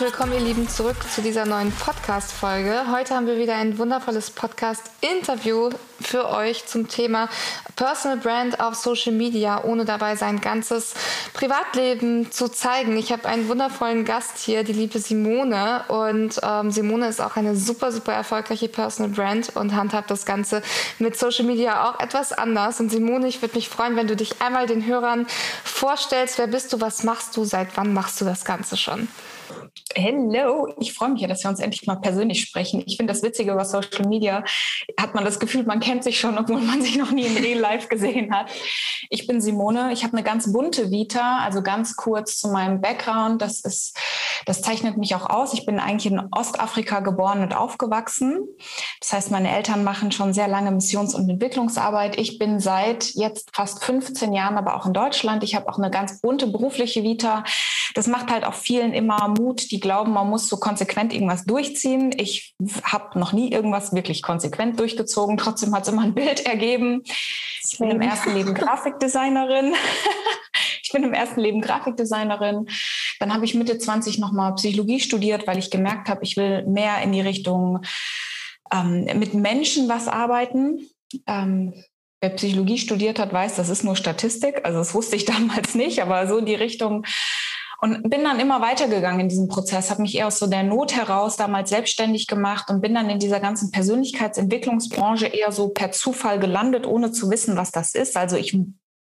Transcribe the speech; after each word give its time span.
Willkommen, 0.00 0.32
ihr 0.32 0.40
Lieben, 0.40 0.66
zurück 0.66 0.96
zu 1.14 1.20
dieser 1.20 1.44
neuen 1.44 1.72
Podcast-Folge. 1.72 2.84
Heute 2.90 3.14
haben 3.14 3.26
wir 3.26 3.36
wieder 3.36 3.56
ein 3.56 3.76
wundervolles 3.76 4.30
Podcast-Interview 4.30 5.68
für 6.00 6.30
euch 6.30 6.64
zum 6.64 6.88
Thema 6.88 7.28
Personal 7.76 8.16
Brand 8.16 8.60
auf 8.60 8.76
Social 8.76 9.12
Media, 9.12 9.62
ohne 9.62 9.84
dabei 9.84 10.16
sein 10.16 10.40
ganzes 10.40 10.94
Privatleben 11.34 12.32
zu 12.32 12.48
zeigen. 12.48 12.96
Ich 12.96 13.12
habe 13.12 13.28
einen 13.28 13.48
wundervollen 13.48 14.06
Gast 14.06 14.38
hier, 14.38 14.64
die 14.64 14.72
liebe 14.72 14.98
Simone. 14.98 15.84
Und 15.88 16.40
ähm, 16.42 16.70
Simone 16.70 17.06
ist 17.06 17.20
auch 17.20 17.36
eine 17.36 17.54
super, 17.54 17.92
super 17.92 18.14
erfolgreiche 18.14 18.68
Personal 18.68 19.12
Brand 19.12 19.54
und 19.54 19.74
handhabt 19.74 20.10
das 20.10 20.24
Ganze 20.24 20.62
mit 20.98 21.18
Social 21.18 21.44
Media 21.44 21.90
auch 21.90 22.00
etwas 22.00 22.32
anders. 22.32 22.80
Und 22.80 22.90
Simone, 22.90 23.28
ich 23.28 23.42
würde 23.42 23.56
mich 23.56 23.68
freuen, 23.68 23.96
wenn 23.96 24.06
du 24.06 24.16
dich 24.16 24.40
einmal 24.40 24.66
den 24.66 24.86
Hörern 24.86 25.26
vorstellst. 25.62 26.38
Wer 26.38 26.46
bist 26.46 26.72
du? 26.72 26.80
Was 26.80 27.04
machst 27.04 27.36
du? 27.36 27.44
Seit 27.44 27.76
wann 27.76 27.92
machst 27.92 28.18
du 28.20 28.24
das 28.24 28.46
Ganze 28.46 28.78
schon? 28.78 29.06
Hello, 29.96 30.72
ich 30.78 30.92
freue 30.92 31.08
mich 31.08 31.20
ja, 31.20 31.26
dass 31.26 31.42
wir 31.42 31.50
uns 31.50 31.58
endlich 31.58 31.84
mal 31.84 31.96
persönlich 31.96 32.40
sprechen. 32.40 32.80
Ich 32.86 32.96
finde 32.96 33.12
das 33.12 33.24
Witzige 33.24 33.50
über 33.50 33.64
Social 33.64 34.06
Media, 34.06 34.44
hat 34.96 35.16
man 35.16 35.24
das 35.24 35.40
Gefühl, 35.40 35.64
man 35.64 35.80
kennt 35.80 36.04
sich 36.04 36.20
schon, 36.20 36.38
obwohl 36.38 36.60
man 36.60 36.80
sich 36.80 36.96
noch 36.96 37.10
nie 37.10 37.26
in 37.26 37.36
Real 37.36 37.58
Life 37.58 37.88
gesehen 37.88 38.32
hat. 38.32 38.50
Ich 39.08 39.26
bin 39.26 39.40
Simone, 39.40 39.92
ich 39.92 40.04
habe 40.04 40.16
eine 40.16 40.22
ganz 40.22 40.52
bunte 40.52 40.92
Vita, 40.92 41.40
also 41.40 41.62
ganz 41.62 41.96
kurz 41.96 42.38
zu 42.38 42.48
meinem 42.48 42.80
Background. 42.80 43.42
Das 43.42 43.60
ist, 43.60 43.98
das 44.46 44.62
zeichnet 44.62 44.96
mich 44.96 45.16
auch 45.16 45.28
aus. 45.28 45.54
Ich 45.54 45.66
bin 45.66 45.80
eigentlich 45.80 46.12
in 46.12 46.20
Ostafrika 46.30 47.00
geboren 47.00 47.42
und 47.42 47.56
aufgewachsen. 47.56 48.46
Das 49.00 49.12
heißt, 49.12 49.30
meine 49.32 49.50
Eltern 49.50 49.82
machen 49.82 50.12
schon 50.12 50.32
sehr 50.32 50.46
lange 50.46 50.70
Missions- 50.70 51.16
und 51.16 51.28
Entwicklungsarbeit. 51.28 52.16
Ich 52.16 52.38
bin 52.38 52.60
seit 52.60 53.10
jetzt 53.14 53.50
fast 53.52 53.82
15 53.82 54.32
Jahren 54.32 54.56
aber 54.56 54.76
auch 54.76 54.86
in 54.86 54.92
Deutschland. 54.92 55.42
Ich 55.42 55.56
habe 55.56 55.68
auch 55.68 55.78
eine 55.78 55.90
ganz 55.90 56.20
bunte 56.20 56.46
berufliche 56.46 57.02
Vita. 57.02 57.42
Das 57.94 58.06
macht 58.06 58.30
halt 58.30 58.44
auch 58.44 58.54
vielen 58.54 58.92
immer 58.92 59.26
Mut, 59.28 59.72
die 59.72 59.79
glauben, 59.80 60.12
man 60.12 60.28
muss 60.28 60.48
so 60.48 60.56
konsequent 60.56 61.12
irgendwas 61.12 61.44
durchziehen. 61.44 62.12
Ich 62.16 62.54
habe 62.82 63.18
noch 63.18 63.32
nie 63.32 63.52
irgendwas 63.52 63.92
wirklich 63.92 64.22
konsequent 64.22 64.78
durchgezogen. 64.78 65.36
Trotzdem 65.36 65.74
hat 65.74 65.84
es 65.84 65.92
immer 65.92 66.02
ein 66.02 66.14
Bild 66.14 66.46
ergeben. 66.46 67.02
Ich 67.04 67.78
bin 67.78 67.90
im 67.90 68.00
ersten 68.00 68.34
Leben 68.34 68.54
Grafikdesignerin. 68.54 69.74
ich 70.82 70.90
bin 70.92 71.04
im 71.04 71.12
ersten 71.12 71.40
Leben 71.40 71.60
Grafikdesignerin. 71.60 72.66
Dann 73.18 73.34
habe 73.34 73.44
ich 73.44 73.54
Mitte 73.54 73.78
20 73.78 74.18
nochmal 74.18 74.54
Psychologie 74.54 75.00
studiert, 75.00 75.46
weil 75.46 75.58
ich 75.58 75.70
gemerkt 75.70 76.08
habe, 76.08 76.24
ich 76.24 76.36
will 76.36 76.66
mehr 76.66 77.02
in 77.02 77.12
die 77.12 77.20
Richtung 77.20 77.80
ähm, 78.72 79.04
mit 79.18 79.34
Menschen 79.34 79.88
was 79.88 80.08
arbeiten. 80.08 80.88
Ähm, 81.26 81.74
Wer 82.22 82.30
Psychologie 82.30 82.76
studiert 82.76 83.18
hat, 83.18 83.32
weiß, 83.32 83.56
das 83.56 83.70
ist 83.70 83.82
nur 83.82 83.96
Statistik. 83.96 84.60
Also 84.64 84.78
das 84.78 84.94
wusste 84.94 85.16
ich 85.16 85.24
damals 85.26 85.74
nicht, 85.74 86.02
aber 86.02 86.26
so 86.26 86.36
in 86.36 86.46
die 86.46 86.54
Richtung 86.54 87.04
und 87.80 88.10
bin 88.10 88.24
dann 88.24 88.40
immer 88.40 88.60
weitergegangen 88.60 89.20
in 89.20 89.28
diesem 89.28 89.48
Prozess, 89.48 89.90
habe 89.90 90.02
mich 90.02 90.14
eher 90.14 90.26
aus 90.26 90.38
so 90.38 90.46
der 90.46 90.62
Not 90.62 90.94
heraus 90.94 91.36
damals 91.36 91.70
selbstständig 91.70 92.26
gemacht 92.26 92.68
und 92.68 92.82
bin 92.82 92.94
dann 92.94 93.08
in 93.08 93.18
dieser 93.18 93.40
ganzen 93.40 93.70
Persönlichkeitsentwicklungsbranche 93.70 95.26
eher 95.26 95.50
so 95.50 95.68
per 95.68 95.90
Zufall 95.90 96.38
gelandet, 96.38 96.86
ohne 96.86 97.10
zu 97.10 97.30
wissen, 97.30 97.56
was 97.56 97.70
das 97.70 97.94
ist. 97.94 98.16
Also 98.16 98.36
ich 98.36 98.56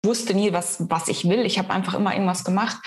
wusste 0.05 0.35
nie, 0.35 0.53
was, 0.53 0.77
was 0.89 1.07
ich 1.07 1.27
will. 1.27 1.45
Ich 1.45 1.57
habe 1.57 1.71
einfach 1.71 1.95
immer 1.95 2.13
irgendwas 2.13 2.43
gemacht. 2.43 2.77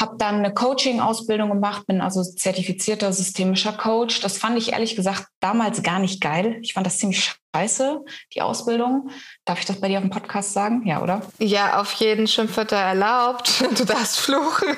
Habe 0.00 0.16
dann 0.18 0.36
eine 0.36 0.54
Coaching-Ausbildung 0.54 1.50
gemacht, 1.50 1.86
bin 1.86 2.00
also 2.00 2.22
zertifizierter 2.22 3.12
systemischer 3.12 3.72
Coach. 3.72 4.20
Das 4.20 4.38
fand 4.38 4.58
ich 4.58 4.72
ehrlich 4.72 4.96
gesagt 4.96 5.26
damals 5.40 5.82
gar 5.82 6.00
nicht 6.00 6.20
geil. 6.20 6.58
Ich 6.62 6.72
fand 6.72 6.86
das 6.86 6.98
ziemlich 6.98 7.34
scheiße, 7.54 8.04
die 8.34 8.42
Ausbildung. 8.42 9.10
Darf 9.44 9.58
ich 9.58 9.66
das 9.66 9.80
bei 9.80 9.88
dir 9.88 9.98
auf 9.98 10.04
dem 10.04 10.10
Podcast 10.10 10.52
sagen? 10.52 10.86
Ja, 10.86 11.02
oder? 11.02 11.22
Ja, 11.38 11.80
auf 11.80 11.92
jeden 11.94 12.26
Schimpfwörter 12.26 12.76
erlaubt. 12.76 13.64
Du 13.80 13.84
darfst 13.86 14.18
fluchen. 14.18 14.68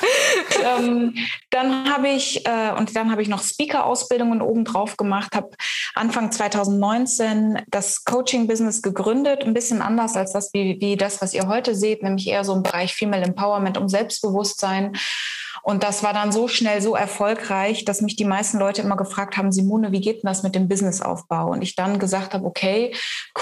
ähm, 0.64 1.14
dann 1.50 1.90
habe 1.90 2.08
ich, 2.08 2.46
äh, 2.46 2.72
und 2.76 2.94
dann 2.94 3.10
habe 3.10 3.22
ich 3.22 3.28
noch 3.28 3.42
Speaker-Ausbildungen 3.42 4.42
obendrauf 4.42 4.96
gemacht, 4.96 5.34
habe 5.34 5.50
Anfang 5.94 6.32
2019 6.32 7.62
das 7.68 8.04
Coaching-Business 8.04 8.82
gegründet, 8.82 9.44
ein 9.44 9.54
bisschen 9.54 9.80
anders 9.80 10.16
als 10.16 10.32
das, 10.32 10.52
wie, 10.52 10.78
wie 10.80 10.96
das, 10.96 11.22
was 11.22 11.32
ihr 11.34 11.46
heute 11.46 11.74
seht, 11.74 12.02
nämlich 12.02 12.26
eher 12.26 12.44
so 12.44 12.52
im 12.52 12.62
Bereich 12.62 12.94
Female 12.94 13.24
Empowerment, 13.24 13.78
um 13.78 13.88
Selbstbewusstsein. 13.88 14.96
Und 15.62 15.82
das 15.82 16.02
war 16.02 16.12
dann 16.12 16.32
so 16.32 16.48
schnell 16.48 16.80
so 16.80 16.94
erfolgreich, 16.94 17.84
dass 17.84 18.00
mich 18.00 18.16
die 18.16 18.24
meisten 18.24 18.58
Leute 18.58 18.82
immer 18.82 18.96
gefragt 18.96 19.36
haben, 19.36 19.52
Simone, 19.52 19.92
wie 19.92 20.00
geht 20.00 20.22
denn 20.22 20.28
das 20.28 20.42
mit 20.42 20.54
dem 20.54 20.68
Businessaufbau? 20.68 21.50
Und 21.50 21.62
ich 21.62 21.76
dann 21.76 21.98
gesagt 21.98 22.34
habe, 22.34 22.44
okay, 22.46 22.94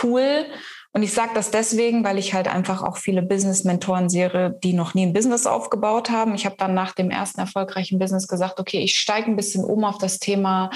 cool. 0.03 0.47
Und 0.93 1.05
ich 1.05 1.13
sage 1.13 1.31
das 1.35 1.53
deswegen, 1.53 2.03
weil 2.03 2.19
ich 2.19 2.35
halt 2.35 2.49
einfach 2.49 2.83
auch 2.83 2.97
viele 2.97 3.23
Business-Mentoren 3.23 4.09
sehe, 4.09 4.59
die 4.65 4.73
noch 4.73 4.95
nie 4.95 5.07
ein 5.07 5.13
Business 5.13 5.47
aufgebaut 5.47 6.11
haben. 6.11 6.35
Ich 6.35 6.47
habe 6.47 6.57
dann 6.59 6.75
nach 6.75 6.93
dem 6.93 7.11
ersten 7.11 7.41
erfolgreichen 7.41 7.99
Business 7.99 8.27
gesagt, 8.27 8.59
okay, 8.59 8.81
ich 8.81 8.99
steige 8.99 9.31
ein 9.31 9.37
bisschen 9.37 9.65
um 9.65 9.85
auf 9.85 9.99
das 9.99 10.19
Thema 10.19 10.71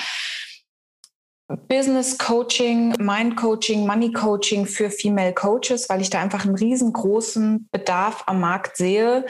Business 1.69 2.17
Coaching, 2.17 2.95
Mind 2.99 3.37
Coaching, 3.37 3.87
Money 3.87 4.13
Coaching 4.13 4.67
für 4.67 4.89
Female 4.89 5.35
Coaches, 5.35 5.89
weil 5.89 6.01
ich 6.01 6.11
da 6.11 6.21
einfach 6.21 6.45
einen 6.45 6.55
riesengroßen 6.55 7.69
Bedarf 7.71 8.23
am 8.27 8.41
Markt 8.41 8.77
sehe 8.77 9.27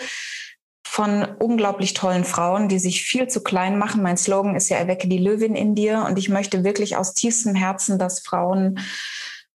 von 0.94 1.24
unglaublich 1.40 1.92
tollen 1.92 2.22
Frauen, 2.22 2.68
die 2.68 2.78
sich 2.78 3.02
viel 3.02 3.26
zu 3.26 3.42
klein 3.42 3.78
machen. 3.78 4.00
Mein 4.00 4.16
Slogan 4.16 4.54
ist 4.54 4.68
ja, 4.68 4.76
erwecke 4.76 5.08
die 5.08 5.18
Löwin 5.18 5.56
in 5.56 5.74
dir. 5.74 6.04
Und 6.06 6.20
ich 6.20 6.28
möchte 6.28 6.62
wirklich 6.62 6.96
aus 6.96 7.14
tiefstem 7.14 7.56
Herzen, 7.56 7.98
dass 7.98 8.20
Frauen 8.20 8.78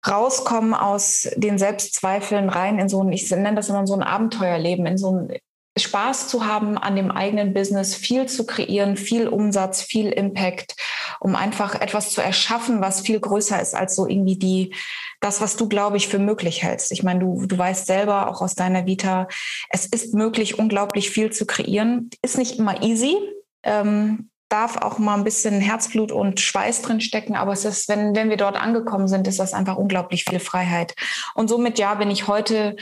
rauskommen 0.05 0.73
aus 0.73 1.29
den 1.37 1.57
Selbstzweifeln 1.57 2.49
rein 2.49 2.77
in 2.77 2.89
so 2.89 3.01
ein, 3.01 3.13
ich 3.13 3.31
nenne 3.31 3.55
das 3.55 3.69
immer 3.69 3.87
so 3.87 3.93
ein 3.93 4.03
Abenteuerleben, 4.03 4.85
in 4.85 4.97
so 4.97 5.15
ein 5.15 5.37
Spaß 5.77 6.27
zu 6.27 6.45
haben 6.45 6.77
an 6.77 6.97
dem 6.97 7.09
eigenen 7.09 7.53
Business, 7.53 7.95
viel 7.95 8.25
zu 8.25 8.45
kreieren, 8.45 8.97
viel 8.97 9.29
Umsatz, 9.29 9.81
viel 9.81 10.09
Impact, 10.09 10.75
um 11.21 11.37
einfach 11.37 11.79
etwas 11.79 12.09
zu 12.09 12.19
erschaffen, 12.19 12.81
was 12.81 12.99
viel 12.99 13.21
größer 13.21 13.61
ist 13.61 13.75
als 13.75 13.95
so 13.95 14.07
irgendwie 14.07 14.37
die 14.37 14.75
das, 15.19 15.41
was 15.41 15.55
du, 15.57 15.67
glaube 15.67 15.97
ich, 15.97 16.07
für 16.07 16.19
möglich 16.19 16.63
hältst. 16.63 16.91
Ich 16.91 17.03
meine, 17.03 17.19
du, 17.19 17.45
du 17.45 17.57
weißt 17.57 17.85
selber 17.85 18.29
auch 18.29 18.41
aus 18.41 18.55
deiner 18.55 18.85
Vita, 18.85 19.27
es 19.69 19.85
ist 19.85 20.13
möglich, 20.13 20.57
unglaublich 20.59 21.09
viel 21.09 21.31
zu 21.31 21.45
kreieren. 21.45 22.09
Ist 22.21 22.37
nicht 22.37 22.57
immer 22.59 22.81
easy. 22.83 23.17
Ähm, 23.63 24.29
darf 24.49 24.77
auch 24.77 24.97
mal 24.97 25.15
ein 25.15 25.23
bisschen 25.23 25.61
Herzblut 25.61 26.11
und 26.11 26.39
Schweiß 26.39 26.81
drin 26.81 27.01
stecken, 27.01 27.35
aber 27.35 27.53
es 27.53 27.65
ist, 27.65 27.87
wenn, 27.87 28.15
wenn 28.15 28.29
wir 28.29 28.37
dort 28.37 28.59
angekommen 28.59 29.07
sind, 29.07 29.27
ist 29.27 29.39
das 29.39 29.53
einfach 29.53 29.77
unglaublich 29.77 30.23
viel 30.23 30.39
Freiheit. 30.39 30.95
Und 31.35 31.49
somit, 31.49 31.77
ja, 31.77 31.93
bin 31.93 32.09
ich 32.09 32.27
heute 32.27 32.75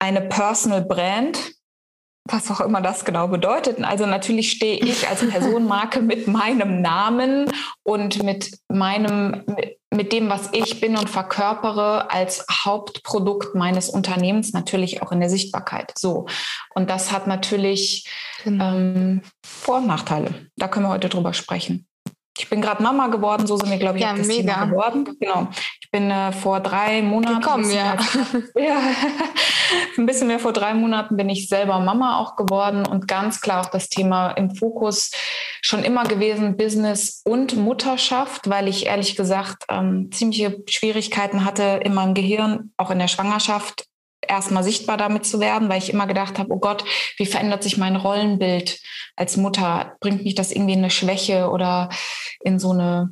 eine 0.00 0.20
Personal 0.20 0.82
Brand, 0.82 1.38
was 2.24 2.50
auch 2.50 2.60
immer 2.60 2.80
das 2.80 3.04
genau 3.04 3.28
bedeutet. 3.28 3.82
Also 3.82 4.06
natürlich 4.06 4.50
stehe 4.52 4.78
ich 4.78 5.08
als 5.08 5.26
Personenmarke 5.28 6.00
mit 6.02 6.26
meinem 6.26 6.82
Namen 6.82 7.50
und 7.84 8.22
mit 8.22 8.50
meinem, 8.68 9.44
mit 9.92 10.12
dem, 10.12 10.28
was 10.28 10.48
ich 10.52 10.80
bin 10.80 10.96
und 10.96 11.10
verkörpere 11.10 12.10
als 12.10 12.46
Hauptprodukt 12.50 13.54
meines 13.54 13.90
Unternehmens 13.90 14.52
natürlich 14.52 15.02
auch 15.02 15.12
in 15.12 15.20
der 15.20 15.28
Sichtbarkeit. 15.28 15.92
So. 15.96 16.26
Und 16.74 16.90
das 16.90 17.12
hat 17.12 17.26
natürlich 17.26 18.08
genau. 18.42 18.74
ähm, 18.74 19.22
Vor- 19.44 19.78
und 19.78 19.86
Nachteile. 19.86 20.46
Da 20.56 20.68
können 20.68 20.86
wir 20.86 20.90
heute 20.90 21.08
drüber 21.08 21.34
sprechen. 21.34 21.86
Ich 22.38 22.48
bin 22.48 22.62
gerade 22.62 22.82
Mama 22.82 23.08
geworden, 23.08 23.46
so 23.46 23.56
sind 23.56 23.70
wir, 23.70 23.78
glaube 23.78 23.98
ich, 23.98 24.04
ja, 24.04 24.14
das 24.14 24.26
mega. 24.26 24.54
Thema 24.54 24.66
geworden. 24.66 25.16
Genau. 25.20 25.48
Ich 25.80 25.90
bin 25.90 26.10
äh, 26.10 26.32
vor 26.32 26.60
drei 26.60 27.02
Monaten. 27.02 27.40
Gekommen, 27.40 27.70
ja. 27.70 27.96
Mehr, 28.54 28.64
ja. 28.68 28.76
ein 29.98 30.06
bisschen 30.06 30.28
mehr 30.28 30.38
vor 30.38 30.52
drei 30.52 30.72
Monaten 30.72 31.16
bin 31.16 31.28
ich 31.28 31.48
selber 31.48 31.78
Mama 31.80 32.18
auch 32.18 32.36
geworden 32.36 32.86
und 32.86 33.06
ganz 33.06 33.40
klar 33.40 33.60
auch 33.60 33.70
das 33.70 33.88
Thema 33.88 34.30
im 34.30 34.54
Fokus 34.54 35.10
schon 35.60 35.84
immer 35.84 36.04
gewesen, 36.04 36.56
Business 36.56 37.20
und 37.24 37.56
Mutterschaft, 37.56 38.48
weil 38.48 38.66
ich 38.66 38.86
ehrlich 38.86 39.14
gesagt 39.14 39.64
ähm, 39.68 40.10
ziemliche 40.10 40.62
Schwierigkeiten 40.68 41.44
hatte 41.44 41.80
in 41.84 41.94
meinem 41.94 42.14
Gehirn, 42.14 42.72
auch 42.78 42.90
in 42.90 42.98
der 42.98 43.08
Schwangerschaft, 43.08 43.86
erstmal 44.26 44.64
sichtbar 44.64 44.96
damit 44.96 45.26
zu 45.26 45.40
werden, 45.40 45.68
weil 45.68 45.78
ich 45.78 45.92
immer 45.92 46.06
gedacht 46.06 46.38
habe, 46.38 46.52
oh 46.52 46.58
Gott, 46.58 46.84
wie 47.16 47.26
verändert 47.26 47.62
sich 47.62 47.76
mein 47.78 47.96
Rollenbild 47.96 48.80
als 49.16 49.36
Mutter? 49.36 49.96
Bringt 50.00 50.24
mich 50.24 50.34
das 50.34 50.52
irgendwie 50.52 50.74
in 50.74 50.78
eine 50.80 50.90
Schwäche 50.90 51.50
oder 51.50 51.88
in 52.40 52.58
so 52.58 52.70
eine 52.70 53.10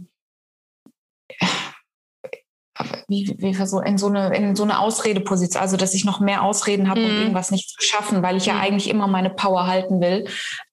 wie, 3.09 3.35
wie 3.39 3.55
so 3.67 3.81
in 3.81 3.99
so 3.99 4.07
eine 4.07 4.35
in 4.35 4.57
so 4.57 4.63
eine 4.63 4.79
Ausredeposition, 4.79 5.61
also 5.61 5.77
dass 5.77 5.93
ich 5.95 6.05
noch 6.05 6.21
mehr 6.21 6.43
Ausreden 6.43 6.89
habe, 6.89 7.03
um 7.03 7.13
Mhm. 7.13 7.19
irgendwas 7.19 7.51
nicht 7.51 7.69
zu 7.69 7.83
schaffen, 7.87 8.23
weil 8.23 8.37
ich 8.37 8.47
ja 8.47 8.55
Mhm. 8.55 8.61
eigentlich 8.61 8.89
immer 8.89 9.07
meine 9.07 9.31
Power 9.31 9.67
halten 9.67 10.01
will. 10.01 10.27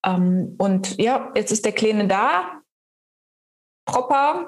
Ähm, 0.06 0.56
und 0.57 0.98
ja, 1.01 1.31
jetzt 1.36 1.51
ist 1.51 1.66
der 1.66 1.74
Kleine 1.74 2.07
da, 2.07 2.62
proper. 3.86 4.48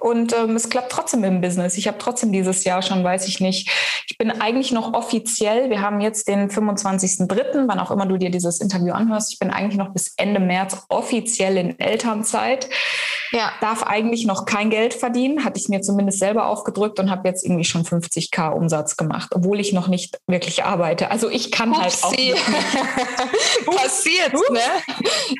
Und 0.00 0.32
ähm, 0.32 0.56
es 0.56 0.68
klappt 0.70 0.90
trotzdem 0.92 1.24
im 1.24 1.40
Business. 1.40 1.76
Ich 1.76 1.86
habe 1.86 1.98
trotzdem 1.98 2.32
dieses 2.32 2.64
Jahr 2.64 2.82
schon, 2.82 3.04
weiß 3.04 3.28
ich 3.28 3.40
nicht. 3.40 3.70
Ich 4.08 4.18
bin 4.18 4.30
eigentlich 4.30 4.72
noch 4.72 4.92
offiziell, 4.94 5.70
wir 5.70 5.80
haben 5.82 6.00
jetzt 6.00 6.26
den 6.28 6.50
25.03., 6.50 7.64
wann 7.68 7.78
auch 7.78 7.90
immer 7.90 8.06
du 8.06 8.16
dir 8.16 8.30
dieses 8.30 8.60
Interview 8.60 8.92
anhörst, 8.92 9.32
ich 9.32 9.38
bin 9.38 9.50
eigentlich 9.50 9.76
noch 9.78 9.92
bis 9.92 10.14
Ende 10.16 10.40
März 10.40 10.76
offiziell 10.88 11.56
in 11.56 11.78
Elternzeit 11.78 12.68
Ja. 13.32 13.52
darf 13.60 13.82
eigentlich 13.84 14.26
noch 14.26 14.44
kein 14.46 14.70
Geld 14.70 14.94
verdienen, 14.94 15.44
hatte 15.44 15.60
ich 15.60 15.68
mir 15.68 15.80
zumindest 15.82 16.18
selber 16.18 16.46
aufgedrückt 16.46 16.98
und 16.98 17.10
habe 17.10 17.28
jetzt 17.28 17.44
irgendwie 17.44 17.64
schon 17.64 17.84
50k 17.84 18.50
Umsatz 18.50 18.96
gemacht, 18.96 19.30
obwohl 19.34 19.60
ich 19.60 19.72
noch 19.72 19.86
nicht 19.88 20.18
wirklich 20.26 20.64
arbeite. 20.64 21.10
Also 21.10 21.28
ich 21.30 21.52
kann 21.52 21.76
halt 21.80 21.96
auch 22.02 22.10
Upsi. 22.12 22.32
nicht. 22.32 22.42
Passiert, 23.66 24.34
Ups. 24.34 24.50
ne? 24.50 24.60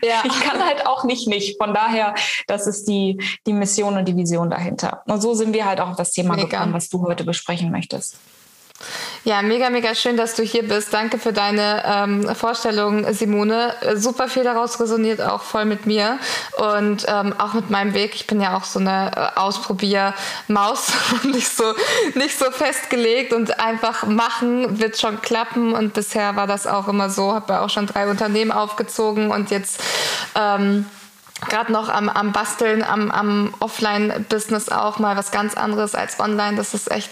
Ja. 0.03 0.23
Ich 0.25 0.41
kann 0.41 0.65
halt 0.65 0.87
auch 0.87 1.05
nicht 1.05 1.27
nicht. 1.29 1.57
Von 1.63 1.75
daher, 1.75 2.15
das 2.47 2.67
ist 2.67 2.87
die, 2.89 3.21
die 3.47 3.53
Mission 3.53 3.97
und 3.97 4.07
die 4.07 4.17
Vision 4.17 4.50
dahinter. 4.51 5.03
Und 5.07 5.21
so 5.21 5.35
sind 5.35 5.55
wir 5.55 5.67
halt 5.67 5.81
auch 5.81 5.91
auf 5.91 5.97
das 5.97 6.13
Thema 6.13 6.37
Mega. 6.37 6.49
gekommen, 6.49 6.73
was 6.73 6.89
du 6.89 7.03
heute 7.03 7.25
besprechen 7.25 7.71
möchtest. 7.71 8.17
Ja, 9.25 9.43
mega, 9.43 9.69
mega 9.69 9.95
schön, 9.95 10.17
dass 10.17 10.35
du 10.35 10.43
hier 10.43 10.67
bist. 10.67 10.95
Danke 10.95 11.19
für 11.19 11.35
deine 11.35 11.83
ähm, 11.85 12.35
Vorstellung, 12.35 13.13
Simone. 13.13 13.75
Super 13.97 14.29
viel 14.29 14.45
daraus 14.45 14.81
resoniert 14.81 15.21
auch 15.21 15.43
voll 15.43 15.67
mit 15.67 15.85
mir 15.85 16.19
und 16.57 17.05
ähm, 17.07 17.35
auch 17.37 17.53
mit 17.53 17.69
meinem 17.69 17.93
Weg. 17.93 18.15
Ich 18.15 18.27
bin 18.27 18.41
ja 18.41 18.57
auch 18.57 18.65
so 18.65 18.79
eine 18.79 19.11
äh, 19.15 19.39
Ausprobiermaus 19.39 20.93
und 21.13 21.35
nicht 21.35 21.49
so, 21.49 21.75
nicht 22.15 22.39
so 22.39 22.51
festgelegt 22.51 23.35
und 23.35 23.61
einfach 23.61 24.07
machen 24.07 24.81
wird 24.81 24.99
schon 24.99 25.21
klappen. 25.21 25.75
Und 25.75 25.93
bisher 25.93 26.37
war 26.37 26.47
das 26.47 26.67
auch 26.67 26.89
immer 26.89 27.11
so. 27.11 27.35
Habe 27.35 27.53
ja 27.53 27.65
auch 27.65 27.71
schon 27.71 27.87
drei 27.87 28.09
Unternehmen 28.09 28.53
aufgezogen 28.53 29.31
und 29.31 29.51
jetzt 29.51 29.83
ähm, 30.35 30.87
gerade 31.49 31.73
noch 31.73 31.89
am, 31.89 32.09
am 32.09 32.33
Basteln, 32.33 32.83
am, 32.83 33.11
am 33.11 33.55
Offline-Business 33.61 34.69
auch 34.69 34.99
mal 34.99 35.17
was 35.17 35.31
ganz 35.31 35.55
anderes 35.55 35.95
als 35.95 36.21
online. 36.21 36.57
Das 36.57 36.75
ist 36.75 36.91
echt 36.91 37.11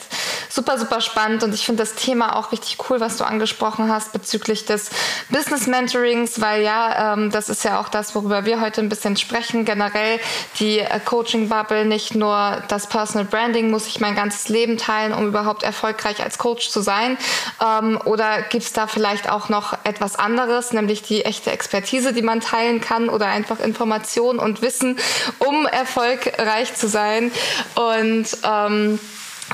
super, 0.48 0.78
super 0.78 1.00
spannend 1.00 1.42
und 1.42 1.54
ich 1.54 1.64
finde 1.64 1.82
das 1.82 1.94
Thema 1.94 2.36
auch 2.36 2.52
richtig 2.52 2.78
cool, 2.88 3.00
was 3.00 3.16
du 3.16 3.25
angesprochen 3.25 3.90
hast 3.90 4.12
bezüglich 4.12 4.66
des 4.66 4.90
Business-Mentorings, 5.30 6.40
weil 6.40 6.62
ja, 6.62 7.14
ähm, 7.14 7.30
das 7.30 7.48
ist 7.48 7.64
ja 7.64 7.80
auch 7.80 7.88
das, 7.88 8.14
worüber 8.14 8.44
wir 8.44 8.60
heute 8.60 8.80
ein 8.80 8.88
bisschen 8.88 9.16
sprechen. 9.16 9.64
Generell 9.64 10.20
die 10.58 10.81
äh, 10.81 11.00
Coaching-Bubble, 11.04 11.84
nicht 11.84 12.14
nur 12.14 12.62
das 12.69 12.86
Personal 12.86 13.24
Branding, 13.24 13.70
muss 13.70 13.86
ich 13.86 14.00
mein 14.00 14.14
ganzes 14.14 14.48
Leben 14.48 14.78
teilen, 14.78 15.12
um 15.12 15.26
überhaupt 15.26 15.62
erfolgreich 15.62 16.22
als 16.22 16.38
Coach 16.38 16.70
zu 16.70 16.81
sein. 16.81 17.16
Ähm, 17.64 18.00
oder 18.04 18.42
gibt 18.42 18.64
es 18.64 18.72
da 18.72 18.86
vielleicht 18.86 19.31
auch 19.31 19.48
noch 19.48 19.76
etwas 19.84 20.16
anderes, 20.16 20.72
nämlich 20.72 21.02
die 21.02 21.24
echte 21.24 21.50
Expertise, 21.50 22.12
die 22.12 22.22
man 22.22 22.40
teilen 22.40 22.81
kann 22.81 23.08
oder 23.08 23.26
einfach 23.26 23.60
Informationen 23.60 24.18
und 24.19 24.62
Wissen, 24.62 24.99
um 25.38 25.67
erfolgreich 25.67 26.75
zu 26.75 26.88
sein. 26.88 27.31
Und 27.75 28.26
ähm, 28.44 28.99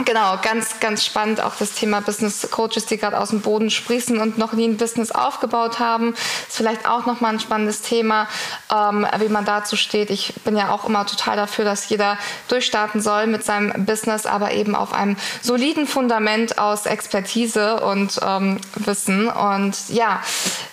Genau, 0.02 0.38
ganz, 0.42 0.80
ganz 0.80 1.04
spannend 1.04 1.40
auch 1.40 1.54
das 1.54 1.72
Thema 1.72 2.00
Business 2.00 2.48
Coaches, 2.50 2.86
die 2.86 2.98
gerade 2.98 3.16
aus 3.18 3.28
dem 3.28 3.42
Boden 3.42 3.70
sprießen 3.70 4.18
und 4.18 4.38
noch 4.38 4.52
nie 4.52 4.66
ein 4.66 4.76
Business 4.76 5.12
aufgebaut 5.12 5.78
haben. 5.78 6.14
Ist 6.14 6.56
vielleicht 6.56 6.88
auch 6.88 7.06
nochmal 7.06 7.34
ein 7.34 7.38
spannendes 7.38 7.80
Thema, 7.80 8.26
ähm, 8.72 9.06
wie 9.20 9.28
man 9.28 9.44
dazu 9.44 9.76
steht. 9.76 10.10
Ich 10.10 10.34
bin 10.44 10.56
ja 10.56 10.70
auch 10.70 10.88
immer 10.88 11.06
total 11.06 11.36
dafür, 11.36 11.64
dass 11.64 11.88
jeder 11.90 12.18
durchstarten 12.48 13.00
soll 13.00 13.28
mit 13.28 13.44
seinem 13.44 13.86
Business, 13.86 14.26
aber 14.26 14.50
eben 14.52 14.74
auf 14.74 14.92
einem 14.92 15.16
soliden 15.42 15.86
Fundament 15.86 16.58
aus 16.58 16.86
Expertise 16.86 17.80
und 17.80 18.18
ähm, 18.26 18.60
Wissen. 18.74 19.28
Und 19.28 19.76
ja, 19.90 20.20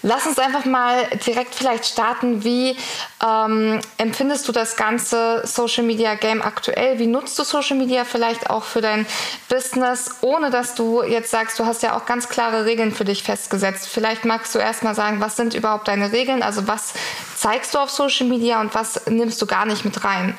lass 0.01 0.25
uns 0.25 0.39
einfach 0.39 0.65
mal 0.65 1.05
direkt 1.27 1.53
vielleicht 1.53 1.85
starten. 1.85 2.43
Wie 2.43 2.75
ähm, 3.23 3.81
empfindest 3.99 4.47
du 4.47 4.51
das 4.51 4.75
ganze 4.77 5.43
Social 5.45 5.83
Media 5.83 6.15
Game 6.15 6.41
aktuell? 6.41 6.97
Wie 6.97 7.05
nutzt 7.05 7.37
du 7.37 7.43
Social 7.43 7.77
Media 7.77 8.03
vielleicht 8.03 8.49
auch 8.49 8.63
für 8.63 8.81
dein 8.81 9.05
Business, 9.49 10.15
ohne 10.21 10.49
dass 10.49 10.75
du 10.75 11.03
jetzt 11.03 11.31
sagst, 11.31 11.59
du 11.59 11.65
hast 11.65 11.83
ja 11.83 11.97
auch 11.97 12.05
ganz 12.05 12.29
klare 12.29 12.65
Regeln 12.65 12.91
für 12.91 13.05
dich 13.05 13.23
festgesetzt. 13.23 13.87
Vielleicht 13.87 14.25
magst 14.25 14.53
du 14.55 14.59
erst 14.59 14.83
mal 14.83 14.95
sagen, 14.95 15.19
was 15.19 15.35
sind 15.35 15.53
überhaupt 15.53 15.87
deine 15.87 16.11
Regeln? 16.11 16.43
Also 16.43 16.67
was 16.67 16.93
zeigst 17.35 17.73
du 17.73 17.79
auf 17.79 17.89
Social 17.89 18.27
Media 18.27 18.61
und 18.61 18.73
was 18.73 19.07
nimmst 19.07 19.41
du 19.41 19.45
gar 19.45 19.65
nicht 19.65 19.85
mit 19.85 20.03
rein? 20.03 20.37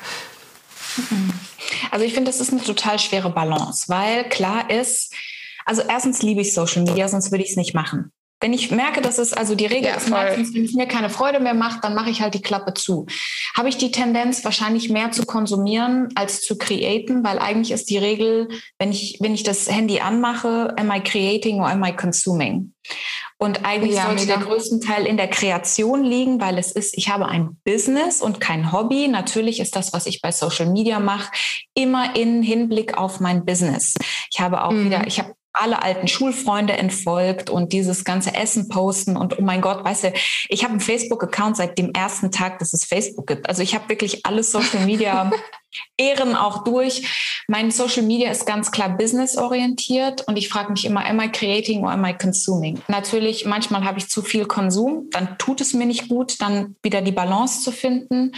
Also 1.91 2.05
ich 2.05 2.13
finde, 2.13 2.29
das 2.29 2.39
ist 2.39 2.51
eine 2.51 2.63
total 2.63 2.99
schwere 2.99 3.29
Balance, 3.29 3.89
weil 3.89 4.27
klar 4.29 4.69
ist, 4.69 5.13
also 5.65 5.81
erstens 5.81 6.21
liebe 6.21 6.41
ich 6.41 6.53
Social 6.53 6.83
Media, 6.83 7.07
sonst 7.07 7.31
würde 7.31 7.43
ich 7.43 7.51
es 7.51 7.55
nicht 7.55 7.73
machen. 7.73 8.11
Wenn 8.43 8.51
ich 8.51 8.71
merke, 8.71 8.99
dass 8.99 9.19
es 9.19 9.31
also 9.31 9.55
die 9.55 9.65
Regel 9.67 9.87
Ja, 9.91 9.95
ist 9.95 10.09
meistens, 10.09 10.53
wenn 10.53 10.65
es 10.65 10.73
mir 10.73 10.85
keine 10.85 11.09
Freude 11.09 11.39
mehr 11.39 11.53
macht, 11.53 11.81
dann 11.85 11.95
mache 11.95 12.09
ich 12.09 12.21
halt 12.21 12.33
die 12.33 12.41
Klappe 12.41 12.73
zu. 12.73 13.05
Habe 13.55 13.69
ich 13.69 13.77
die 13.77 13.89
Tendenz, 13.89 14.43
wahrscheinlich 14.43 14.89
mehr 14.89 15.11
zu 15.11 15.25
konsumieren 15.25 16.09
als 16.15 16.41
zu 16.41 16.57
createn, 16.57 17.23
weil 17.23 17.39
eigentlich 17.39 17.71
ist 17.71 17.89
die 17.89 17.97
Regel, 17.97 18.49
wenn 18.79 18.91
ich, 18.91 19.17
wenn 19.21 19.33
ich 19.33 19.43
das 19.43 19.71
Handy 19.71 20.01
anmache, 20.01 20.73
am 20.77 20.91
I 20.91 20.99
creating 20.99 21.61
or 21.61 21.69
am 21.69 21.85
I 21.85 21.93
consuming? 21.95 22.73
Und 23.37 23.63
eigentlich 23.63 23.95
Ja, 23.95 24.07
sollte 24.07 24.25
mega. 24.25 24.35
der 24.37 24.45
größten 24.45 24.81
Teil 24.81 25.05
in 25.05 25.15
der 25.15 25.29
Kreation 25.29 26.03
liegen, 26.03 26.41
weil 26.41 26.57
es 26.57 26.73
ist, 26.73 26.97
ich 26.97 27.07
habe 27.07 27.27
ein 27.27 27.57
Business 27.63 28.21
und 28.21 28.41
kein 28.41 28.73
Hobby. 28.73 29.07
Natürlich 29.07 29.61
ist 29.61 29.77
das, 29.77 29.93
was 29.93 30.05
ich 30.05 30.21
bei 30.21 30.33
Social 30.33 30.65
Media 30.69 30.99
mache, 30.99 31.31
immer 31.75 32.13
in 32.17 32.43
Hinblick 32.43 32.97
auf 32.97 33.21
mein 33.21 33.45
Business. 33.45 33.93
Ich 34.33 34.41
habe 34.41 34.65
auch 34.65 34.71
Mhm. 34.71 34.85
wieder, 34.85 35.07
ich 35.07 35.19
habe 35.19 35.33
alle 35.53 35.81
alten 35.81 36.07
Schulfreunde 36.07 36.73
entfolgt 36.73 37.49
und 37.49 37.73
dieses 37.73 38.03
ganze 38.03 38.33
Essen 38.33 38.69
posten 38.69 39.15
und 39.15 39.37
oh 39.37 39.41
mein 39.41 39.61
Gott, 39.61 39.85
weißt 39.85 40.05
du, 40.05 40.13
ich 40.49 40.63
habe 40.63 40.71
einen 40.71 40.79
Facebook-Account 40.79 41.57
seit 41.57 41.77
dem 41.77 41.91
ersten 41.93 42.31
Tag, 42.31 42.59
dass 42.59 42.73
es 42.73 42.85
Facebook 42.85 43.27
gibt. 43.27 43.47
Also 43.47 43.61
ich 43.61 43.75
habe 43.75 43.87
wirklich 43.87 44.25
alles 44.25 44.51
Social 44.51 44.85
Media 44.85 45.31
Ehren 45.97 46.35
auch 46.35 46.63
durch. 46.63 47.43
Mein 47.47 47.71
Social 47.71 48.03
Media 48.03 48.31
ist 48.31 48.45
ganz 48.45 48.71
klar 48.71 48.97
business-orientiert 48.97 50.27
und 50.27 50.37
ich 50.37 50.49
frage 50.49 50.71
mich 50.71 50.85
immer, 50.85 51.05
am 51.05 51.19
I 51.19 51.29
creating 51.29 51.83
or 51.83 51.91
am 51.91 52.05
I 52.05 52.13
consuming? 52.13 52.81
Natürlich, 52.87 53.45
manchmal 53.45 53.83
habe 53.83 53.99
ich 53.99 54.09
zu 54.09 54.21
viel 54.21 54.45
Konsum, 54.45 55.09
dann 55.11 55.37
tut 55.37 55.61
es 55.61 55.73
mir 55.73 55.85
nicht 55.85 56.09
gut, 56.09 56.41
dann 56.41 56.75
wieder 56.81 57.01
die 57.01 57.11
Balance 57.11 57.61
zu 57.61 57.71
finden. 57.71 58.33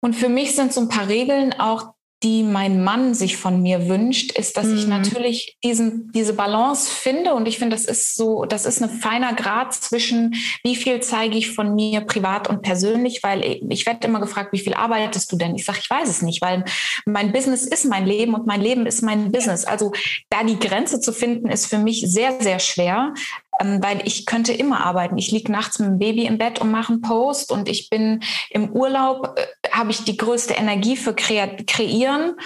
Und 0.00 0.14
für 0.14 0.28
mich 0.28 0.54
sind 0.54 0.72
so 0.72 0.80
ein 0.80 0.88
paar 0.88 1.08
Regeln 1.08 1.52
auch, 1.58 1.94
die 2.22 2.42
mein 2.42 2.84
Mann 2.84 3.14
sich 3.14 3.38
von 3.38 3.62
mir 3.62 3.88
wünscht, 3.88 4.32
ist, 4.38 4.56
dass 4.58 4.68
ich 4.68 4.84
Mhm. 4.84 4.90
natürlich 4.90 5.56
diesen, 5.64 6.12
diese 6.12 6.34
Balance 6.34 6.90
finde. 6.90 7.34
Und 7.34 7.48
ich 7.48 7.58
finde, 7.58 7.74
das 7.74 7.86
ist 7.86 8.14
so, 8.14 8.44
das 8.44 8.66
ist 8.66 8.82
ein 8.82 8.90
feiner 8.90 9.32
Grad 9.32 9.72
zwischen, 9.72 10.34
wie 10.62 10.76
viel 10.76 11.00
zeige 11.00 11.38
ich 11.38 11.50
von 11.50 11.74
mir 11.74 12.02
privat 12.02 12.48
und 12.48 12.60
persönlich, 12.60 13.22
weil 13.22 13.42
ich, 13.42 13.62
ich 13.70 13.86
werde 13.86 14.06
immer 14.06 14.20
gefragt, 14.20 14.52
wie 14.52 14.58
viel 14.58 14.74
arbeitest 14.74 15.32
du 15.32 15.36
denn? 15.36 15.54
Ich 15.54 15.64
sage, 15.64 15.78
ich 15.80 15.88
weiß 15.88 16.08
es 16.10 16.20
nicht, 16.20 16.42
weil 16.42 16.64
mein 17.06 17.32
Business 17.32 17.64
ist 17.66 17.86
mein 17.86 18.06
Leben 18.06 18.34
und 18.34 18.46
mein 18.46 18.60
Leben 18.60 18.84
ist 18.84 19.02
mein 19.02 19.32
Business. 19.32 19.64
Also 19.64 19.92
da 20.28 20.44
die 20.44 20.58
Grenze 20.58 21.00
zu 21.00 21.12
finden, 21.12 21.48
ist 21.48 21.66
für 21.66 21.78
mich 21.78 22.04
sehr, 22.06 22.38
sehr 22.40 22.58
schwer 22.58 23.14
weil 23.60 24.02
ich 24.06 24.26
könnte 24.26 24.52
immer 24.52 24.84
arbeiten. 24.84 25.18
Ich 25.18 25.30
liege 25.30 25.52
nachts 25.52 25.78
mit 25.78 25.88
dem 25.88 25.98
Baby 25.98 26.26
im 26.26 26.38
Bett 26.38 26.60
und 26.60 26.70
mache 26.70 26.92
einen 26.92 27.02
Post 27.02 27.52
und 27.52 27.68
ich 27.68 27.90
bin 27.90 28.22
im 28.50 28.70
Urlaub, 28.70 29.36
äh, 29.36 29.68
habe 29.70 29.90
ich 29.90 30.04
die 30.04 30.16
größte 30.16 30.54
Energie 30.54 30.96
für 30.96 31.14
kreieren. 31.14 32.36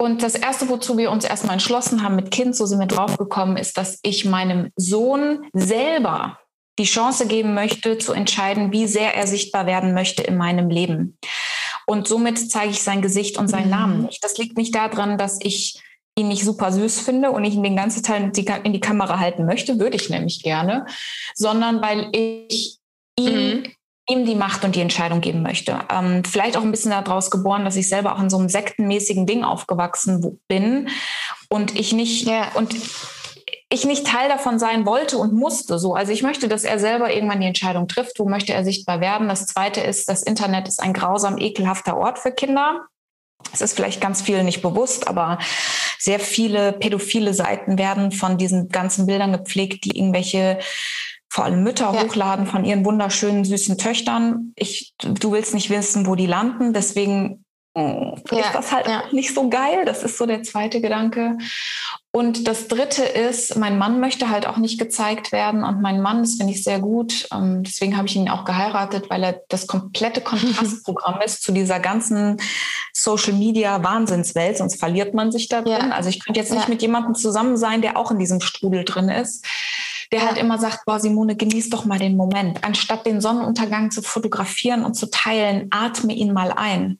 Und 0.00 0.22
das 0.22 0.36
Erste, 0.36 0.68
wozu 0.68 0.96
wir 0.96 1.10
uns 1.10 1.24
erstmal 1.24 1.54
entschlossen 1.54 2.04
haben 2.04 2.14
mit 2.14 2.30
Kind, 2.30 2.54
so 2.54 2.66
sind 2.66 2.78
wir 2.78 2.86
draufgekommen, 2.86 3.56
ist, 3.56 3.76
dass 3.76 3.98
ich 4.02 4.24
meinem 4.24 4.70
Sohn 4.76 5.44
selber 5.52 6.38
die 6.78 6.84
Chance 6.84 7.26
geben 7.26 7.54
möchte, 7.54 7.98
zu 7.98 8.12
entscheiden, 8.12 8.70
wie 8.70 8.86
sehr 8.86 9.16
er 9.16 9.26
sichtbar 9.26 9.66
werden 9.66 9.94
möchte 9.94 10.22
in 10.22 10.36
meinem 10.36 10.70
Leben. 10.70 11.18
Und 11.86 12.06
somit 12.06 12.50
zeige 12.50 12.70
ich 12.70 12.82
sein 12.82 13.02
Gesicht 13.02 13.38
und 13.38 13.48
seinen 13.48 13.64
Mhm. 13.64 13.70
Namen 13.70 14.02
nicht. 14.02 14.22
Das 14.22 14.38
liegt 14.38 14.56
nicht 14.56 14.74
daran, 14.74 15.18
dass 15.18 15.38
ich 15.42 15.80
ihn 16.18 16.28
nicht 16.28 16.44
super 16.44 16.72
süß 16.72 17.00
finde 17.00 17.30
und 17.30 17.44
ich 17.44 17.54
ihn 17.54 17.62
den 17.62 17.76
ganzen 17.76 18.02
Teil 18.02 18.32
in 18.64 18.72
die, 18.72 18.80
Kamera 18.80 19.18
halten 19.18 19.46
möchte, 19.46 19.78
würde 19.78 19.96
ich 19.96 20.10
nämlich 20.10 20.42
gerne, 20.42 20.84
sondern 21.34 21.80
weil 21.80 22.08
ich 22.12 22.78
ihn 23.18 23.62
Mhm. 23.62 23.72
ihm 24.10 24.24
die 24.24 24.34
Macht 24.34 24.64
und 24.64 24.74
die 24.74 24.80
Entscheidung 24.80 25.20
geben 25.20 25.42
möchte. 25.42 25.78
Ähm, 25.90 26.24
vielleicht 26.24 26.56
auch 26.56 26.62
ein 26.62 26.70
bisschen 26.70 26.90
daraus 26.90 27.30
geboren, 27.30 27.64
dass 27.64 27.76
ich 27.76 27.88
selber 27.88 28.14
auch 28.14 28.20
in 28.20 28.30
so 28.30 28.38
einem 28.38 28.48
sektenmäßigen 28.48 29.26
Ding 29.26 29.44
aufgewachsen 29.44 30.40
bin 30.48 30.88
und 31.48 31.78
ich 31.78 31.92
nicht 31.92 32.26
ja. 32.26 32.52
und 32.54 32.74
ich 33.70 33.84
nicht 33.84 34.06
Teil 34.06 34.30
davon 34.30 34.58
sein 34.58 34.86
wollte 34.86 35.18
und 35.18 35.34
musste 35.34 35.78
so. 35.78 35.94
Also 35.94 36.10
ich 36.10 36.22
möchte, 36.22 36.48
dass 36.48 36.64
er 36.64 36.78
selber 36.78 37.12
irgendwann 37.12 37.40
die 37.40 37.46
Entscheidung 37.46 37.86
trifft, 37.86 38.18
wo 38.18 38.26
möchte 38.26 38.54
er 38.54 38.64
sichtbar 38.64 39.00
werden. 39.00 39.28
Das 39.28 39.46
zweite 39.46 39.82
ist, 39.82 40.08
das 40.08 40.22
Internet 40.22 40.68
ist 40.68 40.82
ein 40.82 40.94
grausam 40.94 41.36
ekelhafter 41.36 41.96
Ort 41.96 42.18
für 42.18 42.32
Kinder. 42.32 42.86
Es 43.52 43.60
ist 43.60 43.74
vielleicht 43.74 44.00
ganz 44.00 44.22
vielen 44.22 44.44
nicht 44.44 44.62
bewusst, 44.62 45.08
aber 45.08 45.38
sehr 45.98 46.20
viele 46.20 46.72
pädophile 46.72 47.34
Seiten 47.34 47.78
werden 47.78 48.12
von 48.12 48.36
diesen 48.38 48.68
ganzen 48.68 49.06
Bildern 49.06 49.32
gepflegt, 49.32 49.84
die 49.84 49.96
irgendwelche 49.96 50.58
vor 51.30 51.44
allem 51.44 51.62
Mütter 51.62 51.92
ja. 51.92 52.02
hochladen 52.02 52.46
von 52.46 52.64
ihren 52.64 52.84
wunderschönen, 52.84 53.44
süßen 53.44 53.78
Töchtern. 53.78 54.52
Ich, 54.56 54.94
du 54.98 55.32
willst 55.32 55.54
nicht 55.54 55.70
wissen, 55.70 56.06
wo 56.06 56.14
die 56.14 56.26
landen. 56.26 56.72
Deswegen 56.72 57.44
ja. 57.78 58.38
ist 58.38 58.54
das 58.54 58.72
halt 58.72 58.86
ja. 58.86 59.02
nicht 59.12 59.34
so 59.34 59.48
geil. 59.48 59.84
Das 59.84 60.02
ist 60.02 60.18
so 60.18 60.26
der 60.26 60.42
zweite 60.42 60.80
Gedanke. 60.80 61.38
Und 62.10 62.48
das 62.48 62.68
dritte 62.68 63.04
ist, 63.04 63.56
mein 63.56 63.78
Mann 63.78 64.00
möchte 64.00 64.30
halt 64.30 64.46
auch 64.46 64.56
nicht 64.56 64.78
gezeigt 64.78 65.30
werden. 65.30 65.62
Und 65.62 65.82
mein 65.82 66.00
Mann, 66.00 66.22
das 66.22 66.34
finde 66.34 66.52
ich 66.52 66.64
sehr 66.64 66.80
gut. 66.80 67.28
Ähm, 67.32 67.62
deswegen 67.62 67.96
habe 67.96 68.08
ich 68.08 68.16
ihn 68.16 68.28
auch 68.28 68.44
geheiratet, 68.44 69.10
weil 69.10 69.22
er 69.22 69.42
das 69.48 69.66
komplette 69.66 70.20
Kontrastprogramm 70.20 71.20
ist 71.24 71.42
zu 71.42 71.52
dieser 71.52 71.80
ganzen 71.80 72.38
Social 72.92 73.34
Media 73.34 73.82
Wahnsinnswelt. 73.84 74.58
Sonst 74.58 74.80
verliert 74.80 75.14
man 75.14 75.30
sich 75.30 75.48
da 75.48 75.62
drin. 75.62 75.88
Ja. 75.88 75.90
Also 75.90 76.08
ich 76.08 76.24
könnte 76.24 76.40
jetzt 76.40 76.52
nicht 76.52 76.68
mit 76.68 76.82
jemandem 76.82 77.14
zusammen 77.14 77.56
sein, 77.56 77.82
der 77.82 77.96
auch 77.96 78.10
in 78.10 78.18
diesem 78.18 78.40
Strudel 78.40 78.84
drin 78.84 79.08
ist 79.08 79.46
der 80.10 80.26
halt 80.26 80.38
immer 80.38 80.58
sagt, 80.58 80.86
boah, 80.86 80.98
Simone, 80.98 81.36
genieß 81.36 81.70
doch 81.70 81.84
mal 81.84 81.98
den 81.98 82.16
Moment. 82.16 82.64
Anstatt 82.64 83.04
den 83.04 83.20
Sonnenuntergang 83.20 83.90
zu 83.90 84.02
fotografieren 84.02 84.84
und 84.84 84.94
zu 84.94 85.10
teilen, 85.10 85.68
atme 85.70 86.14
ihn 86.14 86.32
mal 86.32 86.50
ein. 86.50 86.98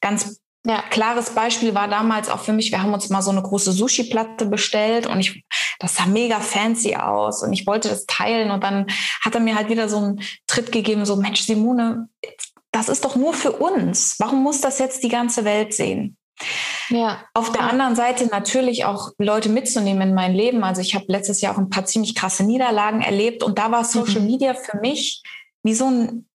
Ganz 0.00 0.40
ja. 0.64 0.82
klares 0.90 1.30
Beispiel 1.30 1.74
war 1.74 1.88
damals 1.88 2.28
auch 2.28 2.40
für 2.40 2.52
mich, 2.52 2.70
wir 2.70 2.82
haben 2.82 2.92
uns 2.92 3.08
mal 3.08 3.22
so 3.22 3.30
eine 3.30 3.42
große 3.42 3.72
Sushi-Platte 3.72 4.46
bestellt 4.46 5.06
und 5.06 5.20
ich, 5.20 5.44
das 5.78 5.94
sah 5.94 6.06
mega 6.06 6.40
fancy 6.40 6.96
aus 6.96 7.42
und 7.42 7.52
ich 7.52 7.66
wollte 7.66 7.88
das 7.88 8.06
teilen 8.06 8.50
und 8.50 8.62
dann 8.62 8.86
hat 9.22 9.34
er 9.34 9.40
mir 9.40 9.56
halt 9.56 9.68
wieder 9.68 9.88
so 9.88 9.98
einen 9.98 10.20
Tritt 10.46 10.72
gegeben, 10.72 11.06
so 11.06 11.16
Mensch, 11.16 11.42
Simone, 11.42 12.08
das 12.72 12.88
ist 12.88 13.04
doch 13.04 13.16
nur 13.16 13.34
für 13.34 13.52
uns. 13.52 14.16
Warum 14.18 14.42
muss 14.42 14.60
das 14.60 14.78
jetzt 14.78 15.02
die 15.02 15.08
ganze 15.08 15.44
Welt 15.44 15.74
sehen? 15.74 16.16
Ja. 16.88 17.24
Auf 17.34 17.52
der 17.52 17.62
anderen 17.62 17.96
Seite 17.96 18.26
natürlich 18.26 18.84
auch 18.84 19.12
Leute 19.18 19.48
mitzunehmen 19.48 20.08
in 20.08 20.14
mein 20.14 20.34
Leben. 20.34 20.64
Also 20.64 20.80
ich 20.80 20.94
habe 20.94 21.04
letztes 21.08 21.40
Jahr 21.40 21.54
auch 21.54 21.58
ein 21.58 21.70
paar 21.70 21.84
ziemlich 21.84 22.14
krasse 22.14 22.44
Niederlagen 22.44 23.02
erlebt 23.02 23.42
und 23.42 23.58
da 23.58 23.70
war 23.70 23.84
Social 23.84 24.20
mhm. 24.20 24.26
Media 24.26 24.54
für 24.54 24.78
mich 24.78 25.22
wie 25.62 25.74
so 25.74 25.86
ein 25.86 26.28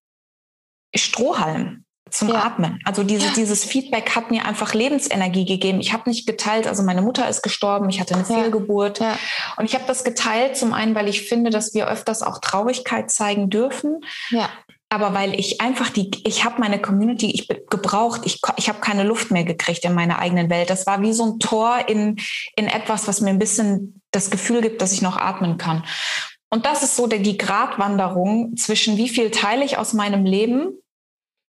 Strohhalm 0.96 1.85
zum 2.12 2.30
ja. 2.30 2.46
Atmen. 2.46 2.80
Also 2.86 3.04
diese, 3.04 3.28
ja. 3.28 3.34
dieses 3.36 3.64
Feedback 3.66 4.16
hat 4.16 4.32
mir 4.32 4.46
einfach 4.46 4.74
Lebensenergie 4.74 5.46
gegeben. 5.46 5.80
Ich 5.80 5.92
habe 5.92 6.10
nicht 6.10 6.28
geteilt, 6.28 6.68
also 6.68 6.84
meine 6.84 7.02
Mutter 7.02 7.28
ist 7.28 7.42
gestorben, 7.42 7.90
ich 7.90 8.00
hatte 8.00 8.14
eine 8.14 8.26
ja. 8.28 8.36
Fehlgeburt. 8.36 9.02
Und 9.58 9.66
ich 9.66 9.74
habe 9.74 9.86
das 9.88 10.04
geteilt, 10.04 10.56
zum 10.56 10.74
einen, 10.74 10.96
weil 10.96 11.08
ich 11.08 11.28
finde, 11.28 11.50
dass 11.50 11.74
wir 11.74 11.88
öfters 11.88 12.22
auch 12.22 12.40
Traurigkeit 12.40 13.10
zeigen 13.12 13.50
dürfen. 13.50 14.02
Ja. 14.30 14.50
Aber 14.90 15.14
weil 15.14 15.38
ich 15.38 15.62
einfach 15.62 15.90
die, 15.90 16.12
ich 16.26 16.46
habe 16.46 16.62
meine 16.62 16.80
Community 16.80 17.32
ich 17.32 17.48
gebraucht, 17.70 18.22
ich, 18.24 18.40
ich 18.56 18.70
habe 18.70 18.80
keine 18.80 19.04
Luft 19.04 19.32
mehr 19.32 19.44
gekriegt 19.44 19.84
in 19.84 19.94
meiner 19.94 20.20
eigenen 20.20 20.50
Welt. 20.50 20.70
Das 20.70 20.86
war 20.86 21.02
wie 21.02 21.12
so 21.12 21.26
ein 21.26 21.40
Tor 21.40 21.80
in, 21.88 22.18
in 22.56 22.68
etwas, 22.68 23.08
was 23.08 23.20
mir 23.20 23.32
ein 23.32 23.40
bisschen 23.40 24.02
das 24.12 24.30
Gefühl 24.30 24.62
gibt, 24.62 24.82
dass 24.82 24.94
ich 24.94 25.02
noch 25.02 25.18
atmen 25.18 25.58
kann. 25.58 25.84
Und 26.50 26.66
das 26.66 26.84
ist 26.84 26.96
so 26.96 27.08
der, 27.08 27.20
die 27.20 27.38
Gratwanderung 27.38 28.56
zwischen 28.56 28.96
wie 28.98 29.10
viel 29.10 29.32
teile 29.32 29.66
ich 29.66 29.78
aus 29.78 29.94
meinem 29.94 30.24
Leben 30.24 30.78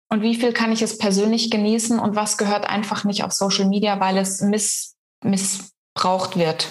und 0.09 0.23
wie 0.23 0.37
viel 0.37 0.53
kann 0.53 0.73
ich 0.73 0.83
es 0.83 0.99
persönlich 0.99 1.51
genießen 1.51 1.99
und 1.99 2.15
was 2.15 2.39
gehört 2.39 2.69
einfach 2.69 3.05
nicht 3.05 3.25
auf 3.25 3.33
Social 3.33 3.67
Media, 3.67 3.99
weil 4.01 4.19
es 4.19 4.41
miss, 4.41 4.95
missbraucht 5.25 6.37
wird. 6.37 6.69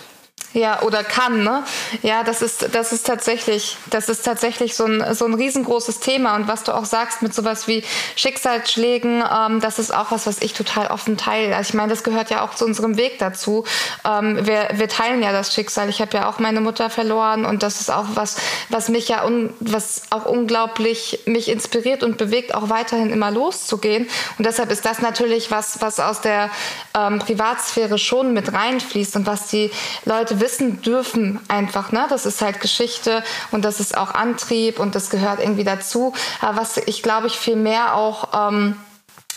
Ja, 0.56 0.82
oder 0.84 1.04
kann, 1.04 1.44
ne? 1.44 1.66
Ja, 2.02 2.24
das 2.24 2.42
ist, 2.42 2.74
das 2.74 2.94
ist 2.94 3.06
tatsächlich, 3.06 3.76
das 3.90 4.08
ist 4.08 4.24
tatsächlich 4.24 4.74
so 4.74 4.86
ein, 4.86 5.14
so 5.14 5.26
ein 5.26 5.34
riesengroßes 5.34 6.00
Thema. 6.00 6.38
Und 6.38 6.48
was 6.48 6.64
du 6.64 6.74
auch 6.74 6.86
sagst 6.86 7.22
mit 7.22 7.36
sowas 7.36 7.68
wie 7.68 7.84
Schicksalsschlägen, 8.16 9.22
ähm, 9.22 9.60
das 9.60 9.80
ist 9.80 9.94
auch 9.94 10.12
was, 10.12 10.28
was 10.28 10.42
ich 10.42 10.54
total 10.54 10.88
offen 10.88 11.18
teile. 11.18 11.54
Also 11.58 11.72
ich 11.72 11.74
meine, 11.74 11.90
das 11.90 12.06
gehört 12.06 12.30
ja 12.30 12.42
auch 12.42 12.56
zu 12.56 12.64
unserem 12.64 12.96
Weg 12.96 13.20
dazu. 13.20 13.66
Ähm, 14.10 14.48
wir, 14.48 14.70
wir 14.76 14.88
teilen 14.88 15.22
ja 15.22 15.34
das 15.34 15.54
Schicksal. 15.54 15.90
Ich 15.90 16.00
habe 16.00 16.16
ja 16.16 16.30
auch 16.30 16.40
meine 16.40 16.62
Mutter 16.62 16.90
verloren 16.90 17.44
und 17.44 17.62
das 17.62 17.82
ist 17.82 17.92
auch 17.92 18.06
was, 18.14 18.38
was 18.70 18.88
mich 18.88 19.10
ja, 19.10 19.26
un, 19.26 19.54
was 19.60 20.04
auch 20.10 20.26
unglaublich 20.26 21.20
mich 21.26 21.50
inspiriert 21.50 22.02
und 22.02 22.18
bewegt, 22.18 22.56
auch 22.56 22.70
weiterhin 22.70 23.10
immer 23.10 23.30
loszugehen. 23.30 24.08
Und 24.38 24.46
deshalb 24.46 24.72
ist 24.72 24.86
das 24.86 25.02
natürlich 25.02 25.52
was, 25.52 25.82
was 25.82 26.00
aus 26.00 26.22
der 26.22 26.50
ähm, 26.98 27.20
Privatsphäre 27.20 27.98
schon 27.98 28.32
mit 28.32 28.54
reinfließt 28.54 29.18
und 29.18 29.28
was 29.28 29.48
die 29.48 29.70
Leute 30.06 30.40
wissen 30.40 30.45
dürfen 30.82 31.40
einfach. 31.48 31.92
Ne? 31.92 32.06
Das 32.10 32.26
ist 32.26 32.42
halt 32.42 32.62
Geschichte 32.62 33.24
und 33.52 33.66
das 33.66 33.80
ist 33.80 33.98
auch 33.98 34.14
Antrieb 34.14 34.80
und 34.80 34.96
das 34.96 35.10
gehört 35.10 35.40
irgendwie 35.40 35.64
dazu. 35.64 36.14
Aber 36.42 36.58
was 36.58 36.78
ich 36.78 37.04
glaube 37.04 37.28
ich 37.28 37.34
viel 37.34 37.56
mehr 37.56 37.96
auch 37.96 38.50
ähm, 38.50 38.76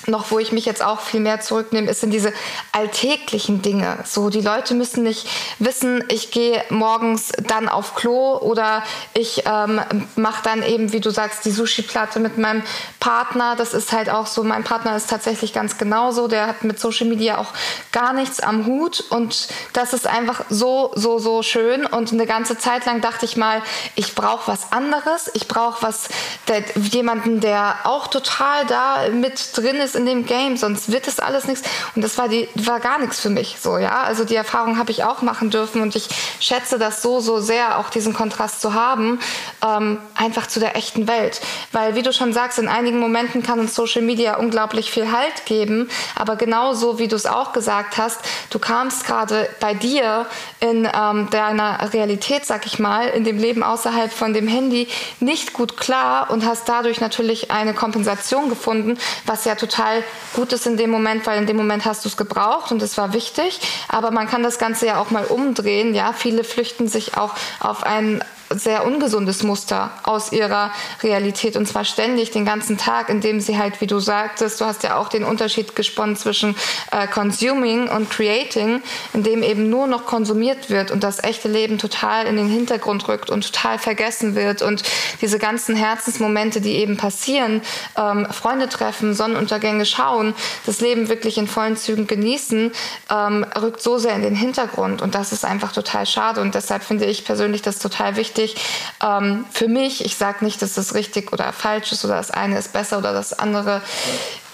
noch, 0.06 0.30
wo 0.30 0.38
ich 0.38 0.52
mich 0.52 0.64
jetzt 0.64 0.82
auch 0.82 1.00
viel 1.00 1.20
mehr 1.20 1.40
zurücknehme, 1.40 1.90
ist 1.90 2.02
in 2.02 2.10
diese 2.10 2.32
alltäglichen 2.72 3.62
Dinge. 3.62 3.98
So, 4.04 4.30
die 4.30 4.40
Leute 4.40 4.74
müssen 4.74 5.02
nicht 5.02 5.28
wissen, 5.58 6.04
ich 6.08 6.30
gehe 6.30 6.62
morgens 6.70 7.32
dann 7.46 7.68
auf 7.68 7.94
Klo 7.94 8.38
oder 8.38 8.84
ich 9.14 9.42
ähm, 9.46 9.80
mache 10.14 10.42
dann 10.44 10.62
eben, 10.62 10.92
wie 10.92 11.00
du 11.00 11.10
sagst, 11.10 11.44
die 11.44 11.50
Sushi-Platte 11.50 12.20
mit 12.20 12.38
meinem 12.38 12.62
Partner. 13.00 13.56
Das 13.56 13.74
ist 13.74 13.92
halt 13.92 14.08
auch 14.08 14.26
so, 14.26 14.44
mein 14.44 14.62
Partner 14.62 14.96
ist 14.96 15.10
tatsächlich 15.10 15.52
ganz 15.52 15.78
genauso. 15.78 16.28
Der 16.28 16.46
hat 16.46 16.64
mit 16.64 16.78
Social 16.78 17.06
Media 17.06 17.38
auch 17.38 17.52
gar 17.90 18.12
nichts 18.12 18.40
am 18.40 18.66
Hut 18.66 19.04
und 19.10 19.48
das 19.72 19.92
ist 19.92 20.06
einfach 20.06 20.44
so, 20.48 20.92
so, 20.94 21.18
so 21.18 21.42
schön. 21.42 21.84
Und 21.84 22.12
eine 22.12 22.26
ganze 22.26 22.56
Zeit 22.56 22.86
lang 22.86 23.00
dachte 23.00 23.24
ich 23.24 23.36
mal, 23.36 23.62
ich 23.96 24.14
brauche 24.14 24.50
was 24.50 24.72
anderes. 24.72 25.30
Ich 25.34 25.48
brauche 25.48 25.82
was, 25.82 26.08
der, 26.46 26.62
jemanden, 26.76 27.40
der 27.40 27.76
auch 27.84 28.06
total 28.06 28.64
da 28.66 29.08
mit 29.10 29.56
drin 29.56 29.76
ist 29.76 29.87
in 29.94 30.06
dem 30.06 30.26
Game, 30.26 30.56
sonst 30.56 30.90
wird 30.90 31.06
das 31.06 31.20
alles 31.20 31.46
nichts. 31.46 31.68
Und 31.94 32.02
das 32.02 32.18
war, 32.18 32.28
die, 32.28 32.48
war 32.54 32.80
gar 32.80 32.98
nichts 32.98 33.20
für 33.20 33.30
mich 33.30 33.56
so, 33.60 33.78
ja. 33.78 34.02
Also 34.02 34.24
die 34.24 34.36
Erfahrung 34.36 34.78
habe 34.78 34.90
ich 34.90 35.04
auch 35.04 35.22
machen 35.22 35.50
dürfen 35.50 35.82
und 35.82 35.96
ich 35.96 36.08
schätze 36.40 36.78
das 36.78 37.02
so, 37.02 37.20
so 37.20 37.40
sehr, 37.40 37.78
auch 37.78 37.90
diesen 37.90 38.14
Kontrast 38.14 38.60
zu 38.60 38.74
haben, 38.74 39.20
ähm, 39.64 39.98
einfach 40.14 40.46
zu 40.46 40.60
der 40.60 40.76
echten 40.76 41.08
Welt. 41.08 41.40
Weil, 41.72 41.94
wie 41.94 42.02
du 42.02 42.12
schon 42.12 42.32
sagst, 42.32 42.58
in 42.58 42.68
einigen 42.68 42.98
Momenten 42.98 43.42
kann 43.42 43.60
uns 43.60 43.74
Social 43.74 44.02
Media 44.02 44.36
unglaublich 44.36 44.90
viel 44.90 45.12
Halt 45.12 45.46
geben, 45.46 45.88
aber 46.14 46.36
genauso 46.36 46.98
wie 46.98 47.08
du 47.08 47.16
es 47.16 47.26
auch 47.26 47.52
gesagt 47.52 47.96
hast, 47.96 48.20
du 48.50 48.58
kamst 48.58 49.06
gerade 49.06 49.48
bei 49.60 49.74
dir 49.74 50.26
in 50.60 50.88
ähm, 50.92 51.28
deiner 51.30 51.92
Realität, 51.92 52.44
sag 52.44 52.66
ich 52.66 52.78
mal, 52.78 53.08
in 53.08 53.24
dem 53.24 53.38
Leben 53.38 53.62
außerhalb 53.62 54.12
von 54.12 54.32
dem 54.32 54.48
Handy 54.48 54.88
nicht 55.20 55.52
gut 55.52 55.76
klar 55.76 56.30
und 56.30 56.44
hast 56.44 56.68
dadurch 56.68 57.00
natürlich 57.00 57.50
eine 57.50 57.74
Kompensation 57.74 58.48
gefunden, 58.48 58.98
was 59.26 59.44
ja 59.44 59.54
total 59.54 59.77
total 59.78 60.02
gut 60.34 60.52
ist 60.52 60.66
in 60.66 60.76
dem 60.76 60.90
Moment, 60.90 61.26
weil 61.26 61.38
in 61.38 61.46
dem 61.46 61.56
Moment 61.56 61.84
hast 61.84 62.04
du 62.04 62.08
es 62.08 62.16
gebraucht 62.16 62.72
und 62.72 62.82
es 62.82 62.98
war 62.98 63.12
wichtig. 63.12 63.60
Aber 63.88 64.10
man 64.10 64.26
kann 64.26 64.42
das 64.42 64.58
Ganze 64.58 64.86
ja 64.86 65.00
auch 65.00 65.10
mal 65.10 65.24
umdrehen. 65.24 65.94
Ja, 65.94 66.12
viele 66.12 66.44
flüchten 66.44 66.88
sich 66.88 67.16
auch 67.16 67.34
auf 67.60 67.84
einen 67.84 68.22
sehr 68.50 68.86
ungesundes 68.86 69.42
Muster 69.42 69.90
aus 70.02 70.32
ihrer 70.32 70.70
Realität. 71.02 71.56
Und 71.56 71.66
zwar 71.66 71.84
ständig 71.84 72.30
den 72.30 72.44
ganzen 72.44 72.78
Tag, 72.78 73.08
indem 73.08 73.40
sie 73.40 73.58
halt, 73.58 73.80
wie 73.80 73.86
du 73.86 73.98
sagtest, 74.00 74.60
du 74.60 74.64
hast 74.64 74.82
ja 74.82 74.96
auch 74.96 75.08
den 75.08 75.24
Unterschied 75.24 75.76
gesponnen 75.76 76.16
zwischen 76.16 76.56
äh, 76.90 77.06
Consuming 77.06 77.88
und 77.88 78.10
Creating, 78.10 78.82
indem 79.12 79.42
eben 79.42 79.68
nur 79.68 79.86
noch 79.86 80.06
konsumiert 80.06 80.70
wird 80.70 80.90
und 80.90 81.04
das 81.04 81.22
echte 81.22 81.48
Leben 81.48 81.78
total 81.78 82.26
in 82.26 82.36
den 82.36 82.48
Hintergrund 82.48 83.06
rückt 83.08 83.30
und 83.30 83.52
total 83.52 83.78
vergessen 83.78 84.34
wird 84.34 84.62
und 84.62 84.82
diese 85.20 85.38
ganzen 85.38 85.76
Herzensmomente, 85.76 86.60
die 86.60 86.76
eben 86.76 86.96
passieren, 86.96 87.62
ähm, 87.96 88.26
Freunde 88.30 88.68
treffen, 88.68 89.14
Sonnenuntergänge 89.14 89.84
schauen, 89.86 90.34
das 90.66 90.80
Leben 90.80 91.08
wirklich 91.08 91.38
in 91.38 91.46
vollen 91.46 91.76
Zügen 91.76 92.06
genießen, 92.06 92.72
ähm, 93.10 93.46
rückt 93.60 93.82
so 93.82 93.98
sehr 93.98 94.14
in 94.14 94.22
den 94.22 94.34
Hintergrund. 94.34 95.02
Und 95.02 95.14
das 95.14 95.32
ist 95.32 95.44
einfach 95.44 95.72
total 95.72 96.06
schade. 96.06 96.40
Und 96.40 96.54
deshalb 96.54 96.82
finde 96.82 97.06
ich 97.06 97.24
persönlich 97.24 97.62
das 97.62 97.78
total 97.78 98.16
wichtig, 98.16 98.37
wichtig. 98.38 98.56
Ähm, 99.02 99.44
für 99.52 99.68
mich, 99.68 100.04
ich 100.04 100.16
sage 100.16 100.44
nicht, 100.44 100.62
dass 100.62 100.74
das 100.74 100.94
richtig 100.94 101.32
oder 101.32 101.52
falsch 101.52 101.92
ist 101.92 102.04
oder 102.04 102.16
das 102.16 102.30
eine 102.30 102.58
ist 102.58 102.72
besser 102.72 102.98
oder 102.98 103.12
das 103.12 103.38
andere 103.38 103.82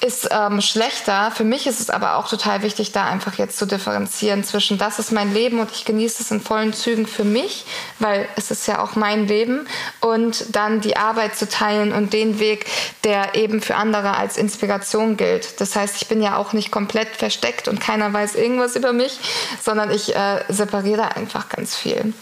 ist 0.01 0.29
ähm, 0.31 0.61
schlechter. 0.61 1.31
Für 1.31 1.45
mich 1.45 1.67
ist 1.67 1.81
es 1.81 1.89
aber 1.89 2.17
auch 2.17 2.29
total 2.29 2.63
wichtig, 2.63 2.93
da 2.93 3.07
einfach 3.07 3.39
jetzt 3.39 3.57
zu 3.57 3.65
differenzieren 3.65 4.45
zwischen, 4.45 4.77
das 4.77 4.99
ist 4.99 5.13
mein 5.13 5.33
Leben 5.33 5.61
und 5.61 5.71
ich 5.71 5.87
genieße 5.87 6.23
es 6.23 6.31
in 6.31 6.43
vollen 6.43 6.75
Zügen 6.75 7.07
für 7.07 7.25
mich, 7.25 7.65
weil 8.01 8.29
es 8.37 8.51
ist 8.51 8.67
ja 8.67 8.83
auch 8.83 8.97
mein 8.97 9.27
Leben 9.27 9.67
und 10.01 10.55
dann 10.55 10.83
die 10.83 10.99
Arbeit 10.99 11.37
zu 11.37 11.49
teilen 11.49 11.93
und 11.93 12.13
den 12.13 12.39
Weg, 12.39 12.67
der 13.05 13.35
eben 13.35 13.63
für 13.63 13.77
andere 13.77 14.17
als 14.17 14.37
Inspiration 14.37 15.17
gilt. 15.17 15.59
Das 15.63 15.75
heißt, 15.75 15.97
ich 16.03 16.09
bin 16.09 16.23
ja 16.23 16.37
auch 16.37 16.53
nicht 16.53 16.71
komplett 16.71 17.09
versteckt 17.09 17.67
und 17.67 17.81
keiner 17.81 18.13
weiß 18.13 18.35
irgendwas 18.35 18.77
über 18.77 18.93
mich, 18.93 19.19
sondern 19.63 19.91
ich 19.91 20.15
äh, 20.15 20.41
separiere 20.51 21.17
einfach 21.17 21.49
ganz 21.49 21.75
viel. 21.75 22.13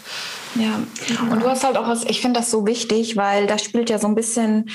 Ja, 0.55 0.81
und 1.31 1.43
du 1.43 1.49
hast 1.49 1.65
halt 1.65 1.77
auch 1.77 1.89
was, 1.89 2.05
ich 2.05 2.21
finde 2.21 2.41
das 2.41 2.51
so 2.51 2.67
wichtig, 2.67 3.17
weil 3.17 3.47
da 3.47 3.59
spielt 3.59 3.91
ja 3.91 3.99
so 3.99 4.07
ein 4.07 4.15
bisschen 4.15 4.71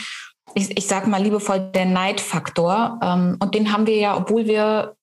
ich, 0.54 0.78
ich 0.78 0.88
sage 0.88 1.10
mal 1.10 1.22
liebevoll, 1.22 1.60
der 1.60 1.86
Neidfaktor. 1.86 3.00
Ähm, 3.04 3.38
und 3.40 3.54
den 3.54 3.72
haben 3.72 3.86
wir 3.86 3.98
ja, 3.98 4.18
obwohl 4.18 4.48
wir 4.48 4.96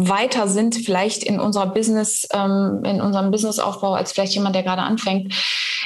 weiter 0.00 0.46
sind, 0.46 0.76
vielleicht 0.76 1.24
in 1.24 1.40
unserer 1.40 1.66
Business, 1.66 2.26
ähm, 2.32 2.82
in 2.84 3.00
unserem 3.00 3.30
Businessaufbau, 3.30 3.94
als 3.94 4.12
vielleicht 4.12 4.34
jemand, 4.34 4.54
der 4.54 4.62
gerade 4.62 4.82
anfängt. 4.82 5.34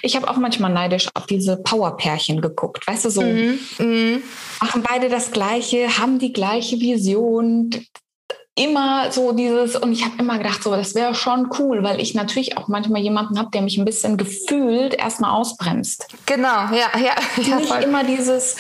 Ich 0.03 0.17
habe 0.17 0.29
auch 0.29 0.37
manchmal 0.37 0.73
neidisch 0.73 1.09
auf 1.15 1.27
diese 1.27 1.57
Powerpärchen 1.57 2.41
geguckt. 2.41 2.87
Weißt 2.87 3.05
du, 3.05 3.11
so 3.11 3.23
mm, 3.23 3.59
mm. 3.79 4.23
machen 4.61 4.83
beide 4.83 5.09
das 5.09 5.31
Gleiche, 5.31 5.99
haben 5.99 6.19
die 6.19 6.33
gleiche 6.33 6.79
Vision, 6.79 7.71
immer 8.55 9.11
so 9.11 9.33
dieses, 9.33 9.77
und 9.77 9.93
ich 9.93 10.05
habe 10.05 10.15
immer 10.19 10.37
gedacht, 10.37 10.63
so, 10.63 10.75
das 10.77 10.95
wäre 10.95 11.15
schon 11.15 11.49
cool, 11.59 11.83
weil 11.83 12.01
ich 12.01 12.15
natürlich 12.15 12.59
auch 12.59 12.69
manchmal 12.69 13.01
jemanden 13.01 13.39
habe, 13.39 13.51
der 13.51 13.63
mich 13.63 13.79
ein 13.79 13.85
bisschen 13.85 14.17
gefühlt 14.19 14.95
erstmal 14.95 15.31
ausbremst. 15.31 16.07
Genau, 16.27 16.49
ja, 16.49 16.91
ja. 16.99 17.15
ja 17.43 17.57
Nicht 17.57 17.69
voll. 17.69 17.83
immer 17.83 18.05
dieses, 18.05 18.57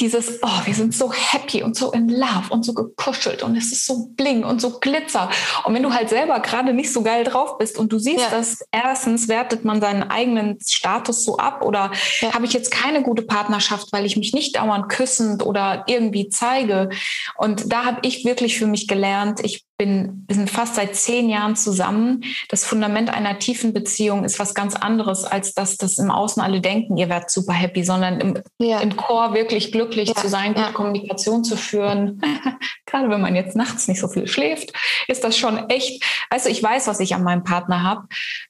dieses, 0.00 0.40
oh, 0.42 0.60
wir 0.64 0.74
sind 0.74 0.94
so 0.94 1.12
happy 1.12 1.62
und 1.62 1.76
so 1.76 1.92
in 1.92 2.08
love 2.08 2.50
und 2.50 2.64
so 2.64 2.72
gekuschelt 2.72 3.42
und 3.42 3.56
es 3.56 3.72
ist 3.72 3.86
so 3.86 4.08
bling 4.16 4.44
und 4.44 4.60
so 4.60 4.78
glitzer. 4.78 5.30
Und 5.64 5.74
wenn 5.74 5.82
du 5.82 5.92
halt 5.92 6.08
selber 6.08 6.40
gerade 6.40 6.72
nicht 6.72 6.92
so 6.92 7.02
geil 7.02 7.24
drauf 7.24 7.58
bist 7.58 7.78
und 7.78 7.92
du 7.92 7.98
siehst, 7.98 8.20
ja. 8.20 8.30
dass 8.30 8.60
erstens 8.72 9.28
wertet 9.28 9.64
man 9.64 9.80
seinen 9.80 10.04
eigenen 10.04 10.58
Status 10.66 11.24
so 11.24 11.36
ab 11.36 11.62
oder 11.62 11.90
ja. 12.20 12.32
habe 12.34 12.46
ich 12.46 12.52
jetzt 12.52 12.70
keine 12.70 13.02
gute 13.02 13.22
Partnerschaft, 13.22 13.92
weil 13.92 14.06
ich 14.06 14.16
mich 14.16 14.32
nicht 14.32 14.56
dauernd 14.56 14.88
küssend 14.88 15.44
oder 15.44 15.84
irgendwie 15.86 16.28
zeige. 16.28 16.90
Und 17.36 17.72
da 17.72 17.84
habe 17.84 17.98
ich 18.02 18.24
wirklich 18.24 18.58
für 18.58 18.66
mich 18.66 18.88
gelernt, 18.88 19.40
ich 19.42 19.64
bin, 19.80 20.26
wir 20.28 20.36
sind 20.36 20.50
fast 20.50 20.74
seit 20.74 20.94
zehn 20.94 21.30
Jahren 21.30 21.56
zusammen. 21.56 22.22
Das 22.50 22.66
Fundament 22.66 23.08
einer 23.08 23.38
tiefen 23.38 23.72
Beziehung 23.72 24.24
ist 24.24 24.38
was 24.38 24.54
ganz 24.54 24.76
anderes, 24.76 25.24
als 25.24 25.54
dass 25.54 25.78
das 25.78 25.96
im 25.96 26.10
Außen 26.10 26.42
alle 26.42 26.60
denken, 26.60 26.98
ihr 26.98 27.08
werdet 27.08 27.30
super 27.30 27.54
happy, 27.54 27.82
sondern 27.82 28.20
im, 28.20 28.38
ja. 28.58 28.80
im 28.80 28.94
Chor 28.94 29.32
wirklich 29.32 29.72
glücklich 29.72 30.10
ja. 30.10 30.14
zu 30.16 30.28
sein, 30.28 30.52
gute 30.52 30.66
ja. 30.66 30.72
Kommunikation 30.72 31.44
zu 31.44 31.56
führen. 31.56 32.20
Gerade 32.84 33.08
wenn 33.08 33.22
man 33.22 33.34
jetzt 33.34 33.56
nachts 33.56 33.88
nicht 33.88 34.00
so 34.00 34.08
viel 34.08 34.26
schläft, 34.26 34.70
ist 35.08 35.24
das 35.24 35.38
schon 35.38 35.70
echt. 35.70 36.04
Also 36.28 36.50
ich 36.50 36.62
weiß, 36.62 36.86
was 36.86 37.00
ich 37.00 37.14
an 37.14 37.22
meinem 37.22 37.44
Partner 37.44 37.82
habe, 37.82 38.06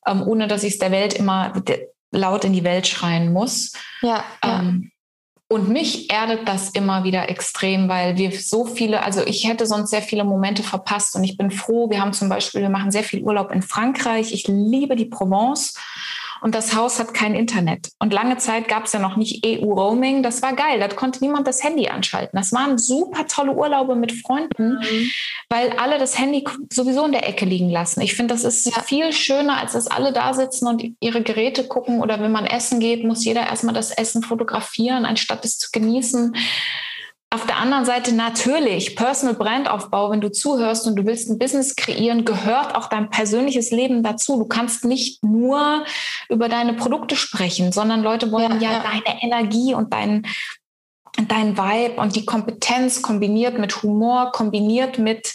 ähm, 0.09 0.27
ohne 0.27 0.49
dass 0.49 0.65
ich 0.65 0.73
es 0.73 0.79
der 0.81 0.91
Welt 0.91 1.15
immer 1.15 1.53
laut 2.11 2.45
in 2.45 2.55
die 2.55 2.65
Welt 2.65 2.89
schreien 2.89 3.33
muss. 3.33 3.75
Ja. 4.03 4.25
Ähm, 4.43 4.90
und 5.51 5.69
mich 5.69 6.09
erdet 6.13 6.47
das 6.47 6.71
immer 6.71 7.03
wieder 7.03 7.29
extrem, 7.29 7.89
weil 7.89 8.17
wir 8.17 8.31
so 8.31 8.65
viele, 8.65 9.03
also 9.03 9.27
ich 9.27 9.49
hätte 9.49 9.67
sonst 9.67 9.91
sehr 9.91 10.01
viele 10.01 10.23
Momente 10.23 10.63
verpasst 10.63 11.17
und 11.17 11.25
ich 11.25 11.37
bin 11.37 11.51
froh. 11.51 11.91
Wir 11.91 12.01
haben 12.01 12.13
zum 12.13 12.29
Beispiel, 12.29 12.61
wir 12.61 12.71
machen 12.71 12.93
sehr 12.93 13.03
viel 13.03 13.21
Urlaub 13.25 13.51
in 13.51 13.61
Frankreich. 13.61 14.33
Ich 14.33 14.47
liebe 14.47 14.95
die 14.95 15.07
Provence 15.07 15.75
und 16.41 16.55
das 16.55 16.75
Haus 16.75 16.99
hat 16.99 17.15
kein 17.15 17.35
Internet. 17.35 17.91
Und 17.99 18.13
lange 18.13 18.39
Zeit 18.39 18.69
gab 18.69 18.85
es 18.85 18.93
ja 18.93 18.99
noch 18.99 19.17
nicht 19.17 19.45
EU-Roaming. 19.47 20.23
Das 20.23 20.43
war 20.43 20.55
geil. 20.55 20.81
Da 20.81 20.89
konnte 20.89 21.21
niemand 21.23 21.47
das 21.47 21.63
Handy 21.63 21.89
anschalten. 21.89 22.39
Das 22.39 22.53
waren 22.53 22.79
super 22.79 23.27
tolle 23.27 23.53
Urlaube 23.53 23.95
mit 23.95 24.13
Freunden, 24.13 24.79
mhm. 24.81 25.11
weil 25.49 25.71
alle 25.79 25.99
das 25.99 26.19
Handy 26.19 26.45
sowieso 26.73 27.05
in 27.07 27.13
der 27.13 27.29
Ecke 27.29 27.45
liegen 27.45 27.71
lassen. 27.71 28.01
Ich 28.01 28.15
finde, 28.15 28.35
das 28.35 28.45
ist 28.45 28.67
ja. 28.67 28.83
viel 28.83 29.13
schöner, 29.13 29.59
als 29.59 29.73
dass 29.73 29.87
alle 29.87 30.13
da 30.13 30.33
sitzen 30.35 30.67
und 30.67 30.83
ihre 31.01 31.23
Geräte 31.23 31.65
gucken. 31.65 32.01
Oder 32.01 32.21
wenn 32.21 32.33
man 32.33 32.47
essen 32.47 32.81
geht, 32.81 33.05
muss 33.05 33.25
jeder 33.25 33.47
erstmal 33.47 33.75
das 33.75 33.91
Essen 33.91 34.23
fotografieren, 34.23 35.05
anstatt 35.05 35.45
es 35.45 35.59
zu 35.59 35.71
genießen. 35.73 36.35
Auf 37.33 37.47
der 37.47 37.59
anderen 37.59 37.85
Seite 37.85 38.13
natürlich, 38.13 38.97
Personal 38.97 39.37
Brandaufbau, 39.37 40.11
wenn 40.11 40.21
du 40.21 40.33
zuhörst 40.33 40.89
und 40.89 40.97
du 40.97 41.07
willst 41.07 41.31
ein 41.31 41.39
Business 41.39 41.77
kreieren, 41.77 42.25
gehört 42.25 42.75
auch 42.75 42.89
dein 42.89 43.09
persönliches 43.09 43.71
Leben 43.71 44.03
dazu. 44.03 44.37
Du 44.37 44.47
kannst 44.47 44.85
nicht 44.85 45.23
nur 45.23 45.85
über 46.29 46.49
deine 46.49 46.75
Produkte 46.75 47.15
sprechen, 47.15 47.71
sondern 47.71 48.03
Leute 48.03 48.33
wollen 48.33 48.61
ja, 48.61 48.73
ja, 48.73 48.83
deine 48.83 49.23
Energie 49.23 49.75
und 49.75 49.93
dein, 49.93 50.27
dein 51.29 51.57
Vibe 51.57 52.01
und 52.01 52.17
die 52.17 52.27
Kompetenz 52.27 53.01
kombiniert 53.01 53.61
mit 53.61 53.81
Humor, 53.85 54.33
kombiniert 54.33 54.99
mit 54.99 55.33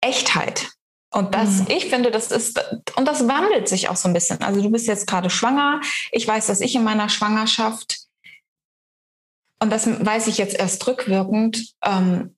Echtheit. 0.00 0.70
Und 1.10 1.34
das, 1.34 1.60
mhm. 1.60 1.66
ich 1.68 1.86
finde, 1.86 2.10
das 2.10 2.30
ist, 2.30 2.64
und 2.96 3.06
das 3.06 3.28
wandelt 3.28 3.68
sich 3.68 3.90
auch 3.90 3.96
so 3.96 4.08
ein 4.08 4.14
bisschen. 4.14 4.40
Also 4.40 4.62
du 4.62 4.70
bist 4.70 4.86
jetzt 4.86 5.06
gerade 5.06 5.28
schwanger. 5.28 5.82
Ich 6.12 6.26
weiß, 6.26 6.46
dass 6.46 6.62
ich 6.62 6.74
in 6.74 6.84
meiner 6.84 7.10
Schwangerschaft 7.10 7.97
und 9.60 9.70
das 9.70 9.86
weiß 9.86 10.26
ich 10.28 10.38
jetzt 10.38 10.58
erst 10.58 10.86
rückwirkend, 10.86 11.74
ähm, 11.84 12.34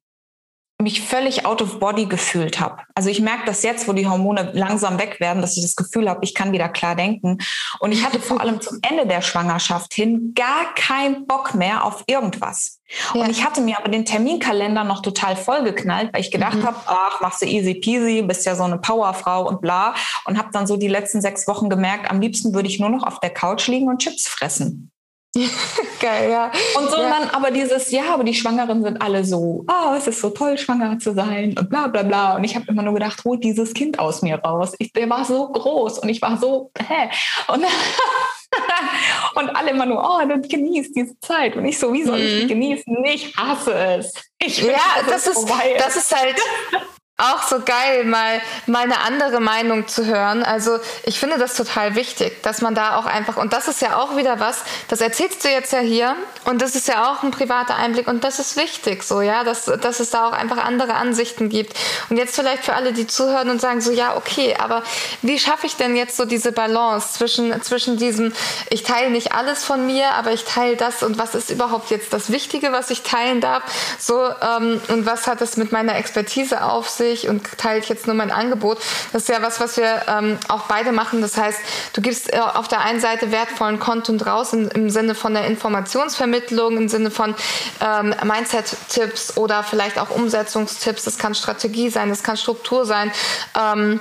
mich 0.82 1.02
völlig 1.02 1.46
out 1.46 1.62
of 1.62 1.78
body 1.78 2.06
gefühlt 2.06 2.60
habe. 2.60 2.78
Also 2.94 3.10
ich 3.10 3.20
merke 3.20 3.44
das 3.46 3.62
jetzt, 3.62 3.86
wo 3.86 3.92
die 3.92 4.06
Hormone 4.06 4.50
langsam 4.54 4.98
weg 4.98 5.20
werden, 5.20 5.42
dass 5.42 5.56
ich 5.56 5.62
das 5.62 5.76
Gefühl 5.76 6.08
habe, 6.08 6.20
ich 6.22 6.34
kann 6.34 6.52
wieder 6.52 6.68
klar 6.68 6.96
denken. 6.96 7.38
Und 7.80 7.92
ich 7.92 8.04
hatte 8.04 8.20
vor 8.20 8.40
allem 8.40 8.60
zum 8.60 8.78
Ende 8.88 9.06
der 9.06 9.22
Schwangerschaft 9.22 9.92
hin 9.94 10.32
gar 10.34 10.74
keinen 10.74 11.26
Bock 11.26 11.54
mehr 11.54 11.84
auf 11.84 12.04
irgendwas. 12.06 12.80
Ja. 13.14 13.22
Und 13.22 13.30
ich 13.30 13.44
hatte 13.44 13.60
mir 13.60 13.78
aber 13.78 13.88
den 13.88 14.04
Terminkalender 14.04 14.84
noch 14.84 15.02
total 15.02 15.36
vollgeknallt, 15.36 16.12
weil 16.12 16.22
ich 16.22 16.30
gedacht 16.30 16.56
mhm. 16.56 16.66
habe, 16.66 16.78
ach, 16.86 17.20
machst 17.20 17.42
du 17.42 17.46
easy 17.46 17.74
peasy, 17.74 18.22
bist 18.22 18.46
ja 18.46 18.56
so 18.56 18.64
eine 18.64 18.78
Powerfrau 18.78 19.46
und 19.46 19.60
bla. 19.60 19.94
Und 20.24 20.38
habe 20.38 20.48
dann 20.52 20.66
so 20.66 20.76
die 20.76 20.88
letzten 20.88 21.20
sechs 21.20 21.46
Wochen 21.46 21.68
gemerkt, 21.68 22.10
am 22.10 22.20
liebsten 22.20 22.54
würde 22.54 22.68
ich 22.68 22.80
nur 22.80 22.90
noch 22.90 23.04
auf 23.04 23.20
der 23.20 23.30
Couch 23.30 23.68
liegen 23.68 23.88
und 23.88 24.00
Chips 24.00 24.28
fressen. 24.28 24.90
Geil, 26.00 26.30
ja. 26.30 26.50
Und 26.76 26.90
so 26.90 26.96
ja. 26.96 27.08
dann 27.08 27.30
aber 27.30 27.52
dieses, 27.52 27.90
ja, 27.92 28.14
aber 28.14 28.24
die 28.24 28.34
Schwangeren 28.34 28.82
sind 28.82 29.00
alle 29.00 29.24
so, 29.24 29.64
oh, 29.68 29.94
es 29.96 30.08
ist 30.08 30.20
so 30.20 30.30
toll, 30.30 30.58
schwanger 30.58 30.98
zu 30.98 31.14
sein 31.14 31.56
und 31.56 31.70
bla 31.70 31.86
bla 31.86 32.02
bla. 32.02 32.36
Und 32.36 32.44
ich 32.44 32.56
habe 32.56 32.66
immer 32.68 32.82
nur 32.82 32.94
gedacht, 32.94 33.22
hol 33.24 33.38
dieses 33.38 33.72
Kind 33.72 34.00
aus 34.00 34.22
mir 34.22 34.36
raus. 34.36 34.72
Ich, 34.78 34.92
der 34.92 35.08
war 35.08 35.24
so 35.24 35.48
groß 35.48 36.00
und 36.00 36.08
ich 36.08 36.20
war 36.20 36.36
so, 36.36 36.72
hä? 36.78 37.10
Und, 37.46 37.64
und 39.36 39.56
alle 39.56 39.70
immer 39.70 39.86
nur, 39.86 40.02
oh, 40.02 40.26
dann 40.26 40.42
genießt 40.42 40.96
diese 40.96 41.18
Zeit. 41.20 41.54
Und 41.54 41.64
ich 41.64 41.78
so, 41.78 41.92
wie 41.92 42.02
soll 42.02 42.18
ich 42.18 42.38
die 42.38 42.44
mhm. 42.44 42.48
genießen? 42.48 43.04
Ich 43.04 43.36
hasse 43.36 43.74
es. 43.74 44.12
Ich 44.38 44.62
will, 44.62 44.72
ja, 44.72 45.02
das 45.08 45.28
ist, 45.28 45.46
das 45.78 45.96
ist 45.96 46.16
halt, 46.16 46.36
auch 47.20 47.42
so 47.42 47.60
geil, 47.60 48.04
mal, 48.04 48.40
mal 48.66 48.84
eine 48.84 49.00
andere 49.00 49.40
Meinung 49.40 49.88
zu 49.88 50.06
hören. 50.06 50.42
Also 50.42 50.78
ich 51.04 51.18
finde 51.18 51.38
das 51.38 51.54
total 51.54 51.94
wichtig, 51.94 52.42
dass 52.42 52.62
man 52.62 52.74
da 52.74 52.96
auch 52.96 53.06
einfach, 53.06 53.36
und 53.36 53.52
das 53.52 53.68
ist 53.68 53.82
ja 53.82 53.96
auch 53.96 54.16
wieder 54.16 54.40
was, 54.40 54.62
das 54.88 55.00
erzählst 55.00 55.44
du 55.44 55.48
jetzt 55.48 55.72
ja 55.72 55.80
hier 55.80 56.16
und 56.44 56.62
das 56.62 56.74
ist 56.74 56.88
ja 56.88 57.10
auch 57.10 57.22
ein 57.22 57.30
privater 57.30 57.76
Einblick 57.76 58.08
und 58.08 58.24
das 58.24 58.38
ist 58.38 58.56
wichtig 58.56 59.02
so, 59.02 59.20
ja, 59.20 59.44
dass, 59.44 59.66
dass 59.66 60.00
es 60.00 60.10
da 60.10 60.28
auch 60.28 60.32
einfach 60.32 60.64
andere 60.64 60.94
Ansichten 60.94 61.48
gibt. 61.48 61.76
Und 62.08 62.16
jetzt 62.16 62.34
vielleicht 62.34 62.64
für 62.64 62.74
alle, 62.74 62.92
die 62.92 63.06
zuhören 63.06 63.50
und 63.50 63.60
sagen 63.60 63.80
so, 63.80 63.90
ja, 63.92 64.16
okay, 64.16 64.56
aber 64.58 64.82
wie 65.22 65.38
schaffe 65.38 65.66
ich 65.66 65.76
denn 65.76 65.96
jetzt 65.96 66.16
so 66.16 66.24
diese 66.24 66.52
Balance 66.52 67.14
zwischen, 67.14 67.62
zwischen 67.62 67.98
diesem, 67.98 68.32
ich 68.70 68.82
teile 68.82 69.10
nicht 69.10 69.32
alles 69.32 69.64
von 69.64 69.86
mir, 69.86 70.12
aber 70.14 70.32
ich 70.32 70.44
teile 70.44 70.76
das 70.76 71.02
und 71.02 71.18
was 71.18 71.34
ist 71.34 71.50
überhaupt 71.50 71.90
jetzt 71.90 72.12
das 72.12 72.32
Wichtige, 72.32 72.72
was 72.72 72.90
ich 72.90 73.02
teilen 73.02 73.40
darf, 73.40 73.62
so, 73.98 74.28
ähm, 74.28 74.80
und 74.88 75.06
was 75.06 75.26
hat 75.26 75.40
es 75.42 75.56
mit 75.56 75.72
meiner 75.72 75.96
Expertise 75.96 76.64
auf 76.64 76.88
sich? 76.88 77.09
Ich 77.10 77.28
und 77.28 77.46
teile 77.58 77.78
ich 77.78 77.88
jetzt 77.88 78.06
nur 78.06 78.16
mein 78.16 78.30
Angebot. 78.30 78.78
Das 79.12 79.22
ist 79.22 79.28
ja 79.28 79.42
was, 79.42 79.60
was 79.60 79.76
wir 79.76 80.02
ähm, 80.08 80.38
auch 80.48 80.62
beide 80.62 80.92
machen. 80.92 81.20
Das 81.20 81.36
heißt, 81.36 81.58
du 81.92 82.00
gibst 82.00 82.32
äh, 82.32 82.38
auf 82.38 82.68
der 82.68 82.80
einen 82.80 83.00
Seite 83.00 83.32
wertvollen 83.32 83.78
Content 83.78 84.26
raus 84.26 84.52
in, 84.52 84.68
im 84.68 84.90
Sinne 84.90 85.14
von 85.14 85.34
der 85.34 85.46
Informationsvermittlung, 85.46 86.76
im 86.76 86.88
Sinne 86.88 87.10
von 87.10 87.34
ähm, 87.80 88.14
Mindset-Tipps 88.22 89.36
oder 89.36 89.62
vielleicht 89.62 89.98
auch 89.98 90.10
Umsetzungstipps. 90.10 91.04
Das 91.04 91.18
kann 91.18 91.34
Strategie 91.34 91.90
sein, 91.90 92.08
das 92.08 92.22
kann 92.22 92.36
Struktur 92.36 92.84
sein. 92.84 93.12
Ähm, 93.58 94.00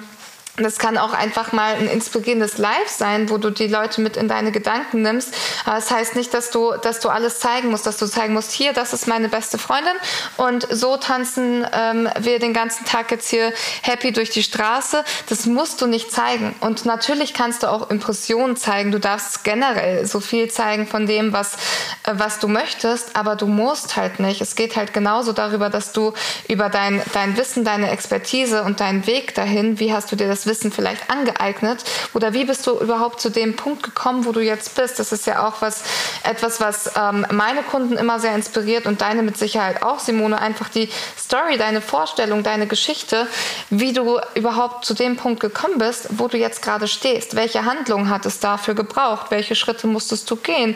das 0.63 0.77
kann 0.77 0.97
auch 0.97 1.13
einfach 1.13 1.51
mal 1.51 1.75
ein 1.75 1.87
inspirierendes 1.87 2.57
Live 2.57 2.87
sein, 2.87 3.29
wo 3.29 3.37
du 3.37 3.49
die 3.49 3.67
Leute 3.67 4.01
mit 4.01 4.17
in 4.17 4.27
deine 4.27 4.51
Gedanken 4.51 5.01
nimmst. 5.01 5.33
Aber 5.65 5.75
das 5.75 5.91
heißt 5.91 6.15
nicht, 6.15 6.33
dass 6.33 6.51
du, 6.51 6.73
dass 6.81 6.99
du 6.99 7.09
alles 7.09 7.39
zeigen 7.39 7.69
musst, 7.69 7.85
dass 7.85 7.97
du 7.97 8.07
zeigen 8.07 8.33
musst, 8.33 8.51
hier, 8.51 8.73
das 8.73 8.93
ist 8.93 9.07
meine 9.07 9.29
beste 9.29 9.57
Freundin 9.57 9.93
und 10.37 10.67
so 10.69 10.97
tanzen 10.97 11.65
ähm, 11.73 12.09
wir 12.19 12.39
den 12.39 12.53
ganzen 12.53 12.85
Tag 12.85 13.11
jetzt 13.11 13.29
hier 13.29 13.53
happy 13.81 14.11
durch 14.11 14.29
die 14.29 14.43
Straße. 14.43 15.03
Das 15.27 15.45
musst 15.45 15.81
du 15.81 15.87
nicht 15.87 16.11
zeigen. 16.11 16.55
Und 16.59 16.85
natürlich 16.85 17.33
kannst 17.33 17.63
du 17.63 17.67
auch 17.67 17.89
Impressionen 17.89 18.55
zeigen. 18.55 18.91
Du 18.91 18.99
darfst 18.99 19.43
generell 19.43 20.05
so 20.05 20.19
viel 20.19 20.49
zeigen 20.49 20.87
von 20.87 21.05
dem, 21.05 21.33
was, 21.33 21.55
äh, 22.03 22.13
was 22.13 22.39
du 22.39 22.47
möchtest, 22.47 23.15
aber 23.15 23.35
du 23.35 23.47
musst 23.47 23.95
halt 23.95 24.19
nicht. 24.19 24.41
Es 24.41 24.55
geht 24.55 24.75
halt 24.75 24.93
genauso 24.93 25.33
darüber, 25.33 25.69
dass 25.69 25.91
du 25.91 26.13
über 26.47 26.69
dein, 26.69 27.01
dein 27.13 27.37
Wissen, 27.37 27.63
deine 27.63 27.91
Expertise 27.91 28.63
und 28.63 28.79
deinen 28.79 29.05
Weg 29.07 29.35
dahin, 29.35 29.79
wie 29.79 29.93
hast 29.93 30.11
du 30.11 30.15
dir 30.15 30.27
das 30.27 30.45
Wissen 30.49 30.73
vielleicht 30.73 31.09
angeeignet? 31.09 31.85
Oder 32.13 32.33
wie 32.33 32.43
bist 32.43 32.67
du 32.67 32.77
überhaupt 32.77 33.21
zu 33.21 33.29
dem 33.29 33.55
Punkt 33.55 33.83
gekommen, 33.83 34.25
wo 34.25 34.33
du 34.33 34.41
jetzt 34.41 34.75
bist? 34.75 34.99
Das 34.99 35.13
ist 35.13 35.25
ja 35.25 35.47
auch 35.47 35.62
was, 35.62 35.83
etwas, 36.23 36.59
was 36.59 36.91
ähm, 36.97 37.25
meine 37.31 37.63
Kunden 37.63 37.95
immer 37.95 38.19
sehr 38.19 38.35
inspiriert 38.35 38.85
und 38.85 38.99
deine 38.99 39.23
mit 39.23 39.38
Sicherheit 39.38 39.81
auch, 39.83 39.99
Simone. 39.99 40.41
Einfach 40.41 40.67
die 40.67 40.89
Story, 41.17 41.57
deine 41.57 41.79
Vorstellung, 41.79 42.43
deine 42.43 42.67
Geschichte, 42.67 43.27
wie 43.69 43.93
du 43.93 44.19
überhaupt 44.35 44.83
zu 44.83 44.93
dem 44.93 45.15
Punkt 45.15 45.39
gekommen 45.39 45.77
bist, 45.77 46.07
wo 46.17 46.27
du 46.27 46.38
jetzt 46.38 46.62
gerade 46.62 46.89
stehst. 46.89 47.38
Welche 47.38 47.63
Handlung 47.63 48.09
hat 48.09 48.25
es 48.25 48.39
dafür 48.39 48.73
gebraucht? 48.73 49.27
Welche 49.29 49.55
Schritte 49.55 49.88
musstest 49.88 50.29
du 50.29 50.35
gehen? 50.35 50.75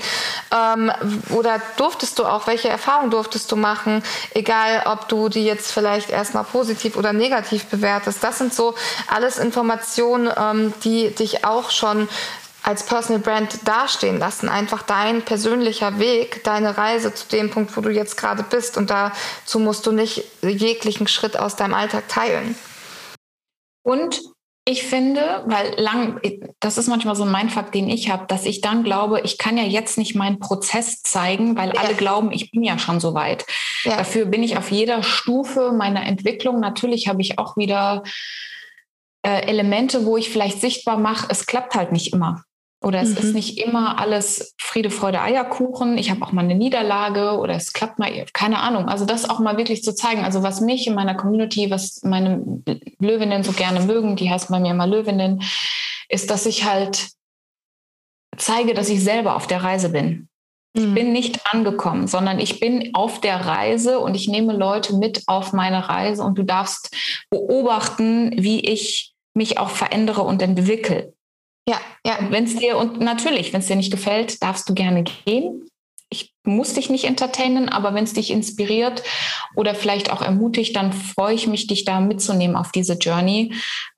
Ähm, 0.51 0.91
oder 1.31 1.61
durftest 1.77 2.19
du 2.19 2.25
auch, 2.25 2.47
welche 2.47 2.69
Erfahrungen 2.69 3.11
durftest 3.11 3.51
du 3.51 3.55
machen? 3.55 4.03
Egal, 4.33 4.83
ob 4.85 5.09
du 5.09 5.27
die 5.27 5.43
jetzt 5.43 5.71
vielleicht 5.71 6.09
erstmal 6.11 6.43
positiv 6.43 6.95
oder 6.95 7.11
negativ 7.11 7.65
bewertest. 7.65 8.23
Das 8.23 8.37
sind 8.37 8.53
so 8.53 8.75
alles 9.07 9.39
Informationen, 9.39 9.52
Informationen, 9.53 10.31
ähm, 10.35 10.73
die 10.83 11.11
dich 11.11 11.45
auch 11.45 11.69
schon 11.69 12.07
als 12.63 12.85
Personal 12.85 13.21
Brand 13.21 13.67
dastehen 13.67 14.17
lassen. 14.17 14.49
Einfach 14.49 14.81
dein 14.81 15.21
persönlicher 15.21 15.99
Weg, 15.99 16.43
deine 16.43 16.77
Reise 16.77 17.13
zu 17.13 17.27
dem 17.27 17.51
Punkt, 17.51 17.75
wo 17.77 17.81
du 17.81 17.91
jetzt 17.91 18.17
gerade 18.17 18.43
bist. 18.43 18.77
Und 18.77 18.89
dazu 18.89 19.59
musst 19.59 19.85
du 19.85 19.91
nicht 19.91 20.23
jeglichen 20.41 21.07
Schritt 21.07 21.37
aus 21.37 21.55
deinem 21.55 21.73
Alltag 21.73 22.07
teilen. 22.07 22.55
Und 23.83 24.21
ich 24.65 24.83
finde, 24.83 25.43
weil 25.45 25.73
lang, 25.77 26.21
das 26.61 26.77
ist 26.77 26.87
manchmal 26.87 27.17
so 27.17 27.23
ein 27.23 27.31
Mindfuck, 27.31 27.73
den 27.73 27.89
ich 27.89 28.09
habe, 28.09 28.25
dass 28.27 28.45
ich 28.45 28.61
dann 28.61 28.85
glaube, 28.85 29.19
ich 29.19 29.37
kann 29.37 29.57
ja 29.57 29.65
jetzt 29.65 29.97
nicht 29.97 30.15
meinen 30.15 30.39
Prozess 30.39 31.03
zeigen, 31.03 31.57
weil 31.57 31.73
ja. 31.75 31.81
alle 31.81 31.95
glauben, 31.95 32.31
ich 32.31 32.49
bin 32.49 32.63
ja 32.63 32.79
schon 32.79 33.01
so 33.01 33.13
weit. 33.13 33.45
Ja. 33.83 33.97
Dafür 33.97 34.23
bin 34.23 34.41
ich 34.41 34.55
auf 34.57 34.71
jeder 34.71 35.03
Stufe 35.03 35.73
meiner 35.73 36.05
Entwicklung. 36.05 36.61
Natürlich 36.61 37.09
habe 37.09 37.21
ich 37.21 37.39
auch 37.39 37.57
wieder 37.57 38.03
äh, 39.23 39.47
Elemente, 39.47 40.05
wo 40.05 40.17
ich 40.17 40.29
vielleicht 40.29 40.61
sichtbar 40.61 40.97
mache, 40.97 41.27
es 41.29 41.45
klappt 41.45 41.75
halt 41.75 41.91
nicht 41.91 42.13
immer. 42.13 42.43
Oder 42.83 43.01
es 43.01 43.11
mhm. 43.11 43.17
ist 43.17 43.33
nicht 43.33 43.57
immer 43.59 43.99
alles 43.99 44.53
Friede, 44.59 44.89
Freude, 44.89 45.21
Eierkuchen. 45.21 45.97
Ich 45.97 46.11
habe 46.11 46.21
auch 46.21 46.33
mal 46.33 46.43
eine 46.43 46.55
Niederlage 46.55 47.37
oder 47.39 47.55
es 47.55 47.71
klappt 47.71 47.97
mal, 47.97 48.11
keine 48.33 48.59
Ahnung. 48.59 48.89
Also 48.89 49.05
das 49.05 49.29
auch 49.29 49.39
mal 49.39 49.57
wirklich 49.57 49.83
zu 49.83 49.95
zeigen. 49.95 50.25
Also 50.25 50.43
was 50.43 50.59
mich 50.59 50.85
in 50.85 50.93
meiner 50.93 51.15
Community, 51.15 51.71
was 51.71 52.01
meine 52.03 52.61
Löwinnen 52.99 53.43
so 53.43 53.53
gerne 53.53 53.79
mögen, 53.79 54.17
die 54.17 54.29
heißt 54.29 54.49
bei 54.49 54.59
mir 54.59 54.71
immer 54.71 54.87
Löwinnen, 54.87 55.41
ist, 56.09 56.29
dass 56.29 56.45
ich 56.45 56.65
halt 56.65 57.11
zeige, 58.37 58.73
dass 58.73 58.89
ich 58.89 59.01
selber 59.01 59.37
auf 59.37 59.47
der 59.47 59.63
Reise 59.63 59.89
bin. 59.89 60.27
Ich 60.75 60.83
mhm. 60.83 60.93
bin 60.93 61.13
nicht 61.13 61.39
angekommen, 61.53 62.07
sondern 62.07 62.39
ich 62.39 62.59
bin 62.59 62.93
auf 62.95 63.21
der 63.21 63.45
Reise 63.45 63.99
und 63.99 64.15
ich 64.15 64.27
nehme 64.27 64.53
Leute 64.53 64.97
mit 64.97 65.23
auf 65.27 65.53
meine 65.53 65.87
Reise 65.87 66.23
und 66.23 66.37
du 66.37 66.43
darfst 66.43 66.93
beobachten, 67.29 68.31
wie 68.35 68.59
ich 68.59 69.12
mich 69.33 69.57
auch 69.57 69.69
verändere 69.69 70.21
und 70.21 70.41
entwickle. 70.41 71.13
Ja, 71.67 71.79
ja. 72.05 72.19
Wenn 72.29 72.43
es 72.43 72.55
dir, 72.55 72.77
und 72.77 72.99
natürlich, 72.99 73.53
wenn 73.53 73.61
es 73.61 73.67
dir 73.67 73.75
nicht 73.75 73.91
gefällt, 73.91 74.41
darfst 74.43 74.67
du 74.69 74.73
gerne 74.73 75.03
gehen. 75.03 75.67
Ich 76.09 76.33
muss 76.43 76.73
dich 76.73 76.89
nicht 76.89 77.05
entertainen, 77.05 77.69
aber 77.69 77.93
wenn 77.93 78.03
es 78.03 78.13
dich 78.13 78.29
inspiriert 78.29 79.01
oder 79.55 79.73
vielleicht 79.73 80.11
auch 80.11 80.21
ermutigt, 80.21 80.75
dann 80.75 80.93
freue 80.93 81.33
ich 81.33 81.47
mich, 81.47 81.67
dich 81.67 81.85
da 81.85 81.99
mitzunehmen 82.01 82.55
auf 82.55 82.71
diese 82.71 82.93
Journey. 82.93 83.53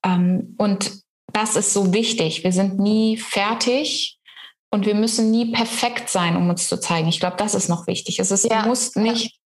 Ähm, 0.06 0.56
und 0.58 0.92
das 1.34 1.56
ist 1.56 1.74
so 1.74 1.94
wichtig. 1.94 2.44
Wir 2.44 2.54
sind 2.54 2.80
nie 2.80 3.18
fertig 3.18 4.20
und 4.72 4.86
wir 4.86 4.96
müssen 4.96 5.32
nie 5.32 5.52
perfekt 5.52 6.10
sein, 6.10 6.38
um 6.38 6.50
uns 6.50 6.70
zu 6.70 6.80
zeigen. 6.80 7.10
Ich 7.10 7.20
glaube, 7.20 7.36
das 7.38 7.56
ist 7.56 7.68
noch 7.68 7.88
wichtig. 7.88 8.20
Es 8.20 8.32
ist, 8.32 8.46
ja. 8.46 8.62
du 8.62 8.70
musst 8.70 8.96
nicht 8.96 9.38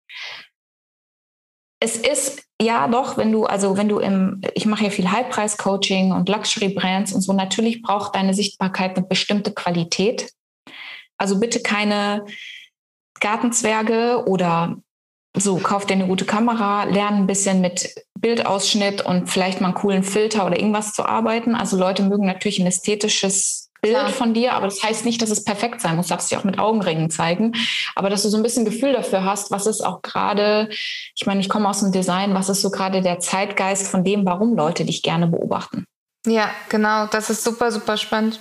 es 1.79 1.95
ist 1.95 2.43
ja 2.61 2.87
doch, 2.87 3.17
wenn 3.17 3.31
du, 3.31 3.45
also 3.45 3.77
wenn 3.77 3.87
du 3.87 3.99
im, 3.99 4.41
ich 4.53 4.65
mache 4.65 4.83
ja 4.83 4.89
viel 4.89 5.11
Halbpreis-Coaching 5.11 6.11
und 6.11 6.27
Luxury-Brands 6.27 7.13
und 7.13 7.21
so, 7.21 7.33
natürlich 7.33 7.81
braucht 7.81 8.15
deine 8.15 8.33
Sichtbarkeit 8.33 8.97
eine 8.97 9.05
bestimmte 9.05 9.53
Qualität. 9.53 10.31
Also 11.17 11.39
bitte 11.39 11.61
keine 11.61 12.25
Gartenzwerge 13.19 14.23
oder 14.27 14.77
so, 15.35 15.57
kauf 15.57 15.85
dir 15.85 15.93
eine 15.93 16.07
gute 16.07 16.25
Kamera, 16.25 16.85
lern 16.85 17.15
ein 17.15 17.27
bisschen 17.27 17.61
mit 17.61 17.93
Bildausschnitt 18.19 19.05
und 19.05 19.29
vielleicht 19.29 19.61
mal 19.61 19.67
einen 19.67 19.75
coolen 19.75 20.03
Filter 20.03 20.45
oder 20.45 20.59
irgendwas 20.59 20.93
zu 20.93 21.05
arbeiten. 21.05 21.55
Also 21.55 21.77
Leute 21.77 22.03
mögen 22.03 22.25
natürlich 22.25 22.59
ein 22.59 22.67
ästhetisches 22.67 23.58
Bild 23.81 23.95
Klar. 23.95 24.09
von 24.09 24.33
dir, 24.33 24.53
aber 24.53 24.65
das 24.67 24.83
heißt 24.83 25.05
nicht, 25.05 25.21
dass 25.21 25.29
es 25.29 25.43
perfekt 25.43 25.79
sein 25.79 25.95
muss. 25.95 26.07
Du 26.07 26.13
darfst 26.13 26.29
dich 26.29 26.37
auch 26.37 26.43
mit 26.43 26.59
Augenringen 26.59 27.09
zeigen. 27.09 27.53
Aber 27.95 28.09
dass 28.09 28.23
du 28.23 28.29
so 28.29 28.37
ein 28.37 28.43
bisschen 28.43 28.65
Gefühl 28.65 28.93
dafür 28.93 29.23
hast, 29.23 29.51
was 29.51 29.67
ist 29.67 29.81
auch 29.81 30.01
gerade, 30.01 30.69
ich 31.15 31.25
meine, 31.25 31.39
ich 31.39 31.49
komme 31.49 31.69
aus 31.69 31.79
dem 31.79 31.91
Design, 31.91 32.33
was 32.33 32.49
ist 32.49 32.61
so 32.61 32.71
gerade 32.71 33.01
der 33.01 33.19
Zeitgeist 33.19 33.87
von 33.87 34.03
dem, 34.03 34.25
warum 34.25 34.55
Leute 34.55 34.83
dich 34.83 35.01
gerne 35.01 35.27
beobachten. 35.27 35.85
Ja, 36.25 36.49
genau. 36.67 37.07
Das 37.07 37.29
ist 37.29 37.43
super, 37.43 37.71
super 37.71 37.95
spannend. 37.95 38.39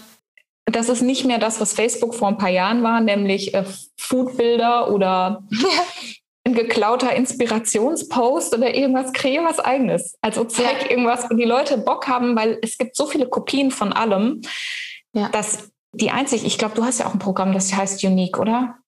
Das 0.67 0.89
ist 0.89 1.03
nicht 1.03 1.25
mehr 1.25 1.39
das, 1.39 1.61
was 1.61 1.73
Facebook 1.73 2.15
vor 2.15 2.29
ein 2.29 2.39
paar 2.39 2.51
Jahren 2.51 2.83
war, 2.83 3.01
nämlich 3.01 3.55
äh, 3.55 3.65
Foodbilder 3.97 4.91
oder 4.91 5.43
ein 6.45 6.55
geklauter 6.55 7.15
Inspirationspost 7.15 8.55
oder 8.55 8.75
irgendwas, 8.75 9.13
kreier 9.13 9.45
was 9.45 9.61
eigenes. 9.61 10.17
Also 10.21 10.45
zeig 10.45 10.83
ja. 10.83 10.91
irgendwas, 10.91 11.31
wo 11.31 11.37
die 11.37 11.45
Leute 11.45 11.79
Bock 11.79 12.09
haben, 12.09 12.37
weil 12.37 12.59
es 12.63 12.77
gibt 12.77 12.97
so 12.97 13.07
viele 13.07 13.29
Kopien 13.29 13.71
von 13.71 13.93
allem 13.93 14.43
ja. 15.13 15.29
dass 15.29 15.71
die 15.93 16.11
einzig, 16.11 16.45
ich 16.45 16.59
glaube, 16.59 16.75
du 16.75 16.85
hast 16.85 16.99
ja 16.99 17.07
auch 17.07 17.15
ein 17.15 17.19
Programm, 17.19 17.53
das 17.53 17.73
heißt 17.73 18.03
Unique, 18.05 18.39
oder? 18.39 18.79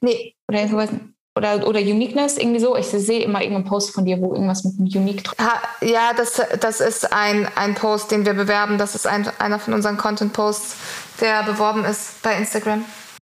Nee. 0.00 0.34
Oder. 0.48 0.88
Oder, 1.36 1.66
oder 1.66 1.80
Uniqueness, 1.80 2.38
irgendwie 2.38 2.60
so. 2.60 2.76
Ich 2.76 2.86
sehe 2.86 3.22
immer 3.22 3.42
irgendeinen 3.42 3.66
Post 3.66 3.90
von 3.90 4.06
dir, 4.06 4.18
wo 4.22 4.32
irgendwas 4.32 4.64
mit 4.64 4.78
einem 4.78 4.86
Unique 4.86 5.22
drin 5.22 5.36
ist. 5.82 5.90
Ja, 5.90 6.14
das, 6.14 6.40
das 6.60 6.80
ist 6.80 7.12
ein, 7.12 7.46
ein 7.56 7.74
Post, 7.74 8.10
den 8.10 8.24
wir 8.24 8.32
bewerben. 8.32 8.78
Das 8.78 8.94
ist 8.94 9.06
ein, 9.06 9.28
einer 9.38 9.58
von 9.58 9.74
unseren 9.74 9.98
Content-Posts, 9.98 10.76
der 11.20 11.42
beworben 11.42 11.84
ist 11.84 12.22
bei 12.22 12.34
Instagram. 12.38 12.86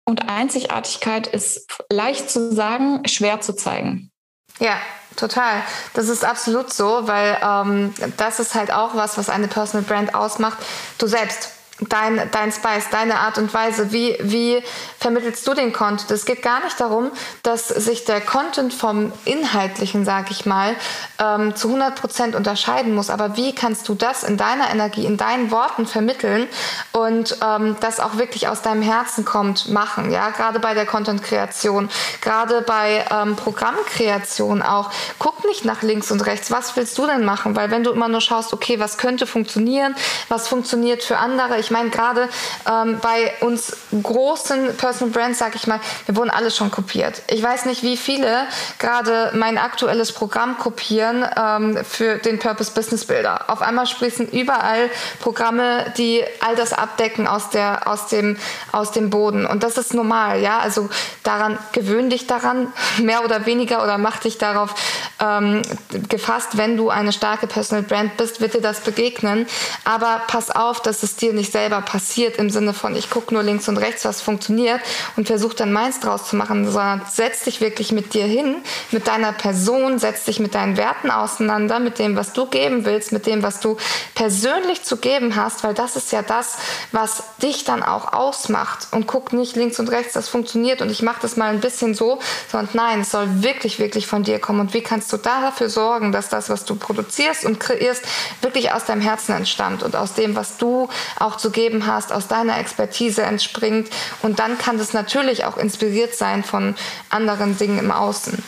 Und 0.06 0.28
Einzigartigkeit 0.28 1.28
ist 1.28 1.65
leicht 1.89 2.30
zu 2.30 2.54
sagen, 2.54 3.08
schwer 3.08 3.39
zu 3.39 3.56
zeigen. 3.56 4.12
Ja, 4.60 4.76
total. 5.15 5.63
Das 5.93 6.10
ist 6.10 6.26
absolut 6.26 6.74
so, 6.74 7.08
weil 7.08 7.38
ähm, 7.41 7.93
das 8.17 8.41
ist 8.41 8.54
halt 8.54 8.74
auch 8.74 8.96
was, 8.96 9.17
was 9.17 9.30
eine 9.30 9.48
Personal 9.48 9.86
Brand 9.86 10.13
ausmacht. 10.13 10.58
Du 10.98 11.08
selbst 11.08 11.52
dein, 11.79 12.29
dein 12.31 12.51
Spice, 12.51 12.89
deine 12.91 13.19
Art 13.19 13.38
und 13.38 13.53
Weise, 13.53 13.91
wie, 13.91 14.15
wie 14.21 14.63
vermittelst 14.99 15.45
du 15.47 15.53
den 15.53 15.73
Content? 15.73 16.12
Es 16.12 16.25
geht 16.25 16.41
gar 16.41 16.63
nicht 16.63 16.79
darum, 16.79 17.12
dass 17.41 17.67
sich 17.67 18.05
der 18.05 18.21
Content 18.21 18.73
vom 18.73 19.12
Inhaltlichen, 19.25 20.05
sag 20.05 20.29
ich 20.29 20.45
mal, 20.45 20.75
ähm, 21.19 21.55
zu 21.55 21.67
100 21.69 21.95
Prozent 21.95 22.36
unterscheiden 22.36 22.93
muss. 22.93 23.09
Aber 23.09 23.38
wie 23.38 23.55
kannst 23.55 23.89
du 23.89 23.95
das 23.95 24.23
in 24.23 24.38
deiner 24.38 24.69
Energie, 24.69 25.05
in 25.05 25.17
deinen 25.17 25.51
Worten 25.51 25.88
vermitteln 25.88 26.47
und 26.91 27.38
ähm, 27.43 27.75
das 27.79 27.99
auch 27.99 28.17
wirklich 28.17 28.47
aus 28.47 28.62
deinem 28.62 28.83
Herzen 28.83 29.25
kommt, 29.25 29.69
machen? 29.69 30.12
Ja, 30.12 30.29
gerade 30.29 30.59
bei 30.59 30.73
der 30.73 30.86
Content-Kreation, 30.86 31.89
gerade 32.21 32.62
bei 32.62 33.03
ähm, 33.12 33.36
Programmkreation 33.36 34.62
auch. 34.62 34.91
Guck 35.17 35.43
nicht 35.45 35.65
nach 35.65 35.81
links 35.81 36.12
und 36.12 36.21
rechts. 36.25 36.51
Was 36.51 36.75
willst 36.75 36.97
du 36.97 37.07
denn 37.07 37.25
machen? 37.25 37.55
Weil 37.55 37.71
wenn 37.71 37.83
du 37.83 37.91
immer 37.91 38.07
nur 38.07 38.21
schaust, 38.21 38.53
okay, 38.53 38.79
was 38.79 38.97
könnte 38.97 39.25
funktionieren, 39.25 39.95
was 40.29 40.47
funktioniert 40.47 41.03
für 41.03 41.17
andere, 41.17 41.57
ich 41.63 41.71
meine, 41.71 41.89
gerade 41.89 42.30
ähm, 42.69 42.99
bei 43.02 43.34
uns 43.39 43.76
großen 44.02 44.76
Personal 44.76 45.13
Brands, 45.13 45.39
sag 45.39 45.56
ich 45.56 45.65
mal, 45.65 45.80
wir 46.06 46.15
wurden 46.15 46.30
alle 46.30 46.52
schon 46.52 46.71
kopiert. 46.71 47.21
Ich 47.28 47.41
weiß 47.41 47.65
nicht, 47.65 47.84
wie 47.84 47.97
viele 47.97 48.45
gerade 48.80 49.32
mein 49.34 49.58
aktuelles 49.58 50.12
Programm 50.12 50.58
kopieren 50.58 51.26
ähm, 51.38 51.78
für 51.86 52.17
den 52.17 52.39
Purpose 52.39 52.71
Business 52.71 53.06
Builder. 53.06 53.49
Auf 53.49 53.62
einmal 53.62 53.88
sprießen 53.88 54.30
überall 54.30 54.89
Programme, 55.21 55.86
die 55.97 56.23
all 56.41 56.56
das 56.56 56.73
abdecken 56.73 57.28
aus, 57.28 57.49
der, 57.49 57.88
aus, 57.88 58.08
dem, 58.08 58.38
aus 58.71 58.91
dem 58.91 59.10
Boden. 59.10 59.45
Und 59.45 59.63
das 59.63 59.78
ist 59.78 59.93
normal, 59.93 60.41
ja. 60.41 60.60
Also 60.60 60.89
daran, 61.23 61.58
gewöhn 61.71 62.10
dich 62.10 62.28
daran, 62.28 62.73
mehr 62.99 63.23
oder 63.23 63.45
weniger, 63.45 63.84
oder 63.84 63.97
mach 63.97 64.17
dich 64.17 64.38
darauf 64.38 64.76
ähm, 65.21 65.62
gefasst, 66.10 66.58
wenn 66.58 66.76
du 66.76 66.89
eine 66.89 67.13
starke 67.13 67.47
Personal 67.47 67.84
Brand 67.84 68.17
bist, 68.17 68.41
wird 68.41 68.54
dir 68.54 68.62
das 68.62 68.82
begegnen. 68.82 69.47
Aber 69.86 70.21
pass 70.28 70.52
auf, 70.52 70.82
dass 70.82 71.04
es 71.04 71.15
dir 71.15 71.34
nicht 71.34 71.53
selber 71.54 71.80
passiert 71.80 72.36
im 72.36 72.50
Sinne 72.50 72.74
von, 72.74 72.96
ich 72.98 73.10
gucke 73.10 73.34
nur 73.34 73.44
links 73.44 73.70
und 73.70 73.78
rechts, 73.78 74.04
was 74.04 74.22
funktioniert 74.22 74.82
und 75.16 75.28
versuche 75.28 75.56
dann 75.56 75.72
meins 75.72 76.02
draus 76.02 76.28
zu 76.28 76.36
machen, 76.36 76.66
sondern 76.66 77.02
setz 77.10 77.46
dich 77.46 77.62
wirklich 77.62 77.94
mit 77.94 78.13
dir 78.13 78.26
hin, 78.26 78.58
mit 78.92 79.08
deiner 79.08 79.32
Person, 79.32 80.00
setz 80.00 80.26
dich 80.26 80.42
mit 80.42 80.56
deinen 80.56 80.76
Werten 80.76 81.12
auseinander, 81.12 81.80
mit 81.80 82.00
dem, 82.00 82.18
was 82.18 82.34
du 82.34 82.48
geben 82.48 82.84
willst, 82.84 83.13
mit 83.13 83.26
dem, 83.26 83.42
was 83.44 83.62
du 83.62 83.78
persönlich 84.16 84.84
zu 84.84 84.98
geben 84.98 85.38
hast, 85.38 85.63
weil 85.63 85.74
das 85.74 85.96
ist 85.96 86.12
ja 86.12 86.22
das, 86.22 86.58
was 86.92 87.24
dich 87.42 87.63
dann 87.63 87.84
auch 87.84 88.12
ausmacht. 88.12 88.88
Und 88.92 89.08
guck 89.08 89.32
nicht 89.32 89.56
links 89.56 89.80
und 89.80 89.89
rechts, 89.89 90.13
das 90.13 90.28
funktioniert 90.28 90.82
und 90.82 90.89
ich 90.89 91.02
mache 91.02 91.22
das 91.22 91.38
mal 91.38 91.54
ein 91.54 91.62
bisschen 91.62 91.94
so, 91.94 92.20
sondern 92.52 92.70
nein, 92.74 93.02
es 93.02 93.12
soll 93.12 93.28
wirklich, 93.44 93.80
wirklich 93.80 94.08
von 94.08 94.24
dir 94.24 94.39
kommen. 94.39 94.60
Und 94.60 94.74
wie 94.74 94.82
kannst 94.82 95.13
du 95.13 95.18
dafür 95.18 95.70
sorgen, 95.70 96.12
dass 96.12 96.30
das, 96.30 96.50
was 96.50 96.66
du 96.66 96.76
produzierst 96.76 97.46
und 97.46 97.60
kreierst, 97.60 98.04
wirklich 98.42 98.72
aus 98.72 98.86
deinem 98.86 99.02
Herzen 99.02 99.34
entstammt 99.36 99.84
und 99.84 99.96
aus 99.96 100.13
dem, 100.16 100.36
was 100.36 100.58
du 100.58 100.89
auch 101.20 101.38
zu 101.43 101.51
geben 101.51 101.86
hast, 101.86 102.13
aus 102.13 102.29
deiner 102.29 102.58
Expertise 102.58 103.21
entspringt. 103.21 103.89
Und 104.21 104.39
dann 104.39 104.58
kann 104.58 104.77
das 104.77 104.93
natürlich 104.93 105.43
auch 105.43 105.58
inspiriert 105.58 106.15
sein 106.15 106.43
von 106.43 106.75
anderen 107.10 107.58
Dingen 107.58 107.77
im 107.79 107.91
Außen. 107.91 108.41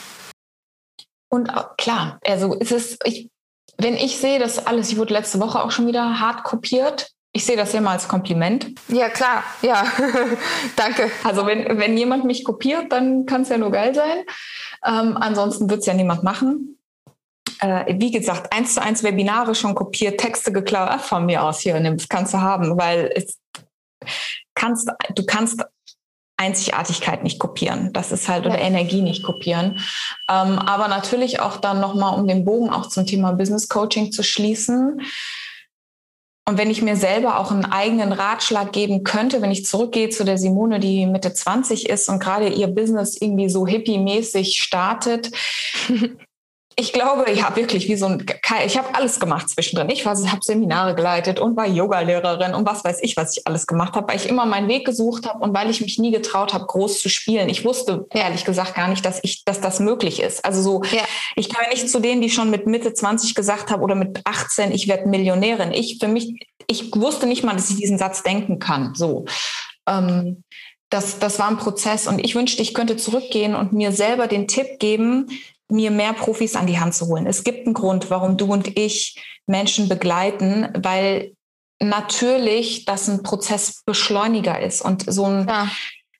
Und 1.30 1.52
klar, 1.78 2.20
also 2.26 2.54
ist 2.54 2.72
es, 2.72 2.98
ich, 3.04 3.30
wenn 3.78 3.96
ich 3.96 4.18
sehe, 4.18 4.40
dass 4.40 4.66
alles, 4.66 4.90
ich 4.90 4.98
wurde 4.98 5.14
letzte 5.14 5.42
Woche 5.42 5.62
auch 5.62 5.72
schon 5.72 5.88
wieder 5.88 6.22
hart 6.22 6.46
kopiert, 6.46 7.12
ich 7.34 7.46
sehe 7.46 7.58
das 7.58 7.74
ja 7.74 7.82
mal 7.82 7.92
als 7.92 8.08
Kompliment. 8.08 8.68
Ja, 8.88 9.10
klar, 9.10 9.44
ja. 9.62 9.86
Danke. 10.78 11.12
Also 11.26 11.46
wenn, 11.46 11.78
wenn 11.78 11.98
jemand 11.98 12.24
mich 12.24 12.46
kopiert, 12.46 12.94
dann 12.94 13.26
kann 13.26 13.42
es 13.42 13.50
ja 13.50 13.58
nur 13.58 13.72
geil 13.72 13.94
sein. 13.94 14.24
Ähm, 14.86 15.18
ansonsten 15.18 15.70
wird 15.70 15.82
es 15.82 15.86
ja 15.86 15.94
niemand 15.94 16.24
machen 16.24 16.75
äh, 17.70 17.96
wie 18.00 18.12
gesagt, 18.12 18.54
eins 18.54 18.74
zu 18.74 18.82
eins 18.82 19.04
Webinare 19.04 19.56
schon 19.56 19.76
kopiert, 19.76 20.20
Texte 20.20 20.52
geklaut 20.52 21.02
von 21.02 21.26
mir 21.26 21.44
aus 21.44 21.60
hier, 21.60 21.80
das 21.80 22.10
kannst 22.10 22.34
du 22.34 22.40
haben, 22.40 22.78
weil 22.78 23.12
es 23.16 23.40
kannst, 24.56 24.90
du 25.16 25.26
kannst 25.26 25.64
Einzigartigkeit 26.38 27.24
nicht 27.24 27.40
kopieren. 27.40 27.94
Das 27.94 28.12
ist 28.12 28.28
halt, 28.28 28.46
oder 28.46 28.60
Energie 28.60 29.02
nicht 29.02 29.24
kopieren. 29.24 29.80
Ähm, 30.30 30.60
aber 30.60 30.88
natürlich 30.88 31.40
auch 31.40 31.58
dann 31.58 31.80
nochmal, 31.80 32.20
um 32.20 32.28
den 32.28 32.44
Bogen 32.44 32.70
auch 32.70 32.88
zum 32.88 33.06
Thema 33.06 33.32
Business 33.32 33.70
Coaching 33.70 34.12
zu 34.12 34.24
schließen. 34.24 35.02
und 36.48 36.58
wenn 36.58 36.70
ich 36.70 36.82
mir 36.82 36.98
selber 36.98 37.40
auch 37.40 37.52
einen 37.52 37.66
eigenen 37.66 38.12
Ratschlag 38.12 38.74
geben 38.74 39.04
könnte, 39.04 39.42
wenn 39.42 39.52
ich 39.52 39.66
zurückgehe 39.66 40.10
zu 40.10 40.26
der 40.26 40.38
Simone, 40.38 40.80
die 40.80 41.06
Mitte 41.06 41.34
20 41.34 41.90
ist 41.90 42.10
und 42.10 42.20
gerade 42.20 42.50
ihr 42.50 42.68
Business 42.68 43.20
irgendwie 43.20 43.50
so 43.50 43.66
hippie-mäßig 43.66 44.62
startet, 44.62 45.32
ich 46.78 46.92
glaube, 46.92 47.32
ja, 47.32 47.56
wirklich, 47.56 47.88
wie 47.88 47.96
so 47.96 48.06
ein, 48.08 48.26
ich 48.66 48.78
habe 48.78 48.94
alles 48.96 49.20
gemacht 49.20 49.50
zwischendrin. 49.50 49.90
Ich 49.90 50.06
habe 50.06 50.18
Seminare 50.42 50.94
geleitet 50.94 51.40
und 51.40 51.56
war 51.56 51.66
Yogalehrerin 51.66 52.54
und 52.54 52.68
was 52.68 52.84
weiß 52.84 53.00
ich, 53.02 53.16
was 53.16 53.38
ich 53.38 53.48
alles 53.48 53.66
gemacht 53.66 53.94
habe, 53.96 54.10
weil 54.10 54.18
ich 54.18 54.28
immer 54.28 54.46
meinen 54.46 54.68
Weg 54.68 54.86
gesucht 54.86 55.26
habe 55.26 55.40
und 55.40 55.56
weil 55.56 55.70
ich 55.70 55.80
mich 55.80 56.00
nie 56.00 56.12
getraut 56.12 56.54
habe, 56.54 56.66
groß 56.66 57.00
zu 57.00 57.08
spielen. 57.08 57.48
Ich 57.48 57.64
wusste 57.64 58.08
ehrlich 58.12 58.44
gesagt 58.44 58.76
gar 58.76 58.90
nicht, 58.90 59.06
dass 59.06 59.20
ich, 59.24 59.46
dass 59.46 59.62
das 59.62 59.80
möglich 59.80 60.22
ist. 60.22 60.44
Also 60.44 60.62
so, 60.62 60.84
ja. 60.92 61.04
ich 61.38 61.48
gehöre 61.48 61.70
nicht 61.70 61.90
zu 61.90 62.02
denen, 62.02 62.22
die 62.22 62.30
schon 62.30 62.50
mit 62.50 62.68
Mitte 62.68 62.94
20 62.94 63.36
gesagt 63.36 63.72
haben 63.72 63.82
oder 63.82 63.96
mit 63.96 64.20
18, 64.26 64.74
ich 64.74 64.90
werde 64.90 65.08
Millionärin. 65.08 65.72
Ich 65.72 66.00
für 66.02 66.10
mich, 66.10 66.46
ich 66.68 66.94
wusste 66.94 67.26
nicht 67.26 67.46
mal, 67.46 67.54
dass 67.54 67.70
ich 67.70 67.78
diesen 67.78 67.98
Satz 67.98 68.22
denken 68.24 68.60
kann. 68.60 68.96
So. 68.96 69.24
Ähm, 69.88 70.44
das, 70.90 71.20
das 71.20 71.40
war 71.40 71.48
ein 71.48 71.58
Prozess 71.58 72.06
und 72.08 72.20
ich 72.20 72.36
wünschte, 72.36 72.62
ich 72.62 72.74
könnte 72.74 72.98
zurückgehen 72.98 73.56
und 73.56 73.72
mir 73.72 73.92
selber 73.94 74.28
den 74.28 74.48
Tipp 74.48 74.80
geben, 74.80 75.28
mir 75.70 75.92
mehr 75.92 76.14
Profis 76.14 76.56
an 76.56 76.68
die 76.68 76.80
Hand 76.80 76.94
zu 76.94 77.08
holen. 77.08 77.26
Es 77.26 77.44
gibt 77.44 77.66
einen 77.66 77.74
Grund, 77.74 78.10
warum 78.10 78.38
du 78.38 78.52
und 78.52 78.78
ich 78.78 79.22
Menschen 79.48 79.90
begleiten, 79.90 80.70
weil 80.78 81.34
natürlich 81.80 82.86
das 82.86 83.08
ein 83.08 83.24
Prozessbeschleuniger 83.24 84.62
ist 84.62 84.82
und 84.82 85.12
so 85.12 85.26
ein, 85.26 85.48
ja. 85.48 85.68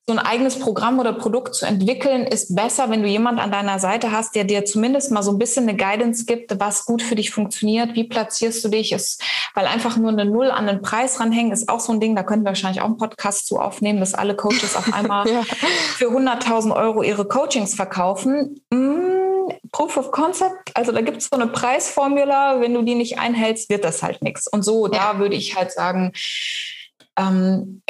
so 0.06 0.14
ein 0.14 0.20
eigenes 0.20 0.60
Programm 0.60 1.00
oder 1.00 1.14
Produkt 1.14 1.56
zu 1.56 1.66
entwickeln 1.66 2.28
ist 2.28 2.56
besser, 2.56 2.90
wenn 2.90 3.04
du 3.04 3.08
jemand 3.08 3.40
an 3.40 3.52
deiner 3.52 3.80
Seite 3.80 4.12
hast, 4.12 4.36
der 4.36 4.44
dir 4.44 4.66
zumindest 4.66 5.12
mal 5.12 5.24
so 5.24 5.32
ein 5.32 5.38
bisschen 5.38 5.68
eine 5.68 5.78
Guidance 5.78 6.26
gibt, 6.26 6.60
was 6.60 6.86
gut 6.86 7.02
für 7.02 7.16
dich 7.16 7.32
funktioniert, 7.32 7.96
wie 7.96 8.04
platzierst 8.04 8.66
du 8.66 8.70
dich, 8.70 8.92
ist, 8.92 9.24
weil 9.54 9.66
einfach 9.66 9.96
nur 9.96 10.12
eine 10.12 10.26
Null 10.26 10.52
an 10.52 10.68
den 10.68 10.82
Preis 10.82 11.20
ranhängen 11.20 11.54
ist 11.54 11.70
auch 11.70 11.80
so 11.80 11.94
ein 11.94 12.02
Ding, 12.02 12.16
da 12.16 12.24
könnten 12.24 12.44
wir 12.44 12.50
wahrscheinlich 12.50 12.82
auch 12.82 12.88
einen 12.88 12.98
Podcast 12.98 13.48
zu 13.48 13.60
aufnehmen, 13.60 14.02
dass 14.02 14.14
alle 14.14 14.36
Coaches 14.36 14.76
auf 14.76 14.94
einmal 14.94 15.28
ja. 15.32 15.44
für 15.44 16.10
100.000 16.10 16.76
Euro 16.76 17.02
ihre 17.02 17.26
Coachings 17.26 17.76
verkaufen. 17.76 18.62
Mmh 18.72 19.25
Proof 19.72 19.98
of 19.98 20.12
Concept, 20.12 20.72
also 20.74 20.92
da 20.92 21.02
gibt 21.02 21.18
es 21.18 21.30
so 21.32 21.36
eine 21.36 21.48
Preisformula, 21.48 22.62
wenn 22.62 22.74
du 22.74 22.82
die 22.82 22.96
nicht 22.96 23.20
einhältst, 23.20 23.70
wird 23.70 23.84
das 23.84 24.04
halt 24.04 24.22
nichts. 24.22 24.48
Und 24.48 24.64
so, 24.64 24.88
ja. 24.88 25.14
da 25.14 25.20
würde 25.20 25.36
ich 25.36 25.56
halt 25.56 25.72
sagen, 25.72 26.12
ähm, 27.18 27.82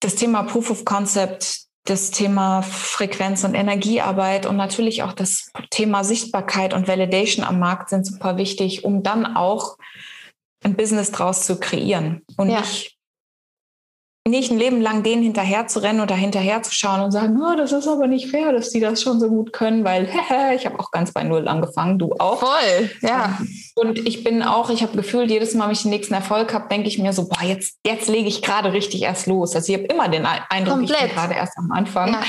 das 0.00 0.14
Thema 0.14 0.42
Proof 0.42 0.70
of 0.70 0.84
Concept, 0.84 1.62
das 1.84 2.10
Thema 2.10 2.62
Frequenz 2.62 3.44
und 3.44 3.54
Energiearbeit 3.54 4.46
und 4.46 4.56
natürlich 4.56 5.02
auch 5.02 5.12
das 5.12 5.50
Thema 5.70 6.04
Sichtbarkeit 6.04 6.74
und 6.74 6.86
Validation 6.86 7.44
am 7.44 7.58
Markt 7.58 7.88
sind 7.88 8.04
super 8.04 8.36
wichtig, 8.36 8.84
um 8.84 9.02
dann 9.02 9.36
auch 9.36 9.78
ein 10.62 10.76
Business 10.76 11.12
draus 11.12 11.46
zu 11.46 11.58
kreieren 11.58 12.22
und 12.36 12.50
ja. 12.50 12.60
nicht 12.60 12.97
nicht 14.30 14.50
ein 14.50 14.58
Leben 14.58 14.80
lang 14.80 15.02
denen 15.02 15.22
hinterher 15.22 15.66
zu 15.66 15.80
rennen 15.80 16.00
oder 16.00 16.14
hinterher 16.14 16.62
zu 16.62 16.72
schauen 16.72 17.00
und 17.00 17.10
sagen, 17.10 17.40
oh, 17.40 17.56
das 17.56 17.72
ist 17.72 17.88
aber 17.88 18.06
nicht 18.06 18.30
fair, 18.30 18.52
dass 18.52 18.70
die 18.70 18.80
das 18.80 19.02
schon 19.02 19.20
so 19.20 19.28
gut 19.28 19.52
können, 19.52 19.84
weil 19.84 20.08
ich 20.54 20.66
habe 20.66 20.78
auch 20.78 20.90
ganz 20.90 21.12
bei 21.12 21.22
Null 21.24 21.48
angefangen, 21.48 21.98
du 21.98 22.14
auch. 22.18 22.40
Voll, 22.40 22.90
ja. 23.02 23.38
Und 23.74 23.98
ich 24.06 24.24
bin 24.24 24.42
auch, 24.42 24.70
ich 24.70 24.82
habe 24.82 24.96
gefühlt, 24.96 25.30
jedes 25.30 25.54
Mal, 25.54 25.66
wenn 25.66 25.72
ich 25.72 25.82
den 25.82 25.90
nächsten 25.90 26.14
Erfolg 26.14 26.52
habe, 26.52 26.68
denke 26.68 26.88
ich 26.88 26.98
mir 26.98 27.12
so, 27.12 27.28
boah, 27.28 27.42
jetzt, 27.42 27.78
jetzt 27.86 28.08
lege 28.08 28.28
ich 28.28 28.42
gerade 28.42 28.72
richtig 28.72 29.02
erst 29.02 29.26
los. 29.26 29.54
Also 29.54 29.72
ich 29.72 29.78
habe 29.78 29.86
immer 29.92 30.08
den 30.08 30.26
Eindruck, 30.26 30.78
Komplett. 30.78 30.98
ich 31.00 31.06
bin 31.06 31.14
gerade 31.14 31.34
erst 31.34 31.56
am 31.58 31.70
Anfang. 31.72 32.12
Ja. 32.12 32.22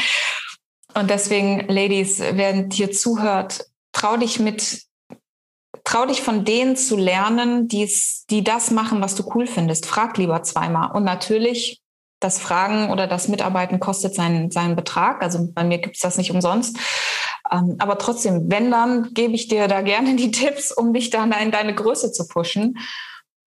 Und 0.96 1.10
deswegen, 1.10 1.68
Ladies, 1.68 2.20
wer 2.20 2.68
hier 2.72 2.92
zuhört, 2.92 3.66
trau 3.92 4.18
dich 4.18 4.40
mit 4.40 4.90
trau 5.90 6.06
dich 6.06 6.22
von 6.22 6.46
denen 6.46 6.76
zu 6.76 6.96
lernen, 6.98 7.68
die's, 7.68 8.26
die 8.30 8.44
das 8.44 8.70
machen, 8.70 9.02
was 9.02 9.16
du 9.16 9.24
cool 9.34 9.48
findest. 9.48 9.88
Frag 9.88 10.18
lieber 10.18 10.44
zweimal. 10.44 10.92
Und 10.92 11.04
natürlich 11.04 11.82
das 12.20 12.40
Fragen 12.40 12.92
oder 12.92 13.08
das 13.08 13.28
Mitarbeiten 13.28 13.80
kostet 13.80 14.14
seinen, 14.14 14.52
seinen 14.52 14.76
Betrag. 14.76 15.22
Also 15.22 15.50
bei 15.54 15.64
mir 15.64 15.80
gibt 15.80 15.96
es 15.96 16.02
das 16.02 16.18
nicht 16.18 16.32
umsonst. 16.32 16.78
Ähm, 17.52 17.76
aber 17.80 17.98
trotzdem, 17.98 18.52
wenn 18.52 18.72
dann, 18.72 19.14
gebe 19.14 19.34
ich 19.34 19.48
dir 19.48 19.68
da 19.68 19.82
gerne 19.82 20.16
die 20.16 20.32
Tipps, 20.32 20.72
um 20.72 20.94
dich 20.94 21.10
dann 21.10 21.32
in 21.32 21.52
deine 21.52 21.74
Größe 21.74 22.12
zu 22.12 22.28
pushen. 22.28 22.78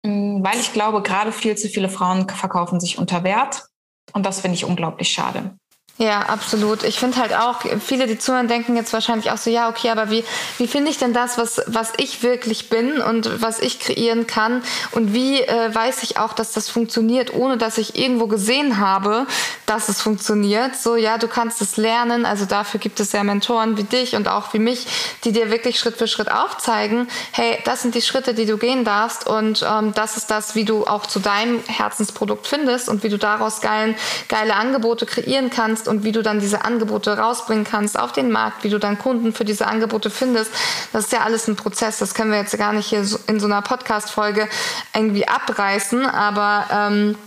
Mm, 0.03 0.43
weil 0.43 0.59
ich 0.59 0.73
glaube, 0.73 1.01
gerade 1.01 1.31
viel 1.31 1.55
zu 1.55 1.69
viele 1.69 1.89
Frauen 1.89 2.27
verkaufen 2.29 2.79
sich 2.79 2.97
unter 2.97 3.23
Wert. 3.23 3.65
Und 4.13 4.25
das 4.25 4.41
finde 4.41 4.55
ich 4.55 4.65
unglaublich 4.65 5.09
schade. 5.09 5.57
Ja, 6.01 6.21
absolut. 6.21 6.81
Ich 6.81 6.97
finde 6.97 7.17
halt 7.17 7.31
auch, 7.35 7.59
viele, 7.79 8.07
die 8.07 8.17
zuhören, 8.17 8.47
denken 8.47 8.75
jetzt 8.75 8.91
wahrscheinlich 8.91 9.29
auch 9.29 9.37
so, 9.37 9.51
ja, 9.51 9.69
okay, 9.69 9.91
aber 9.91 10.09
wie, 10.09 10.23
wie 10.57 10.65
finde 10.65 10.89
ich 10.89 10.97
denn 10.97 11.13
das, 11.13 11.37
was, 11.37 11.61
was 11.67 11.93
ich 11.97 12.23
wirklich 12.23 12.69
bin 12.69 12.99
und 12.99 13.39
was 13.43 13.59
ich 13.59 13.79
kreieren 13.79 14.25
kann? 14.25 14.63
Und 14.93 15.13
wie 15.13 15.41
äh, 15.41 15.69
weiß 15.71 16.01
ich 16.01 16.17
auch, 16.17 16.33
dass 16.33 16.53
das 16.53 16.69
funktioniert, 16.69 17.35
ohne 17.35 17.57
dass 17.57 17.77
ich 17.77 17.99
irgendwo 17.99 18.25
gesehen 18.25 18.79
habe, 18.79 19.27
dass 19.67 19.89
es 19.89 20.01
funktioniert? 20.01 20.75
So, 20.75 20.95
ja, 20.95 21.19
du 21.19 21.27
kannst 21.27 21.61
es 21.61 21.77
lernen. 21.77 22.25
Also 22.25 22.45
dafür 22.45 22.79
gibt 22.79 22.99
es 22.99 23.11
ja 23.11 23.23
Mentoren 23.23 23.77
wie 23.77 23.83
dich 23.83 24.15
und 24.15 24.27
auch 24.27 24.55
wie 24.55 24.59
mich, 24.59 24.87
die 25.23 25.31
dir 25.31 25.51
wirklich 25.51 25.77
Schritt 25.77 25.97
für 25.97 26.07
Schritt 26.07 26.31
aufzeigen, 26.31 27.09
hey, 27.31 27.59
das 27.63 27.83
sind 27.83 27.93
die 27.93 28.01
Schritte, 28.01 28.33
die 28.33 28.47
du 28.47 28.57
gehen 28.57 28.85
darfst 28.85 29.27
und 29.27 29.63
ähm, 29.69 29.93
das 29.93 30.17
ist 30.17 30.31
das, 30.31 30.55
wie 30.55 30.65
du 30.65 30.87
auch 30.87 31.05
zu 31.05 31.19
deinem 31.19 31.63
Herzensprodukt 31.67 32.47
findest 32.47 32.89
und 32.89 33.03
wie 33.03 33.09
du 33.09 33.19
daraus 33.19 33.61
geilen, 33.61 33.95
geile 34.29 34.55
Angebote 34.55 35.05
kreieren 35.05 35.51
kannst 35.51 35.90
und 35.91 36.05
wie 36.05 36.13
du 36.13 36.23
dann 36.23 36.39
diese 36.39 36.63
Angebote 36.63 37.17
rausbringen 37.17 37.65
kannst 37.65 37.99
auf 37.99 38.13
den 38.13 38.31
Markt, 38.31 38.63
wie 38.63 38.69
du 38.69 38.79
dann 38.79 38.97
Kunden 38.97 39.33
für 39.33 39.43
diese 39.43 39.67
Angebote 39.67 40.09
findest. 40.09 40.49
Das 40.93 41.03
ist 41.03 41.11
ja 41.11 41.19
alles 41.19 41.49
ein 41.49 41.57
Prozess. 41.57 41.99
Das 41.99 42.13
können 42.13 42.31
wir 42.31 42.37
jetzt 42.37 42.57
gar 42.57 42.71
nicht 42.71 42.87
hier 42.87 43.05
in 43.27 43.41
so 43.41 43.45
einer 43.45 43.61
Podcast-Folge 43.61 44.47
irgendwie 44.95 45.27
abreißen. 45.27 46.05
Aber 46.05 46.65
ähm, 46.71 47.17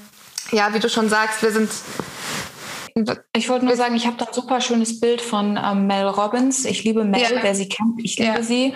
ja, 0.50 0.72
wie 0.72 0.78
du 0.78 0.88
schon 0.88 1.10
sagst, 1.10 1.42
wir 1.42 1.52
sind 1.52 1.70
ich 3.32 3.48
wollte 3.48 3.64
nur 3.64 3.74
sagen, 3.74 3.96
ich 3.96 4.06
habe 4.06 4.16
da 4.16 4.26
ein 4.26 4.32
super 4.32 4.60
schönes 4.60 5.00
Bild 5.00 5.20
von 5.20 5.58
ähm, 5.62 5.88
Mel 5.88 6.06
Robbins. 6.06 6.64
Ich 6.64 6.84
liebe 6.84 7.04
Mel, 7.04 7.22
ja. 7.22 7.42
wer 7.42 7.54
sie 7.56 7.68
kennt, 7.68 8.00
ich 8.00 8.18
liebe 8.20 8.36
ja. 8.36 8.42
sie. 8.42 8.72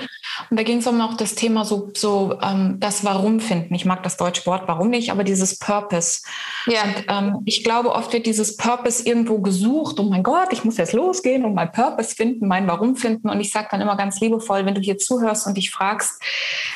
Und 0.50 0.58
da 0.58 0.64
ging 0.64 0.78
es 0.78 0.88
um 0.88 1.00
auch 1.00 1.16
das 1.16 1.36
Thema 1.36 1.64
so, 1.64 1.92
so 1.96 2.36
ähm, 2.42 2.78
das 2.80 3.04
Warum 3.04 3.38
finden. 3.38 3.72
Ich 3.76 3.84
mag 3.84 4.02
das 4.02 4.16
deutsche 4.16 4.44
Wort 4.46 4.66
Warum 4.66 4.90
nicht, 4.90 5.12
aber 5.12 5.22
dieses 5.22 5.60
Purpose. 5.60 6.22
Ja. 6.66 6.82
Und, 6.82 7.04
ähm, 7.08 7.42
ich 7.44 7.62
glaube, 7.62 7.92
oft 7.92 8.12
wird 8.12 8.26
dieses 8.26 8.56
Purpose 8.56 9.06
irgendwo 9.06 9.38
gesucht. 9.38 10.00
Oh 10.00 10.04
mein 10.04 10.24
Gott, 10.24 10.48
ich 10.52 10.64
muss 10.64 10.78
jetzt 10.78 10.94
losgehen 10.94 11.44
und 11.44 11.54
mein 11.54 11.70
Purpose 11.70 12.16
finden, 12.16 12.48
mein 12.48 12.66
Warum 12.66 12.96
finden. 12.96 13.30
Und 13.30 13.40
ich 13.40 13.52
sage 13.52 13.68
dann 13.70 13.80
immer 13.80 13.96
ganz 13.96 14.18
liebevoll, 14.18 14.66
wenn 14.66 14.74
du 14.74 14.80
hier 14.80 14.98
zuhörst 14.98 15.46
und 15.46 15.56
dich 15.56 15.70
fragst, 15.70 16.20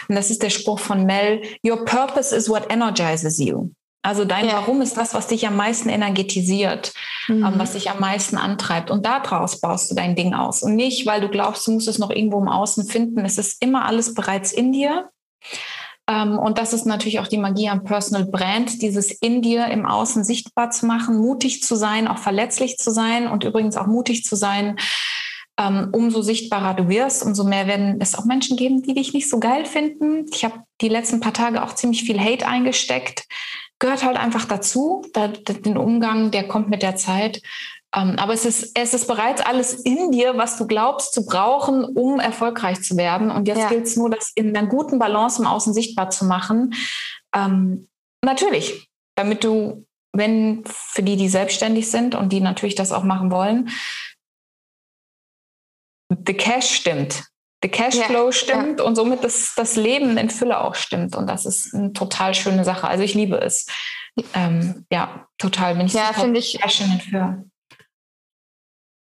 und 0.09 0.14
das 0.14 0.31
ist 0.31 0.44
der 0.44 0.50
Spruch 0.50 0.78
von 0.78 1.05
Mel, 1.05 1.42
Your 1.66 1.85
purpose 1.85 2.35
is 2.35 2.48
what 2.48 2.72
energizes 2.72 3.40
you. 3.40 3.70
Also 4.02 4.24
dein 4.24 4.46
ja. 4.46 4.54
Warum 4.54 4.82
ist 4.82 4.96
das, 4.96 5.14
was 5.14 5.28
dich 5.28 5.46
am 5.46 5.56
meisten 5.56 5.88
energetisiert, 5.88 6.92
ähm, 7.28 7.40
mhm. 7.40 7.54
was 7.56 7.72
dich 7.72 7.88
am 7.88 8.00
meisten 8.00 8.36
antreibt. 8.36 8.90
Und 8.90 9.06
daraus 9.06 9.60
baust 9.60 9.90
du 9.90 9.94
dein 9.94 10.16
Ding 10.16 10.34
aus. 10.34 10.62
Und 10.62 10.74
nicht, 10.74 11.06
weil 11.06 11.20
du 11.20 11.28
glaubst, 11.28 11.66
du 11.66 11.72
musst 11.72 11.88
es 11.88 11.98
noch 11.98 12.10
irgendwo 12.10 12.40
im 12.40 12.48
Außen 12.48 12.86
finden. 12.86 13.24
Es 13.24 13.38
ist 13.38 13.62
immer 13.62 13.84
alles 13.84 14.14
bereits 14.14 14.52
in 14.52 14.72
dir. 14.72 15.10
Ähm, 16.10 16.36
und 16.36 16.58
das 16.58 16.72
ist 16.72 16.84
natürlich 16.84 17.20
auch 17.20 17.28
die 17.28 17.38
Magie 17.38 17.68
am 17.68 17.84
Personal 17.84 18.26
Brand, 18.26 18.82
dieses 18.82 19.12
in 19.12 19.40
dir 19.40 19.68
im 19.68 19.86
Außen 19.86 20.24
sichtbar 20.24 20.70
zu 20.70 20.86
machen, 20.86 21.18
mutig 21.18 21.62
zu 21.62 21.76
sein, 21.76 22.08
auch 22.08 22.18
verletzlich 22.18 22.78
zu 22.78 22.90
sein 22.90 23.28
und 23.28 23.44
übrigens 23.44 23.76
auch 23.76 23.86
mutig 23.86 24.24
zu 24.24 24.34
sein. 24.34 24.78
Ähm, 25.60 25.90
umso 25.92 26.22
sichtbarer 26.22 26.74
du 26.74 26.88
wirst, 26.88 27.24
umso 27.24 27.44
mehr 27.44 27.68
werden 27.68 27.98
es 28.00 28.16
auch 28.16 28.24
Menschen 28.24 28.56
geben, 28.56 28.82
die 28.82 28.94
dich 28.94 29.12
nicht 29.12 29.30
so 29.30 29.38
geil 29.38 29.64
finden. 29.64 30.24
Ich 30.32 30.44
habe 30.44 30.64
die 30.80 30.88
letzten 30.88 31.20
paar 31.20 31.34
Tage 31.34 31.62
auch 31.62 31.74
ziemlich 31.74 32.02
viel 32.02 32.18
Hate 32.18 32.48
eingesteckt 32.48 33.26
gehört 33.83 34.05
halt 34.05 34.16
einfach 34.16 34.45
dazu. 34.45 35.05
Da, 35.12 35.29
den 35.29 35.77
Umgang, 35.77 36.31
der 36.31 36.47
kommt 36.47 36.71
mit 36.71 36.83
der 36.83 36.95
Zeit. 36.95 37.42
Ähm, 37.95 38.14
aber 38.16 38.33
es 38.33 38.47
ist, 38.47 38.79
es 38.79 38.95
ist 38.95 39.09
bereits 39.09 39.42
alles 39.42 39.75
in 39.75 40.12
dir, 40.12 40.38
was 40.38 40.57
du 40.57 40.68
glaubst 40.68 41.12
zu 41.12 41.27
brauchen, 41.27 41.85
um 41.85 42.21
erfolgreich 42.21 42.81
zu 42.83 42.97
werden. 42.97 43.31
Und 43.31 43.49
jetzt 43.49 43.59
ja. 43.59 43.68
gilt 43.68 43.87
es 43.87 43.97
nur, 43.97 44.09
das 44.09 44.31
in 44.37 44.57
einer 44.57 44.68
guten 44.68 45.01
Balance 45.01 45.42
im 45.42 45.49
Außen 45.49 45.75
sichtbar 45.75 46.11
zu 46.11 46.25
machen. 46.25 46.75
Ähm, 47.35 47.88
natürlich, 48.25 48.88
damit 49.16 49.42
du, 49.42 49.85
wenn 50.12 50.62
für 50.64 51.03
die, 51.03 51.16
die 51.16 51.29
selbstständig 51.29 51.90
sind 51.90 52.14
und 52.14 52.33
die 52.33 52.40
natürlich 52.40 52.77
das 52.77 52.92
auch 52.92 53.03
machen 53.03 53.33
wollen, 53.33 53.68
the 56.09 56.35
cash 56.35 56.71
stimmt. 56.71 57.25
Der 57.62 57.70
Cashflow 57.70 58.27
ja, 58.27 58.33
stimmt 58.33 58.81
ja. 58.81 58.85
und 58.85 58.96
somit 58.96 59.22
das, 59.22 59.55
das 59.57 59.77
Leben 59.77 60.16
in 60.16 60.31
Fülle 60.31 60.61
auch 60.61 60.75
stimmt. 60.75 61.14
Und 61.14 61.29
das 61.29 61.46
ist 61.46 61.75
eine 61.75 61.92
total 61.92 62.35
schöne 62.35 62.64
Sache. 62.64 62.88
Also 62.88 63.05
ich 63.05 63.14
liebe 63.14 63.40
es. 63.40 63.66
Ähm, 64.35 64.85
ja, 64.90 65.27
total 65.38 65.77
bin 65.77 65.87
ich 65.87 65.94
ja, 65.94 66.12
finde 66.12 66.38
ich, 66.38 66.59
für. 67.09 67.44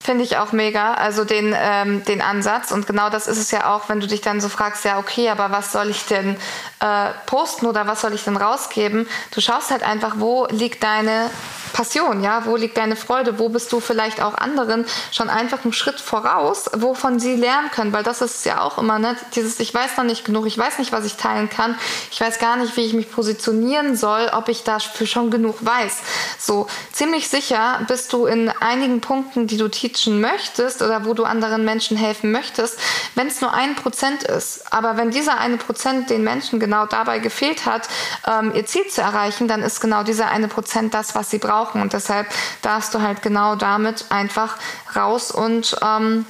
Finde 0.01 0.23
ich 0.23 0.37
auch 0.37 0.51
mega, 0.51 0.95
also 0.95 1.25
den, 1.25 1.55
ähm, 1.55 2.03
den 2.05 2.21
Ansatz. 2.21 2.71
Und 2.71 2.87
genau 2.87 3.09
das 3.09 3.27
ist 3.27 3.37
es 3.37 3.51
ja 3.51 3.71
auch, 3.71 3.87
wenn 3.87 3.99
du 3.99 4.07
dich 4.07 4.21
dann 4.21 4.41
so 4.41 4.49
fragst, 4.49 4.83
ja, 4.83 4.97
okay, 4.97 5.29
aber 5.29 5.51
was 5.51 5.71
soll 5.71 5.89
ich 5.89 6.05
denn 6.05 6.37
äh, 6.79 7.09
posten 7.27 7.67
oder 7.67 7.85
was 7.85 8.01
soll 8.01 8.13
ich 8.13 8.23
denn 8.23 8.35
rausgeben? 8.35 9.07
Du 9.29 9.41
schaust 9.41 9.69
halt 9.69 9.83
einfach, 9.83 10.15
wo 10.17 10.47
liegt 10.49 10.83
deine 10.83 11.29
Passion, 11.71 12.21
ja, 12.21 12.45
wo 12.45 12.55
liegt 12.55 12.77
deine 12.77 12.95
Freude, 12.95 13.39
wo 13.39 13.49
bist 13.49 13.71
du 13.71 13.79
vielleicht 13.79 14.21
auch 14.21 14.35
anderen 14.35 14.85
schon 15.11 15.29
einfach 15.29 15.63
einen 15.63 15.73
Schritt 15.73 15.99
voraus, 15.99 16.69
wovon 16.73 17.19
sie 17.19 17.35
lernen 17.35 17.71
können, 17.71 17.93
weil 17.93 18.03
das 18.03 18.21
ist 18.21 18.45
ja 18.45 18.61
auch 18.61 18.77
immer, 18.77 18.99
ne, 18.99 19.15
dieses, 19.35 19.59
ich 19.59 19.73
weiß 19.73 19.97
noch 19.97 20.03
nicht 20.03 20.25
genug, 20.25 20.45
ich 20.45 20.57
weiß 20.57 20.79
nicht, 20.79 20.91
was 20.91 21.05
ich 21.05 21.15
teilen 21.15 21.49
kann, 21.49 21.77
ich 22.11 22.19
weiß 22.19 22.39
gar 22.39 22.57
nicht, 22.57 22.75
wie 22.77 22.81
ich 22.81 22.93
mich 22.93 23.11
positionieren 23.11 23.95
soll, 23.95 24.29
ob 24.33 24.49
ich 24.49 24.63
dafür 24.63 25.07
schon 25.07 25.31
genug 25.31 25.57
weiß. 25.61 25.99
So, 26.37 26.67
ziemlich 26.91 27.29
sicher 27.29 27.81
bist 27.87 28.13
du 28.13 28.25
in 28.25 28.49
einigen 28.49 29.01
Punkten, 29.01 29.47
die 29.47 29.57
du 29.57 29.69
teachen 29.91 30.21
möchtest 30.21 30.81
oder 30.81 31.05
wo 31.05 31.13
du 31.13 31.23
anderen 31.23 31.65
Menschen 31.65 31.97
helfen 31.97 32.31
möchtest, 32.31 32.79
wenn 33.15 33.27
es 33.27 33.41
nur 33.41 33.53
ein 33.53 33.75
Prozent 33.75 34.23
ist. 34.23 34.71
Aber 34.73 34.97
wenn 34.97 35.11
dieser 35.11 35.37
eine 35.37 35.57
Prozent 35.57 36.09
den 36.09 36.23
Menschen 36.23 36.59
genau 36.59 36.85
dabei 36.85 37.19
gefehlt 37.19 37.65
hat, 37.65 37.87
ähm, 38.27 38.53
ihr 38.55 38.65
Ziel 38.65 38.87
zu 38.87 39.01
erreichen, 39.01 39.47
dann 39.47 39.61
ist 39.61 39.79
genau 39.81 40.03
dieser 40.03 40.27
eine 40.29 40.47
Prozent 40.47 40.93
das, 40.93 41.15
was 41.15 41.29
sie 41.29 41.39
brauchen. 41.39 41.81
Und 41.81 41.93
deshalb 41.93 42.27
darfst 42.61 42.93
du 42.93 43.01
halt 43.01 43.21
genau 43.21 43.55
damit 43.55 44.05
einfach 44.09 44.57
raus 44.95 45.31
und 45.31 45.75
ähm, 45.81 46.25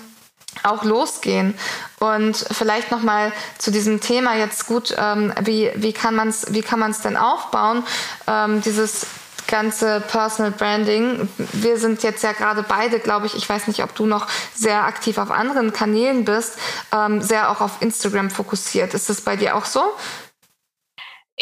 auch 0.63 0.83
losgehen. 0.83 1.57
Und 1.99 2.35
vielleicht 2.35 2.91
nochmal 2.91 3.31
zu 3.57 3.71
diesem 3.71 4.01
Thema 4.01 4.35
jetzt 4.35 4.67
gut, 4.67 4.93
ähm, 4.97 5.33
wie, 5.41 5.71
wie 5.75 5.93
kann 5.93 6.15
man 6.15 6.29
es 6.29 7.01
denn 7.01 7.17
aufbauen? 7.17 7.83
Ähm, 8.27 8.61
dieses 8.61 9.05
ganze 9.47 10.01
Personal 10.01 10.51
Branding. 10.51 11.27
Wir 11.53 11.77
sind 11.77 12.03
jetzt 12.03 12.23
ja 12.23 12.31
gerade 12.31 12.63
beide, 12.63 12.99
glaube 12.99 13.25
ich, 13.25 13.35
ich 13.35 13.47
weiß 13.47 13.67
nicht, 13.67 13.83
ob 13.83 13.95
du 13.95 14.05
noch 14.05 14.27
sehr 14.53 14.83
aktiv 14.83 15.17
auf 15.17 15.31
anderen 15.31 15.73
Kanälen 15.73 16.25
bist, 16.25 16.57
ähm, 16.93 17.21
sehr 17.21 17.51
auch 17.51 17.61
auf 17.61 17.81
Instagram 17.81 18.29
fokussiert. 18.29 18.93
Ist 18.93 19.09
das 19.09 19.21
bei 19.21 19.35
dir 19.35 19.55
auch 19.55 19.65
so? 19.65 19.81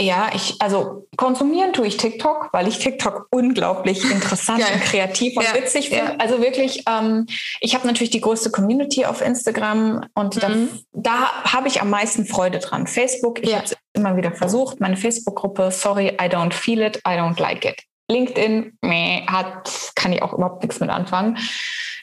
Ja, 0.02 0.30
ich, 0.34 0.56
also 0.60 1.08
konsumieren 1.18 1.74
tue 1.74 1.86
ich 1.86 1.98
TikTok, 1.98 2.50
weil 2.54 2.70
ich 2.70 2.80
TikTok 2.80 3.28
unglaublich 3.32 4.10
interessant 4.12 4.64
und 4.74 4.82
kreativ 4.82 5.36
und 5.36 5.44
ja, 5.44 5.54
witzig 5.54 5.90
finde. 5.90 6.14
Ja. 6.14 6.18
Also 6.20 6.42
wirklich, 6.42 6.84
ähm, 6.88 7.26
ich 7.60 7.76
habe 7.76 7.86
natürlich 7.86 8.10
die 8.10 8.22
größte 8.22 8.50
Community 8.50 9.06
auf 9.06 9.22
Instagram 9.22 10.06
und 10.14 10.36
mhm. 10.36 10.70
da, 10.94 11.12
da 11.12 11.44
habe 11.54 11.68
ich 11.68 11.82
am 11.82 11.90
meisten 11.90 12.26
Freude 12.26 12.60
dran. 12.60 12.88
Facebook, 12.88 13.44
ich 13.44 13.50
ja. 13.50 13.58
habe 13.58 13.66
es 13.66 13.76
immer 13.94 14.16
wieder 14.16 14.32
versucht, 14.32 14.80
meine 14.80 14.96
Facebook-Gruppe, 14.96 15.70
sorry, 15.72 16.10
I 16.10 16.30
don't 16.30 16.54
feel 16.54 16.82
it, 16.82 16.98
I 17.06 17.18
don't 17.18 17.40
like 17.40 17.66
it. 17.66 17.89
LinkedIn, 18.10 18.78
meh, 18.82 19.26
hat, 19.28 19.92
kann 19.96 20.12
ich 20.12 20.22
auch 20.22 20.34
überhaupt 20.34 20.64
nichts 20.64 20.80
mit 20.80 20.90
anfangen. 20.90 21.38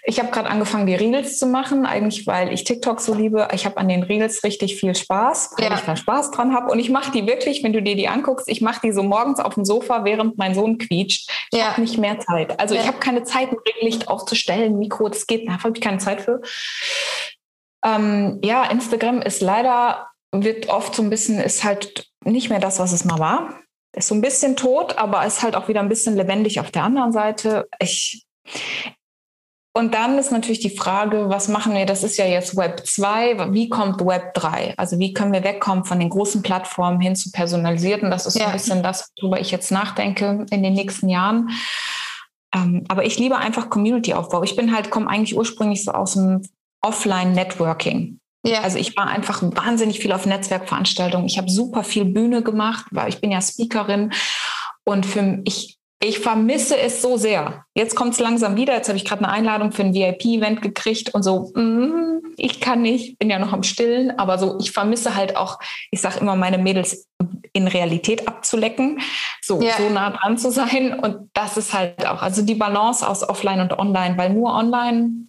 Ich 0.09 0.21
habe 0.21 0.31
gerade 0.31 0.49
angefangen, 0.49 0.87
die 0.87 0.95
Reels 0.95 1.37
zu 1.37 1.47
machen, 1.47 1.85
eigentlich 1.85 2.29
weil 2.29 2.53
ich 2.53 2.62
TikTok 2.62 3.01
so 3.01 3.12
liebe. 3.12 3.49
Ich 3.53 3.66
habe 3.66 3.77
an 3.77 3.88
den 3.88 4.05
Reels 4.05 4.45
richtig 4.45 4.77
viel 4.77 4.95
Spaß, 4.95 5.55
weil 5.59 5.69
ja. 5.69 5.75
ich 5.75 5.81
da 5.81 5.97
Spaß 5.97 6.31
dran 6.31 6.55
habe. 6.55 6.71
Und 6.71 6.79
ich 6.79 6.90
mache 6.90 7.11
die 7.11 7.27
wirklich, 7.27 7.64
wenn 7.64 7.73
du 7.73 7.83
dir 7.83 7.97
die 7.97 8.07
anguckst, 8.07 8.49
ich 8.49 8.61
mache 8.61 8.81
die 8.85 8.92
so 8.92 9.03
morgens 9.03 9.40
auf 9.40 9.55
dem 9.55 9.64
Sofa, 9.64 10.05
während 10.05 10.38
mein 10.38 10.55
Sohn 10.55 10.79
quietscht. 10.79 11.29
Ich 11.51 11.59
ja. 11.59 11.73
habe 11.73 11.81
nicht 11.81 11.99
mehr 11.99 12.21
Zeit. 12.21 12.59
Also 12.61 12.77
ja. 12.77 12.83
ich 12.83 12.87
habe 12.87 12.99
keine 12.99 13.25
Zeit, 13.25 13.51
ein 13.51 13.59
Regenlicht 13.66 14.07
aufzustellen, 14.07 14.79
Mikro, 14.79 15.09
das 15.09 15.27
geht, 15.27 15.49
da 15.49 15.61
habe 15.64 15.73
ich 15.75 15.81
keine 15.81 15.99
Zeit 15.99 16.21
für. 16.21 16.40
Ähm, 17.85 18.38
ja, 18.45 18.62
Instagram 18.64 19.23
ist 19.23 19.42
leider, 19.42 20.07
wird 20.31 20.69
oft 20.69 20.95
so 20.95 21.03
ein 21.03 21.11
bisschen, 21.11 21.40
ist 21.40 21.64
halt 21.64 22.07
nicht 22.25 22.49
mehr 22.49 22.61
das, 22.61 22.79
was 22.79 22.92
es 22.92 23.05
mal 23.05 23.19
war. 23.19 23.61
Ist 23.96 24.09
so 24.09 24.14
ein 24.14 24.20
bisschen 24.20 24.56
tot, 24.56 24.98
aber 24.98 25.24
ist 25.24 25.42
halt 25.42 25.56
auch 25.56 25.68
wieder 25.68 25.80
ein 25.80 25.88
bisschen 25.88 26.16
lebendig 26.16 26.61
auf 26.61 26.70
der 26.70 26.85
anderen 26.85 27.12
Seite. 27.12 27.66
Ich, 27.80 28.26
und 29.76 29.92
dann 29.92 30.18
ist 30.18 30.32
natürlich 30.32 30.61
die 30.61 30.74
Frage, 30.74 31.28
was 31.28 31.48
machen 31.48 31.74
wir? 31.74 31.85
Das 31.85 32.02
ist 32.02 32.16
ja 32.16 32.24
jetzt 32.24 32.56
Web 32.56 32.87
2. 32.87 33.52
Wie 33.52 33.68
kommt 33.68 34.00
Web 34.00 34.32
3? 34.35 34.74
Also 34.76 34.98
wie 34.98 35.12
können 35.12 35.35
wir 35.35 35.44
wegkommen 35.44 35.85
von 35.85 35.98
den 35.98 36.09
großen 36.09 36.42
Plattformen 36.42 37.00
hin 37.00 37.16
zu 37.16 37.30
personalisierten? 37.30 38.11
Das 38.11 38.26
ist 38.26 38.38
ja. 38.38 38.44
so 38.44 38.46
ein 38.46 38.52
bisschen 38.52 38.82
das, 38.82 39.12
worüber 39.20 39.40
ich 39.40 39.50
jetzt 39.50 39.70
nachdenke 39.70 40.46
in 40.50 40.62
den 40.62 40.72
nächsten 40.72 41.09
Jahren. 41.09 41.50
Ähm, 42.54 42.85
aber 42.88 43.04
ich 43.04 43.18
liebe 43.18 43.37
einfach 43.37 43.68
Community-Aufbau. 43.68 44.42
Ich 44.44 44.56
bin 44.56 44.74
halt, 44.74 44.90
komme 44.90 45.09
eigentlich 45.09 45.37
ursprünglich 45.37 45.85
so 45.85 45.92
aus 45.92 46.14
dem 46.14 46.42
Offline-Networking. 46.82 48.18
Ja. 48.44 48.61
Also 48.61 48.79
ich 48.79 48.96
war 48.96 49.09
einfach 49.09 49.42
wahnsinnig 49.42 49.99
viel 49.99 50.12
auf 50.12 50.27
Netzwerkveranstaltungen. 50.27 51.27
Ich 51.27 51.38
habe 51.38 51.51
super 51.51 51.83
viel 51.85 52.05
Bühne 52.05 52.42
gemacht, 52.42 52.87
weil 52.90 53.09
ich 53.09 53.20
bin 53.20 53.33
ja 53.33 53.40
Speakerin. 53.40 54.12
Und 54.85 55.05
für 55.05 55.40
ich 55.44 55.77
ich 55.99 56.18
vermisse 56.18 56.77
es 56.77 57.01
so 57.01 57.16
sehr. 57.16 57.64
Jetzt 57.75 57.94
kommt 57.94 58.12
es 58.12 58.20
langsam 58.20 58.57
wieder. 58.57 58.75
Jetzt 58.75 58.88
habe 58.88 58.99
ich 58.99 59.05
gerade 59.05 59.25
eine 59.25 59.33
Einladung 59.33 59.72
für 59.72 59.83
ein 59.83 59.94
VIP-Event 59.94 60.61
gekriegt 60.61 61.14
und 61.14 61.22
so, 61.22 61.53
mm, 61.55 62.35
ich 62.37 62.61
kann 62.61 62.83
nicht, 62.83 63.18
bin 63.18 63.31
ja 63.31 63.38
noch 63.38 63.53
am 63.53 63.62
Stillen, 63.62 64.18
aber 64.18 64.38
so, 64.38 64.59
ich 64.61 64.72
vermisse 64.72 65.14
halt 65.14 65.37
auch, 65.37 65.59
ich 65.90 66.03
sage 66.03 66.20
immer, 66.20 66.37
meine 66.37 66.59
Mädels 66.59 67.09
in 67.55 67.66
Realität 67.66 68.29
abzulecken, 68.29 69.01
so, 69.40 69.62
ja. 69.62 69.75
so 69.79 69.88
nah 69.88 70.11
dran 70.11 70.37
zu 70.37 70.51
sein. 70.51 70.99
Und 70.99 71.31
das 71.33 71.57
ist 71.57 71.72
halt 71.72 72.07
auch, 72.07 72.20
also 72.20 72.42
die 72.42 72.55
Balance 72.55 73.09
aus 73.09 73.27
Offline 73.27 73.61
und 73.61 73.79
Online, 73.79 74.18
weil 74.18 74.35
nur 74.35 74.55
online, 74.55 75.29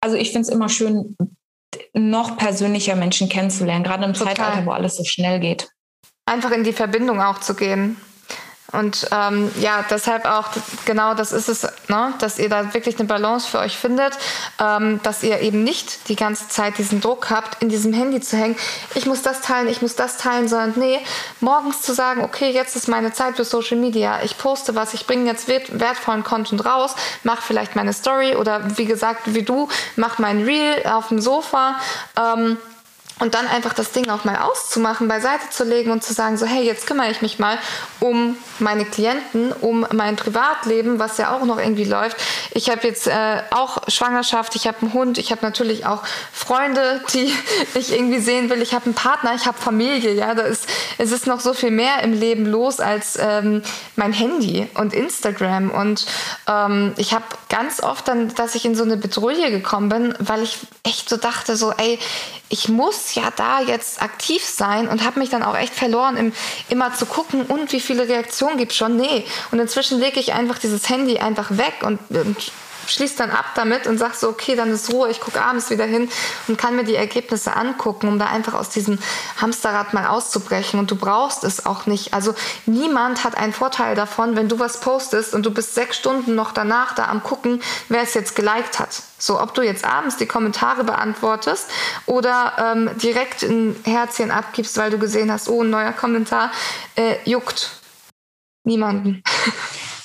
also 0.00 0.16
ich 0.16 0.32
finde 0.32 0.42
es 0.42 0.48
immer 0.48 0.68
schön, 0.68 1.16
noch 1.92 2.36
persönlicher 2.36 2.96
Menschen 2.96 3.28
kennenzulernen, 3.28 3.84
gerade 3.84 4.04
im 4.04 4.14
Total. 4.14 4.36
Zeitalter, 4.36 4.66
wo 4.66 4.70
alles 4.70 4.96
so 4.96 5.04
schnell 5.04 5.40
geht. 5.40 5.68
Einfach 6.26 6.50
in 6.50 6.64
die 6.64 6.72
Verbindung 6.72 7.20
auch 7.20 7.40
zu 7.40 7.54
gehen. 7.54 7.96
Und 8.70 9.08
ähm, 9.12 9.50
ja, 9.60 9.82
deshalb 9.88 10.26
auch, 10.26 10.48
genau 10.84 11.14
das 11.14 11.32
ist 11.32 11.48
es, 11.48 11.62
ne? 11.88 12.12
dass 12.18 12.38
ihr 12.38 12.50
da 12.50 12.74
wirklich 12.74 12.98
eine 12.98 13.08
Balance 13.08 13.48
für 13.48 13.60
euch 13.60 13.78
findet, 13.78 14.12
ähm, 14.60 15.00
dass 15.02 15.22
ihr 15.22 15.40
eben 15.40 15.64
nicht 15.64 16.10
die 16.10 16.16
ganze 16.16 16.48
Zeit 16.48 16.76
diesen 16.76 17.00
Druck 17.00 17.30
habt, 17.30 17.62
in 17.62 17.70
diesem 17.70 17.94
Handy 17.94 18.20
zu 18.20 18.36
hängen, 18.36 18.56
ich 18.94 19.06
muss 19.06 19.22
das 19.22 19.40
teilen, 19.40 19.68
ich 19.68 19.80
muss 19.80 19.96
das 19.96 20.18
teilen, 20.18 20.48
sondern 20.48 20.74
nee, 20.76 21.00
morgens 21.40 21.80
zu 21.80 21.94
sagen, 21.94 22.22
okay, 22.22 22.50
jetzt 22.50 22.76
ist 22.76 22.88
meine 22.88 23.10
Zeit 23.14 23.36
für 23.36 23.44
Social 23.44 23.78
Media, 23.78 24.20
ich 24.22 24.36
poste 24.36 24.74
was, 24.74 24.92
ich 24.92 25.06
bringe 25.06 25.24
jetzt 25.24 25.48
wertvollen 25.48 26.22
Content 26.22 26.66
raus, 26.66 26.94
mach 27.22 27.40
vielleicht 27.40 27.74
meine 27.74 27.94
Story 27.94 28.36
oder 28.36 28.76
wie 28.76 28.84
gesagt, 28.84 29.22
wie 29.32 29.44
du, 29.44 29.68
mach 29.96 30.18
mein 30.18 30.44
Reel 30.44 30.86
auf 30.86 31.08
dem 31.08 31.20
Sofa. 31.22 31.76
Ähm, 32.18 32.58
und 33.20 33.34
dann 33.34 33.46
einfach 33.46 33.74
das 33.74 33.92
Ding 33.92 34.08
auch 34.10 34.24
mal 34.24 34.36
auszumachen, 34.36 35.08
beiseite 35.08 35.50
zu 35.50 35.64
legen 35.64 35.90
und 35.90 36.04
zu 36.04 36.12
sagen, 36.12 36.36
so 36.36 36.46
hey, 36.46 36.64
jetzt 36.64 36.86
kümmere 36.86 37.10
ich 37.10 37.22
mich 37.22 37.38
mal 37.38 37.58
um 38.00 38.36
meine 38.58 38.84
Klienten, 38.84 39.52
um 39.52 39.86
mein 39.92 40.16
Privatleben, 40.16 40.98
was 40.98 41.18
ja 41.18 41.36
auch 41.36 41.44
noch 41.44 41.58
irgendwie 41.58 41.84
läuft. 41.84 42.16
Ich 42.52 42.70
habe 42.70 42.86
jetzt 42.86 43.06
äh, 43.06 43.42
auch 43.50 43.88
Schwangerschaft, 43.88 44.54
ich 44.56 44.66
habe 44.66 44.78
einen 44.82 44.92
Hund, 44.92 45.18
ich 45.18 45.30
habe 45.30 45.42
natürlich 45.42 45.86
auch 45.86 46.02
Freunde, 46.32 47.00
die 47.12 47.32
ich 47.74 47.92
irgendwie 47.92 48.20
sehen 48.20 48.50
will. 48.50 48.62
Ich 48.62 48.74
habe 48.74 48.86
einen 48.86 48.94
Partner, 48.94 49.34
ich 49.34 49.46
habe 49.46 49.58
Familie. 49.58 50.14
Ja, 50.14 50.34
da 50.34 50.42
ist 50.42 50.68
es 50.98 51.12
ist 51.12 51.26
noch 51.26 51.40
so 51.40 51.54
viel 51.54 51.70
mehr 51.70 52.02
im 52.02 52.12
Leben 52.12 52.46
los 52.46 52.80
als 52.80 53.18
ähm, 53.20 53.62
mein 53.96 54.12
Handy 54.12 54.68
und 54.74 54.92
Instagram. 54.94 55.70
Und 55.70 56.06
ähm, 56.46 56.94
ich 56.96 57.12
habe 57.14 57.24
ganz 57.48 57.82
oft 57.82 58.08
dann, 58.08 58.34
dass 58.34 58.54
ich 58.54 58.64
in 58.64 58.74
so 58.74 58.84
eine 58.84 58.96
Bedrohung 58.96 59.28
gekommen 59.28 59.90
bin, 59.90 60.14
weil 60.20 60.42
ich 60.42 60.58
echt 60.84 61.08
so 61.08 61.18
dachte, 61.18 61.54
so 61.54 61.72
ey, 61.72 61.98
ich 62.50 62.68
muss 62.68 63.14
ja 63.14 63.30
da 63.36 63.60
jetzt 63.60 64.00
aktiv 64.02 64.44
sein 64.44 64.88
und 64.88 65.04
habe 65.04 65.18
mich 65.18 65.28
dann 65.28 65.42
auch 65.42 65.56
echt 65.56 65.74
verloren, 65.74 66.16
im, 66.16 66.32
immer 66.68 66.94
zu 66.94 67.06
gucken, 67.06 67.42
und 67.42 67.72
wie 67.72 67.80
viele 67.80 68.08
Reaktionen 68.08 68.56
gibt 68.56 68.72
schon. 68.72 68.96
Nee. 68.96 69.24
Und 69.50 69.58
inzwischen 69.58 69.98
lege 69.98 70.18
ich 70.18 70.32
einfach 70.32 70.58
dieses 70.58 70.88
Handy 70.88 71.18
einfach 71.18 71.50
weg 71.50 71.74
und, 71.82 71.98
und 72.10 72.52
schließe 72.88 73.16
dann 73.16 73.30
ab 73.30 73.46
damit 73.54 73.86
und 73.86 73.98
sage 73.98 74.14
so, 74.16 74.28
okay, 74.28 74.56
dann 74.56 74.70
ist 74.70 74.92
Ruhe, 74.92 75.10
ich 75.10 75.20
gucke 75.20 75.42
abends 75.42 75.70
wieder 75.70 75.84
hin 75.84 76.10
und 76.46 76.58
kann 76.58 76.76
mir 76.76 76.84
die 76.84 76.94
Ergebnisse 76.94 77.54
angucken, 77.54 78.08
um 78.08 78.18
da 78.18 78.26
einfach 78.26 78.54
aus 78.54 78.70
diesem 78.70 78.98
Hamsterrad 79.40 79.94
mal 79.94 80.06
auszubrechen. 80.06 80.80
Und 80.80 80.90
du 80.90 80.96
brauchst 80.96 81.44
es 81.44 81.66
auch 81.66 81.86
nicht. 81.86 82.14
Also 82.14 82.34
niemand 82.66 83.24
hat 83.24 83.36
einen 83.36 83.52
Vorteil 83.52 83.94
davon, 83.94 84.36
wenn 84.36 84.48
du 84.48 84.58
was 84.58 84.80
postest 84.80 85.34
und 85.34 85.44
du 85.44 85.50
bist 85.50 85.74
sechs 85.74 85.96
Stunden 85.96 86.34
noch 86.34 86.52
danach 86.52 86.94
da 86.94 87.06
am 87.06 87.22
gucken, 87.22 87.62
wer 87.88 88.02
es 88.02 88.14
jetzt 88.14 88.34
geliked 88.34 88.78
hat. 88.78 89.02
So, 89.18 89.40
ob 89.40 89.54
du 89.54 89.62
jetzt 89.62 89.84
abends 89.84 90.16
die 90.16 90.26
Kommentare 90.26 90.84
beantwortest 90.84 91.68
oder 92.06 92.52
ähm, 92.58 92.90
direkt 92.98 93.42
ein 93.42 93.76
Herzchen 93.84 94.30
abgibst, 94.30 94.76
weil 94.76 94.90
du 94.90 94.98
gesehen 94.98 95.32
hast, 95.32 95.48
oh, 95.48 95.62
ein 95.62 95.70
neuer 95.70 95.92
Kommentar, 95.92 96.52
äh, 96.94 97.16
juckt 97.24 97.70
niemanden. 98.64 99.22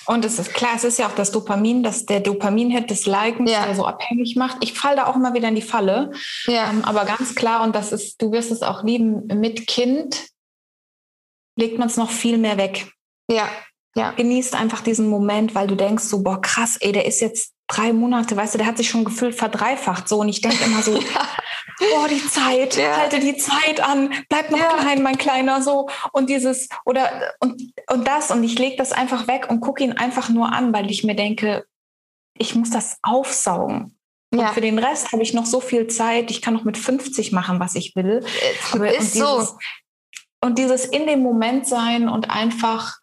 Und 0.06 0.26
es 0.26 0.40
ist 0.40 0.54
klar, 0.54 0.72
es 0.76 0.84
ist 0.84 1.00
ja 1.00 1.08
auch 1.08 1.16
das 1.16 1.32
Dopamin, 1.32 1.84
dass 1.84 2.06
der 2.06 2.20
Dopaminhit 2.20 2.90
des 2.90 3.06
Likens 3.06 3.50
ja. 3.50 3.66
der 3.66 3.76
so 3.76 3.86
abhängig 3.86 4.36
macht. 4.36 4.58
Ich 4.62 4.74
falle 4.74 4.98
da 4.98 5.08
auch 5.08 5.16
immer 5.16 5.34
wieder 5.34 5.48
in 5.48 5.56
die 5.56 5.62
Falle. 5.62 6.12
Ja. 6.46 6.70
Ähm, 6.70 6.84
aber 6.84 7.06
ganz 7.06 7.36
klar, 7.36 7.64
und 7.64 7.76
das 7.76 7.92
ist, 7.92 8.22
du 8.22 8.32
wirst 8.32 8.52
es 8.52 8.62
auch 8.62 8.84
lieben, 8.84 9.28
mit 9.28 9.68
Kind 9.68 10.28
legt 11.56 11.80
man 11.80 11.88
es 11.88 11.98
noch 11.98 12.10
viel 12.10 12.38
mehr 12.38 12.58
weg. 12.58 12.92
Ja. 13.30 13.48
Ja. 13.96 14.12
Genießt 14.12 14.56
einfach 14.56 14.82
diesen 14.82 15.08
Moment, 15.08 15.54
weil 15.54 15.68
du 15.68 15.76
denkst 15.76 16.06
so, 16.06 16.24
boah, 16.24 16.42
krass, 16.42 16.78
ey, 16.80 16.92
der 16.92 17.06
ist 17.06 17.22
jetzt 17.22 17.54
drei 17.68 17.94
Monate, 17.94 18.36
weißt 18.36 18.56
du, 18.56 18.58
der 18.58 18.68
hat 18.68 18.78
sich 18.78 18.90
schon 18.90 19.06
gefühlt 19.06 19.36
verdreifacht 19.36 20.10
so. 20.10 20.20
Und 20.20 20.30
ich 20.30 20.42
denke 20.42 20.64
immer 20.64 20.82
so, 20.82 21.00
oh, 21.82 22.08
die 22.10 22.26
Zeit, 22.26 22.76
ja. 22.78 22.98
halte 22.98 23.20
die 23.20 23.38
Zeit 23.38 23.82
an, 23.82 24.14
bleib 24.30 24.52
noch 24.52 24.60
ja. 24.60 24.78
klein, 24.78 25.02
mein 25.02 25.18
Kleiner, 25.18 25.62
so. 25.62 25.90
Und 26.12 26.30
dieses, 26.30 26.70
oder, 26.86 27.34
und, 27.40 27.62
und 27.90 28.08
das, 28.08 28.32
und 28.32 28.44
ich 28.44 28.58
lege 28.60 28.76
das 28.78 28.92
einfach 28.92 29.28
weg 29.28 29.48
und 29.50 29.62
gucke 29.62 29.84
ihn 29.84 29.94
einfach 29.94 30.30
nur 30.30 30.52
an, 30.52 30.74
weil 30.74 30.90
ich 30.90 31.04
mir 31.04 31.16
denke, 31.16 31.66
ich 32.38 32.56
muss 32.56 32.70
das 32.70 32.98
aufsaugen. 33.02 33.98
Und 34.32 34.40
ja. 34.40 34.48
für 34.48 34.62
den 34.62 34.80
Rest 34.80 35.12
habe 35.12 35.22
ich 35.22 35.34
noch 35.34 35.46
so 35.46 35.62
viel 35.62 35.88
Zeit. 35.88 36.32
Ich 36.32 36.42
kann 36.42 36.56
noch 36.56 36.64
mit 36.64 36.78
50 36.78 37.32
machen, 37.32 37.60
was 37.60 37.76
ich 37.76 37.96
will. 37.96 38.26
Aber 38.72 38.92
ist 38.92 38.98
und 38.98 39.14
dieses, 39.14 39.50
so. 39.50 39.58
Und 40.42 40.58
dieses 40.58 40.86
in 40.86 41.06
dem 41.06 41.22
Moment 41.22 41.68
sein 41.68 42.10
und 42.10 42.32
einfach 42.32 42.98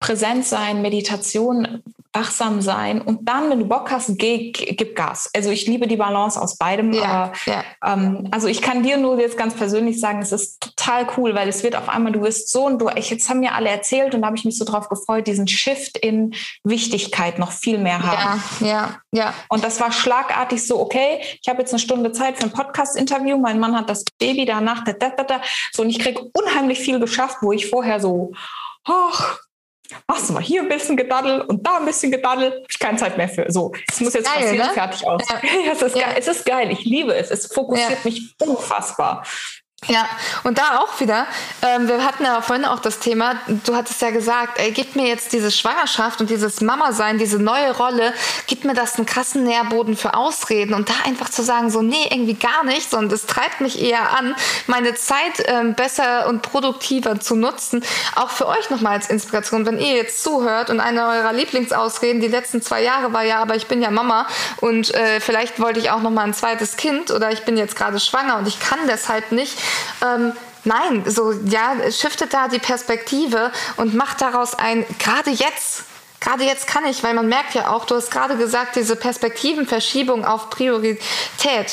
präsent 0.00 0.46
sein, 0.46 0.82
Meditation, 0.82 1.82
wachsam 2.12 2.60
sein 2.60 3.00
und 3.00 3.28
dann, 3.28 3.50
wenn 3.50 3.60
du 3.60 3.66
Bock 3.66 3.90
hast, 3.90 4.18
geh, 4.18 4.50
gib 4.50 4.96
Gas. 4.96 5.30
Also 5.34 5.50
ich 5.50 5.66
liebe 5.66 5.86
die 5.86 5.96
Balance 5.96 6.40
aus 6.40 6.56
beidem. 6.56 6.92
Ja, 6.92 7.04
aber, 7.04 7.32
ja. 7.46 7.64
Ähm, 7.84 8.28
also 8.32 8.48
ich 8.48 8.62
kann 8.62 8.82
dir 8.82 8.96
nur 8.96 9.20
jetzt 9.20 9.38
ganz 9.38 9.54
persönlich 9.54 10.00
sagen, 10.00 10.20
es 10.20 10.32
ist 10.32 10.60
total 10.60 11.06
cool, 11.16 11.36
weil 11.36 11.48
es 11.48 11.62
wird 11.62 11.76
auf 11.76 11.88
einmal, 11.88 12.12
du 12.12 12.22
wirst 12.22 12.50
so 12.50 12.66
und 12.66 12.80
du, 12.80 12.88
ich, 12.96 13.10
jetzt 13.10 13.28
haben 13.28 13.40
mir 13.40 13.54
alle 13.54 13.68
erzählt 13.68 14.14
und 14.14 14.22
da 14.22 14.26
habe 14.26 14.36
ich 14.36 14.44
mich 14.44 14.58
so 14.58 14.64
drauf 14.64 14.88
gefreut, 14.88 15.28
diesen 15.28 15.46
Shift 15.46 15.98
in 15.98 16.34
Wichtigkeit 16.64 17.38
noch 17.38 17.52
viel 17.52 17.78
mehr 17.78 18.02
haben. 18.02 18.42
Ja, 18.60 18.66
ja, 18.68 19.00
ja. 19.12 19.34
Und 19.48 19.62
das 19.62 19.80
war 19.80 19.92
schlagartig 19.92 20.66
so, 20.66 20.80
okay, 20.80 21.20
ich 21.40 21.48
habe 21.48 21.60
jetzt 21.60 21.72
eine 21.72 21.78
Stunde 21.78 22.10
Zeit 22.10 22.38
für 22.38 22.44
ein 22.44 22.52
Podcast-Interview, 22.52 23.38
mein 23.38 23.60
Mann 23.60 23.76
hat 23.76 23.88
das 23.88 24.04
Baby 24.18 24.46
danach, 24.46 24.82
da, 24.82 24.92
da, 24.94 25.10
da, 25.10 25.22
da. 25.22 25.40
so 25.72 25.82
und 25.82 25.90
ich 25.90 26.00
kriege 26.00 26.20
unheimlich 26.32 26.80
viel 26.80 26.98
geschafft, 26.98 27.38
wo 27.40 27.52
ich 27.52 27.70
vorher 27.70 28.00
so, 28.00 28.32
ach, 28.84 29.38
machst 30.06 30.28
du 30.28 30.32
mal 30.32 30.42
hier 30.42 30.62
ein 30.62 30.68
bisschen 30.68 30.96
gedaddelt 30.96 31.48
und 31.48 31.66
da 31.66 31.78
ein 31.78 31.84
bisschen 31.84 32.12
gedaddelt, 32.12 32.54
habe 32.54 32.66
ich 32.68 32.78
keine 32.78 32.98
Zeit 32.98 33.16
mehr 33.16 33.28
für. 33.28 33.46
So, 33.48 33.72
es 33.88 34.00
muss 34.00 34.14
jetzt 34.14 34.32
geil, 34.32 34.44
passieren, 34.44 34.66
ne? 34.66 34.72
fertig 34.72 35.06
aus. 35.06 35.22
Ja. 35.28 35.40
ja, 35.66 35.72
es, 35.72 35.82
ist 35.82 35.96
ja. 35.96 36.06
Geil. 36.06 36.16
es 36.18 36.28
ist 36.28 36.46
geil, 36.46 36.70
ich 36.70 36.84
liebe 36.84 37.14
es. 37.14 37.30
Es 37.30 37.46
fokussiert 37.46 37.90
ja. 37.90 38.10
mich 38.10 38.34
unfassbar. 38.40 39.24
Ja, 39.88 40.06
und 40.44 40.58
da 40.58 40.78
auch 40.78 41.00
wieder, 41.00 41.26
ähm, 41.62 41.88
wir 41.88 42.04
hatten 42.04 42.22
ja 42.22 42.42
vorhin 42.42 42.66
auch 42.66 42.80
das 42.80 42.98
Thema, 42.98 43.36
du 43.64 43.74
hattest 43.74 44.02
ja 44.02 44.10
gesagt, 44.10 44.58
ey, 44.58 44.72
gib 44.72 44.94
mir 44.94 45.08
jetzt 45.08 45.32
diese 45.32 45.50
Schwangerschaft 45.50 46.20
und 46.20 46.28
dieses 46.28 46.60
Mama-Sein, 46.60 47.16
diese 47.16 47.38
neue 47.38 47.74
Rolle, 47.74 48.12
gib 48.46 48.64
mir 48.66 48.74
das 48.74 48.96
einen 48.96 49.06
krassen 49.06 49.42
Nährboden 49.44 49.96
für 49.96 50.12
Ausreden 50.12 50.74
und 50.74 50.90
da 50.90 50.92
einfach 51.06 51.30
zu 51.30 51.42
sagen, 51.42 51.70
so, 51.70 51.80
nee, 51.80 52.08
irgendwie 52.10 52.34
gar 52.34 52.62
nicht, 52.64 52.90
sondern 52.90 53.14
es 53.14 53.24
treibt 53.24 53.62
mich 53.62 53.80
eher 53.80 54.12
an, 54.12 54.36
meine 54.66 54.94
Zeit 54.96 55.42
ähm, 55.46 55.74
besser 55.74 56.28
und 56.28 56.42
produktiver 56.42 57.18
zu 57.18 57.34
nutzen. 57.34 57.82
Auch 58.16 58.30
für 58.30 58.48
euch 58.48 58.68
nochmal 58.68 58.92
als 58.92 59.08
Inspiration, 59.08 59.64
wenn 59.64 59.78
ihr 59.78 59.96
jetzt 59.96 60.22
zuhört 60.22 60.68
und 60.68 60.80
eine 60.80 61.06
eurer 61.06 61.32
Lieblingsausreden 61.32 62.20
die 62.20 62.28
letzten 62.28 62.60
zwei 62.60 62.82
Jahre 62.82 63.14
war, 63.14 63.22
ja, 63.22 63.40
aber 63.40 63.56
ich 63.56 63.66
bin 63.66 63.80
ja 63.80 63.90
Mama 63.90 64.26
und 64.58 64.94
äh, 64.94 65.20
vielleicht 65.20 65.58
wollte 65.58 65.80
ich 65.80 65.90
auch 65.90 66.02
nochmal 66.02 66.26
ein 66.26 66.34
zweites 66.34 66.76
Kind 66.76 67.10
oder 67.10 67.32
ich 67.32 67.44
bin 67.44 67.56
jetzt 67.56 67.76
gerade 67.76 67.98
schwanger 67.98 68.36
und 68.36 68.46
ich 68.46 68.60
kann 68.60 68.78
deshalb 68.86 69.32
nicht, 69.32 69.58
ähm, 70.04 70.32
nein, 70.64 71.04
so 71.06 71.32
ja, 71.32 71.74
shiftet 71.90 72.34
da 72.34 72.48
die 72.48 72.58
Perspektive 72.58 73.52
und 73.76 73.94
macht 73.94 74.20
daraus 74.20 74.54
ein, 74.54 74.84
gerade 74.98 75.30
jetzt, 75.30 75.84
gerade 76.20 76.44
jetzt 76.44 76.66
kann 76.66 76.84
ich, 76.84 77.02
weil 77.02 77.14
man 77.14 77.28
merkt 77.28 77.54
ja 77.54 77.70
auch, 77.70 77.84
du 77.84 77.94
hast 77.94 78.10
gerade 78.10 78.36
gesagt, 78.36 78.76
diese 78.76 78.96
Perspektivenverschiebung 78.96 80.24
auf 80.24 80.50
Priorität. 80.50 81.00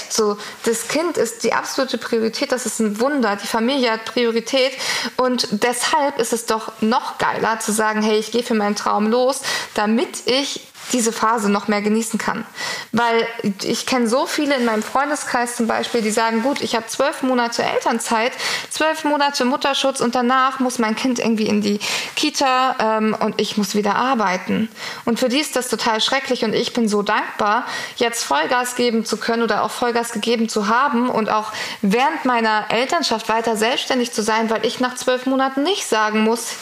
So, 0.10 0.38
das 0.64 0.88
Kind 0.88 1.18
ist 1.18 1.44
die 1.44 1.54
absolute 1.54 1.98
Priorität, 1.98 2.52
das 2.52 2.66
ist 2.66 2.80
ein 2.80 3.00
Wunder, 3.00 3.36
die 3.36 3.48
Familie 3.48 3.92
hat 3.92 4.06
Priorität 4.06 4.72
und 5.18 5.48
deshalb 5.52 6.20
ist 6.20 6.34
es 6.34 6.46
doch 6.46 6.72
noch 6.82 7.18
geiler 7.18 7.60
zu 7.60 7.72
sagen, 7.72 8.02
hey, 8.02 8.18
ich 8.20 8.32
gehe 8.32 8.44
für 8.44 8.56
meinen 8.56 8.76
Traum 8.76 9.08
los, 9.08 9.42
damit 9.74 10.28
ich 10.28 10.68
diese 10.94 11.12
Phase 11.12 11.50
noch 11.50 11.68
mehr 11.68 11.82
genießen 11.82 12.20
kann. 12.20 12.46
Weil 12.92 13.28
ich 13.64 13.86
kenne 13.86 14.08
so 14.08 14.26
viele 14.26 14.56
in 14.56 14.66
meinem 14.66 14.84
Freundeskreis 14.84 15.56
zum 15.56 15.68
Beispiel, 15.68 16.02
die 16.02 16.12
sagen, 16.12 16.44
gut, 16.44 16.62
ich 16.62 16.76
habe 16.76 16.88
zwölf 16.88 17.22
Monate 17.22 17.64
Elternzeit, 17.64 18.32
zwölf 18.70 19.04
Monate 19.04 19.46
Mutterschutz 19.46 20.00
und 20.00 20.16
danach 20.16 20.60
muss 20.60 20.80
mein 20.80 20.96
Kind 20.96 21.20
irgendwie 21.20 21.48
in 21.48 21.62
die 21.62 21.80
Kita 22.16 22.76
ähm, 22.80 23.16
und 23.20 23.40
ich 23.40 23.58
muss 23.58 23.76
wieder 23.76 23.96
arbeiten. 23.96 24.70
Und 25.06 25.20
für 25.20 25.30
die 25.30 25.40
ist 25.40 25.56
das 25.56 25.68
total 25.68 26.02
schrecklich 26.02 26.44
und 26.44 26.54
ich 26.54 26.74
bin 26.74 26.88
so 26.88 27.02
dankbar, 27.02 27.66
jetzt 27.98 28.24
Vollgas 28.24 28.76
geben 28.76 29.06
zu 29.06 29.18
können 29.18 29.44
oder 29.44 29.64
auch 29.64 29.72
Vollgas 29.72 30.12
gegeben 30.12 30.50
zu 30.50 30.68
haben 30.68 31.10
und 31.10 31.30
auch 31.30 31.52
während 31.82 32.26
meiner 32.26 32.66
Elternschaft 32.70 33.30
weiter 33.30 33.58
selbstständig 33.58 34.12
zu 34.12 34.22
sein, 34.22 34.50
weil 34.50 34.66
ich 34.66 34.80
nach 34.80 34.96
zwölf 34.96 35.26
Monaten 35.26 35.64
nicht 35.64 35.86
sagen 35.86 36.24
muss, 36.24 36.54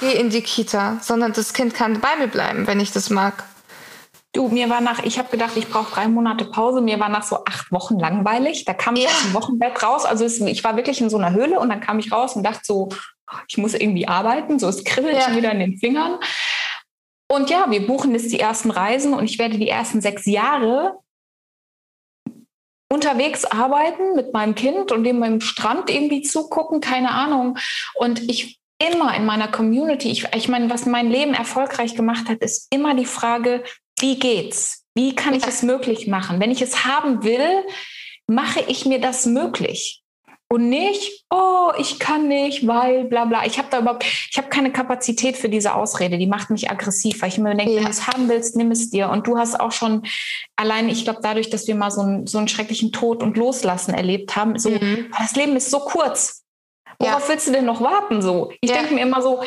geh 0.00 0.12
in 0.12 0.30
die 0.30 0.42
Kita, 0.42 0.98
sondern 1.00 1.32
das 1.32 1.52
Kind 1.52 1.74
kann 1.74 2.00
bei 2.00 2.16
mir 2.18 2.28
bleiben, 2.28 2.66
wenn 2.66 2.80
ich 2.80 2.92
das 2.92 3.10
mag. 3.10 3.44
Du, 4.32 4.48
mir 4.48 4.68
war 4.68 4.80
nach, 4.80 5.04
ich 5.04 5.18
habe 5.18 5.30
gedacht, 5.30 5.56
ich 5.56 5.68
brauche 5.68 5.94
drei 5.94 6.08
Monate 6.08 6.44
Pause. 6.44 6.80
Mir 6.80 6.98
war 6.98 7.08
nach 7.08 7.22
so 7.22 7.44
acht 7.44 7.70
Wochen 7.70 8.00
langweilig. 8.00 8.64
Da 8.64 8.74
kam 8.74 8.96
ich 8.96 9.04
ja. 9.04 9.10
aus 9.10 9.22
dem 9.22 9.34
Wochenbett 9.34 9.80
raus. 9.82 10.04
Also 10.04 10.24
es, 10.24 10.40
ich 10.40 10.64
war 10.64 10.76
wirklich 10.76 11.00
in 11.00 11.08
so 11.08 11.16
einer 11.16 11.32
Höhle 11.32 11.60
und 11.60 11.68
dann 11.68 11.80
kam 11.80 12.00
ich 12.00 12.10
raus 12.10 12.34
und 12.34 12.42
dachte 12.42 12.62
so, 12.64 12.88
ich 13.46 13.58
muss 13.58 13.74
irgendwie 13.74 14.08
arbeiten. 14.08 14.58
So, 14.58 14.68
es 14.68 14.82
kribbelt 14.82 15.14
ja. 15.14 15.22
schon 15.22 15.36
wieder 15.36 15.52
in 15.52 15.60
den 15.60 15.78
Fingern. 15.78 16.18
Und 17.28 17.48
ja, 17.48 17.70
wir 17.70 17.86
buchen 17.86 18.12
jetzt 18.12 18.32
die 18.32 18.40
ersten 18.40 18.72
Reisen 18.72 19.14
und 19.14 19.24
ich 19.24 19.38
werde 19.38 19.56
die 19.56 19.68
ersten 19.68 20.00
sechs 20.00 20.26
Jahre 20.26 20.98
unterwegs 22.92 23.44
arbeiten 23.44 24.14
mit 24.14 24.32
meinem 24.32 24.54
Kind 24.54 24.92
und 24.92 25.04
dem 25.04 25.20
beim 25.20 25.40
Strand 25.40 25.90
irgendwie 25.90 26.22
zugucken, 26.22 26.80
keine 26.80 27.10
Ahnung. 27.10 27.58
Und 27.94 28.28
ich 28.30 28.60
immer 28.78 29.14
in 29.16 29.24
meiner 29.24 29.48
Community, 29.48 30.10
ich, 30.10 30.26
ich 30.34 30.48
meine, 30.48 30.70
was 30.70 30.86
mein 30.86 31.10
Leben 31.10 31.34
erfolgreich 31.34 31.94
gemacht 31.94 32.28
hat, 32.28 32.38
ist 32.38 32.72
immer 32.72 32.94
die 32.94 33.06
Frage, 33.06 33.62
wie 34.00 34.18
geht's? 34.18 34.84
Wie 34.94 35.14
kann 35.14 35.34
ich 35.34 35.46
es 35.46 35.62
möglich 35.62 36.06
machen? 36.06 36.40
Wenn 36.40 36.50
ich 36.50 36.62
es 36.62 36.84
haben 36.84 37.24
will, 37.24 37.64
mache 38.26 38.60
ich 38.68 38.86
mir 38.86 39.00
das 39.00 39.26
möglich. 39.26 40.02
Und 40.48 40.68
nicht, 40.68 41.24
oh, 41.30 41.72
ich 41.78 41.98
kann 41.98 42.28
nicht, 42.28 42.66
weil 42.66 43.06
bla 43.06 43.24
bla. 43.24 43.44
Ich 43.44 43.58
habe 43.58 43.68
da 43.70 43.80
überhaupt, 43.80 44.04
ich 44.04 44.36
habe 44.36 44.48
keine 44.48 44.70
Kapazität 44.70 45.36
für 45.36 45.48
diese 45.48 45.74
Ausrede. 45.74 46.16
Die 46.16 46.28
macht 46.28 46.50
mich 46.50 46.70
aggressiv, 46.70 47.22
weil 47.22 47.30
ich 47.30 47.38
mir 47.38 47.56
denke, 47.56 47.72
ja. 47.72 47.78
wenn 47.78 47.86
du 47.86 47.90
es 47.90 48.06
haben 48.06 48.28
willst, 48.28 48.54
nimm 48.54 48.70
es 48.70 48.90
dir. 48.90 49.08
Und 49.08 49.26
du 49.26 49.36
hast 49.36 49.58
auch 49.58 49.72
schon 49.72 50.02
allein, 50.54 50.88
ich 50.88 51.04
glaube, 51.04 51.20
dadurch, 51.22 51.50
dass 51.50 51.66
wir 51.66 51.74
mal 51.74 51.90
so 51.90 52.02
einen, 52.02 52.26
so 52.26 52.38
einen 52.38 52.46
schrecklichen 52.46 52.92
Tod 52.92 53.22
und 53.22 53.36
Loslassen 53.36 53.94
erlebt 53.94 54.36
haben, 54.36 54.58
so, 54.58 54.70
mhm. 54.70 55.06
das 55.18 55.34
Leben 55.34 55.56
ist 55.56 55.70
so 55.70 55.80
kurz. 55.80 56.43
Worauf 56.98 57.22
ja. 57.22 57.28
willst 57.28 57.48
du 57.48 57.52
denn 57.52 57.64
noch 57.64 57.80
warten? 57.80 58.22
So, 58.22 58.52
ich 58.60 58.70
ja. 58.70 58.76
denke 58.76 58.94
mir 58.94 59.02
immer 59.02 59.22
so, 59.22 59.42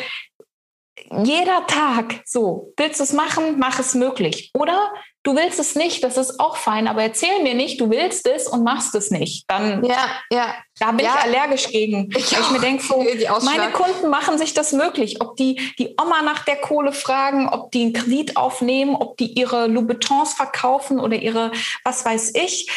jeder 1.24 1.66
Tag, 1.66 2.22
so, 2.24 2.72
willst 2.76 3.00
du 3.00 3.04
es 3.04 3.12
machen, 3.12 3.58
mach 3.58 3.78
es 3.78 3.94
möglich. 3.94 4.50
Oder 4.54 4.92
du 5.22 5.36
willst 5.36 5.58
es 5.58 5.74
nicht, 5.74 6.02
das 6.04 6.16
ist 6.16 6.38
auch 6.40 6.56
fein, 6.56 6.86
aber 6.86 7.02
erzähl 7.02 7.42
mir 7.42 7.54
nicht, 7.54 7.80
du 7.80 7.90
willst 7.90 8.26
es 8.26 8.46
und 8.46 8.64
machst 8.64 8.94
es 8.94 9.10
nicht. 9.10 9.44
Dann, 9.48 9.84
ja, 9.84 10.06
ja. 10.30 10.54
da 10.78 10.92
bin 10.92 11.06
ja. 11.06 11.14
ich 11.14 11.24
allergisch 11.24 11.68
gegen. 11.68 12.10
Ich, 12.16 12.32
ich 12.32 12.50
mir 12.50 12.60
denke, 12.60 12.82
so, 12.82 13.04
meine 13.44 13.70
Kunden 13.72 14.08
machen 14.10 14.38
sich 14.38 14.54
das 14.54 14.72
möglich. 14.72 15.20
Ob 15.20 15.36
die 15.36 15.72
die 15.78 15.94
Oma 16.00 16.22
nach 16.22 16.44
der 16.44 16.56
Kohle 16.56 16.92
fragen, 16.92 17.48
ob 17.48 17.70
die 17.72 17.82
einen 17.82 17.92
Kredit 17.92 18.36
aufnehmen, 18.36 18.94
ob 18.96 19.16
die 19.16 19.32
ihre 19.38 19.66
Louboutins 19.66 20.34
verkaufen 20.34 21.00
oder 21.00 21.16
ihre, 21.16 21.52
was 21.84 22.04
weiß 22.04 22.34
ich. 22.34 22.70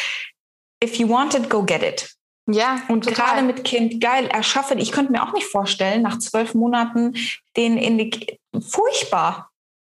If 0.82 0.96
you 0.96 1.08
want 1.08 1.34
it, 1.34 1.48
go 1.48 1.62
get 1.62 1.82
it. 1.82 2.14
Ja, 2.46 2.82
und 2.88 3.04
total. 3.04 3.26
gerade 3.26 3.42
mit 3.42 3.64
Kind, 3.64 4.00
geil, 4.00 4.26
erschaffe. 4.26 4.74
Ich 4.74 4.90
könnte 4.90 5.12
mir 5.12 5.22
auch 5.22 5.32
nicht 5.32 5.46
vorstellen, 5.46 6.02
nach 6.02 6.18
zwölf 6.18 6.54
Monaten 6.54 7.14
den 7.56 7.76
in 7.78 7.98
die. 7.98 8.38
Furchtbar. 8.60 9.50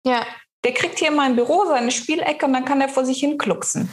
Ja. 0.06 0.26
Der 0.64 0.72
kriegt 0.72 0.98
hier 0.98 1.08
in 1.08 1.16
meinem 1.16 1.36
Büro 1.36 1.64
seine 1.66 1.90
Spielecke 1.90 2.46
und 2.46 2.52
dann 2.52 2.64
kann 2.64 2.80
er 2.80 2.88
vor 2.88 3.04
sich 3.04 3.18
hin 3.18 3.36
klucksen. 3.38 3.90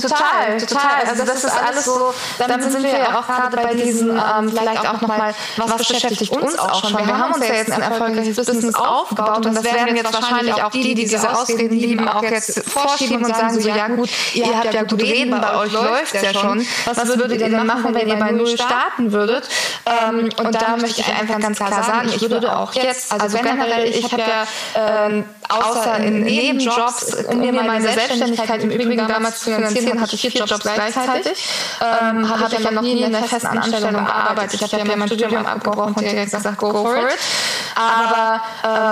Total, 0.00 0.60
total. 0.60 0.90
Also, 1.00 1.22
also 1.22 1.32
das, 1.32 1.44
ist 1.44 1.62
alles 1.62 1.84
so, 1.84 2.14
damit, 2.38 2.56
damit 2.56 2.72
sind 2.72 2.82
wir 2.82 2.98
ja 2.98 3.18
auch 3.18 3.26
gerade 3.26 3.56
bei 3.56 3.74
diesen, 3.74 4.10
ähm, 4.10 4.22
ähm 4.38 4.50
vielleicht 4.50 4.88
auch 4.88 5.00
nochmal, 5.00 5.34
was 5.56 5.76
beschäftigt 5.76 6.32
uns 6.32 6.58
auch 6.58 6.80
schon. 6.80 7.06
Wir 7.06 7.18
haben 7.18 7.34
uns 7.34 7.46
ja 7.46 7.54
jetzt 7.54 7.72
ein 7.72 7.82
erfolgreiches 7.82 8.36
Business 8.36 8.74
aufgebaut 8.74 9.46
und 9.46 9.54
das 9.54 9.64
werden 9.64 9.96
jetzt 9.96 10.12
wahrscheinlich 10.12 10.62
auch 10.62 10.70
die, 10.70 10.94
die 10.94 10.94
diese 10.94 11.36
Ausreden 11.36 11.78
lieben, 11.78 12.08
auch 12.08 12.22
jetzt 12.22 12.62
vorschieben 12.68 13.24
und 13.24 13.34
sagen 13.34 13.60
so, 13.60 13.68
ja 13.68 13.88
gut, 13.88 14.08
ihr 14.34 14.56
habt 14.56 14.74
ja 14.74 14.82
gut 14.82 15.02
reden, 15.02 15.40
bei 15.40 15.56
euch 15.56 15.72
läuft 15.72 16.14
ja 16.14 16.32
schon. 16.32 16.66
Was 16.84 17.06
würdet 17.06 17.40
ihr 17.40 17.48
denn 17.48 17.66
machen, 17.66 17.94
wenn 17.94 18.08
ihr 18.08 18.16
bei 18.16 18.32
Null 18.32 18.56
starten 18.56 19.12
würdet? 19.12 19.48
Ähm, 19.86 20.30
und 20.38 20.54
da 20.54 20.76
möchte 20.76 21.00
ich 21.00 21.14
einfach 21.14 21.38
ganz 21.40 21.58
klar 21.58 21.82
sagen, 21.82 22.08
ich 22.14 22.30
würde 22.30 22.56
auch 22.56 22.72
jetzt, 22.74 23.12
also 23.12 23.38
generell, 23.38 23.88
ich 23.88 24.04
habe 24.12 24.22
ja 24.22 24.46
ähm, 24.74 25.24
außer 25.48 25.98
in 25.98 26.22
Nebenjobs, 26.22 27.14
um 27.28 27.40
mir 27.40 27.52
meine 27.52 27.88
Selbstständigkeit 27.88 28.62
im 28.62 28.70
Übrigen 28.70 29.06
damals 29.08 29.40
zu 29.40 29.54
finanzieren, 29.54 29.83
finanzieren, 29.84 30.00
hatte 30.00 30.14
ich 30.14 30.20
vier 30.20 30.44
Jobs 30.44 30.60
gleichzeitig. 30.60 31.48
Ähm, 31.80 32.18
ähm 32.18 32.28
habe 32.28 32.54
ich 32.54 32.64
ja 32.64 32.70
noch 32.70 32.82
nie 32.82 33.02
in 33.02 33.14
einer 33.14 33.26
festen 33.26 33.58
Anstellung 33.58 33.92
gearbeitet. 33.92 34.60
Ich 34.60 34.74
habe 34.74 34.88
ja 34.88 34.96
mein 34.96 35.08
Studium 35.08 35.46
abgebrochen 35.46 35.94
und 35.94 36.00
direkt 36.02 36.32
gesagt, 36.32 36.58
go 36.58 36.72
for 36.72 36.96
it. 36.96 37.18
Aber 37.74 38.40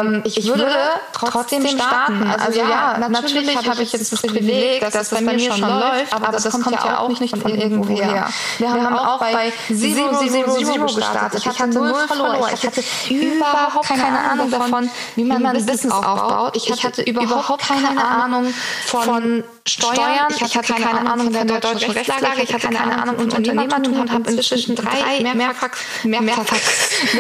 ähm, 0.03 0.23
ich 0.25 0.47
würde 0.47 0.67
trotzdem 1.13 1.67
starten. 1.67 2.23
Also, 2.31 2.47
also 2.47 2.61
ja, 2.61 3.09
natürlich 3.09 3.57
habe 3.57 3.83
ich 3.83 3.93
jetzt 3.93 4.13
das 4.13 4.23
Privileg, 4.23 4.81
dass 4.81 4.95
es 4.95 5.11
bei 5.11 5.21
mir 5.21 5.39
schon 5.39 5.61
läuft, 5.61 6.13
aber 6.13 6.33
das 6.33 6.51
kommt 6.51 6.85
ja 6.85 6.99
auch 6.99 7.21
nicht 7.21 7.37
von 7.37 7.55
irgendwoher. 7.55 8.29
Wir 8.59 8.71
haben 8.71 8.97
auch 8.97 9.21
bei 9.21 9.53
Zero, 9.69 10.19
Zero, 10.19 10.57
Zero 10.57 10.87
gestartet. 10.87 11.41
Ich 11.41 11.47
hatte 11.47 11.69
null 11.69 11.95
Follower. 12.09 12.49
Ich 12.53 12.67
hatte 12.67 12.83
überhaupt 13.11 13.87
keine 13.87 14.19
Ahnung 14.19 14.51
davon, 14.51 14.91
wie 15.17 15.25
man 15.25 15.45
ein 15.45 15.65
Business 15.67 15.93
aufbaut. 15.93 16.57
Ich 16.57 16.85
hatte 16.85 17.03
überhaupt 17.03 17.63
keine 17.63 18.05
Ahnung 18.05 18.53
von 18.87 19.45
Steuern. 19.67 20.27
Ich 20.29 20.57
hatte, 20.57 20.73
keine, 20.73 20.82
keine 20.83 21.11
Ahnung 21.11 21.33
von 21.33 21.47
der 21.47 21.61
deutschen 21.61 21.91
Rechtslage. 21.93 22.43
Ich 22.43 22.53
hatte 22.53 22.69
keine 22.69 23.03
Ahnung 23.03 23.17
von 23.17 23.31
Unternehmertum 23.31 24.01
und 24.01 24.13
habe 24.13 24.31
inzwischen 24.31 24.77
drei 24.77 25.23
mehrfach, 25.35 25.71
mehrfach, 26.05 26.45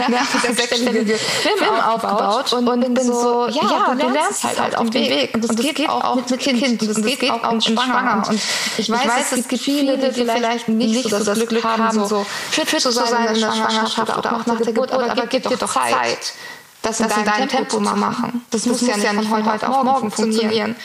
mehrfach 0.08 0.50
sechsstellige 0.54 1.16
Firmen 1.16 1.80
aufgebaut 1.80 2.52
und, 2.52 2.94
bin 2.94 3.06
so, 3.06 3.48
ja, 3.48 3.94
du 3.94 4.08
lernst 4.08 4.44
halt, 4.44 4.60
halt 4.60 4.78
auf 4.78 4.90
dem 4.90 5.02
Weg. 5.02 5.34
Und 5.34 5.44
es 5.44 5.56
geht 5.56 5.88
auch 5.88 6.16
mit 6.16 6.38
Kind 6.38 6.82
und 6.82 6.90
es 6.90 7.02
geht 7.02 7.30
auch 7.30 7.52
mit 7.52 7.64
Schwanger. 7.64 8.28
Und 8.28 8.40
ich 8.78 8.90
weiß, 8.90 9.32
es 9.32 9.48
gibt 9.48 9.62
viele, 9.62 9.98
die 9.98 10.12
vielleicht 10.12 10.68
nicht 10.68 11.08
so 11.08 11.22
das 11.22 11.46
Glück 11.46 11.64
haben, 11.64 12.06
so 12.06 12.26
fit 12.50 12.68
zu 12.68 12.90
sein 12.90 13.34
in 13.34 13.40
der 13.40 13.52
Schwangerschaft 13.52 14.18
oder 14.18 14.36
auch 14.36 14.46
nach 14.46 14.56
der 14.56 14.66
Geburt, 14.66 14.92
aber 14.92 15.26
gib 15.26 15.48
dir 15.48 15.56
doch 15.56 15.72
Zeit 15.72 16.34
das 16.82 17.00
in, 17.00 17.06
das 17.06 17.14
deinem, 17.14 17.24
in 17.24 17.32
deinem 17.32 17.48
Tempo, 17.48 17.76
Tempo 17.76 17.80
mal 17.80 17.96
machen. 17.96 18.44
Das, 18.50 18.62
das 18.62 18.82
muss 18.82 18.86
ja 18.86 19.12
nicht 19.12 19.28
von 19.28 19.50
heute 19.50 19.68
auf 19.68 19.84
morgen 19.84 20.10
funktionieren. 20.10 20.76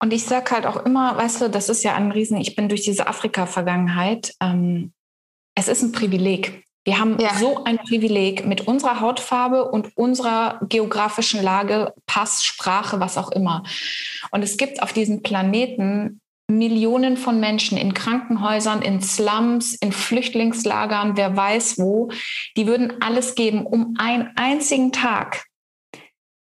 Und 0.00 0.12
ich 0.12 0.24
sage 0.24 0.50
halt 0.52 0.66
auch 0.66 0.84
immer, 0.84 1.16
weißt 1.16 1.40
du, 1.40 1.50
das 1.50 1.68
ist 1.68 1.82
ja 1.82 1.94
ein 1.94 2.12
Riesen, 2.12 2.36
ich 2.36 2.54
bin 2.54 2.68
durch 2.68 2.82
diese 2.82 3.06
Afrika-Vergangenheit, 3.06 4.34
ähm, 4.40 4.92
es 5.54 5.68
ist 5.68 5.82
ein 5.82 5.92
Privileg. 5.92 6.64
Wir 6.84 6.98
haben 6.98 7.18
ja. 7.18 7.34
so 7.34 7.64
ein 7.64 7.78
Privileg 7.78 8.46
mit 8.46 8.66
unserer 8.66 9.00
Hautfarbe 9.00 9.70
und 9.70 9.94
unserer 9.96 10.60
geografischen 10.68 11.42
Lage, 11.42 11.92
Pass, 12.06 12.44
Sprache, 12.44 13.00
was 13.00 13.18
auch 13.18 13.30
immer. 13.30 13.64
Und 14.30 14.42
es 14.42 14.56
gibt 14.56 14.82
auf 14.82 14.92
diesem 14.92 15.22
Planeten 15.22 16.20
Millionen 16.50 17.18
von 17.18 17.40
Menschen 17.40 17.76
in 17.76 17.92
Krankenhäusern, 17.92 18.80
in 18.80 19.02
Slums, 19.02 19.74
in 19.74 19.92
Flüchtlingslagern, 19.92 21.16
wer 21.16 21.36
weiß 21.36 21.78
wo, 21.78 22.10
die 22.56 22.66
würden 22.66 22.94
alles 23.02 23.34
geben, 23.34 23.66
um 23.66 23.94
einen 23.98 24.30
einzigen 24.36 24.90
Tag 24.90 25.47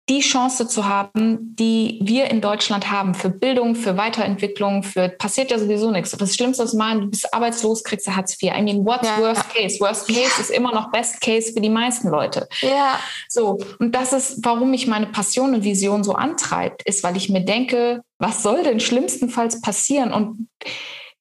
die 0.09 0.21
Chance 0.21 0.69
zu 0.69 0.87
haben, 0.87 1.57
die 1.57 1.99
wir 2.03 2.31
in 2.31 2.43
Deutschland 2.43 2.91
haben 2.91 3.15
für 3.15 3.31
Bildung, 3.31 3.75
für 3.75 3.97
Weiterentwicklung, 3.97 4.83
für 4.83 5.09
passiert 5.09 5.51
ja 5.51 5.59
sowieso 5.59 5.91
nichts. 5.91 6.11
Das 6.11 6.35
Schlimmste 6.35 6.63
ist 6.63 6.75
mal, 6.75 7.01
du 7.01 7.07
bist 7.07 7.33
arbeitslos, 7.33 7.83
kriegst 7.83 8.07
du 8.07 8.15
Hartz 8.15 8.37
IV. 8.43 8.53
I 8.55 8.63
mean, 8.63 8.85
what's 8.85 9.09
ja, 9.09 9.19
worst 9.19 9.49
case? 9.55 9.81
Worst 9.81 10.07
case 10.07 10.21
ja. 10.21 10.41
ist 10.41 10.51
immer 10.51 10.73
noch 10.73 10.91
best 10.91 11.23
case 11.23 11.53
für 11.55 11.61
die 11.61 11.71
meisten 11.71 12.09
Leute. 12.09 12.47
Ja. 12.61 13.01
So. 13.29 13.59
Und 13.79 13.95
das 13.95 14.13
ist, 14.13 14.45
warum 14.45 14.71
mich 14.71 14.87
meine 14.87 15.07
Passion 15.07 15.55
und 15.55 15.65
Vision 15.65 16.05
so 16.05 16.13
antreibt, 16.13 16.83
ist, 16.83 17.03
weil 17.03 17.17
ich 17.17 17.31
mir 17.31 17.43
denke, 17.43 18.03
was 18.19 18.43
soll 18.43 18.63
denn 18.63 18.81
schlimmstenfalls 18.81 19.61
passieren? 19.61 20.13
Und 20.13 20.49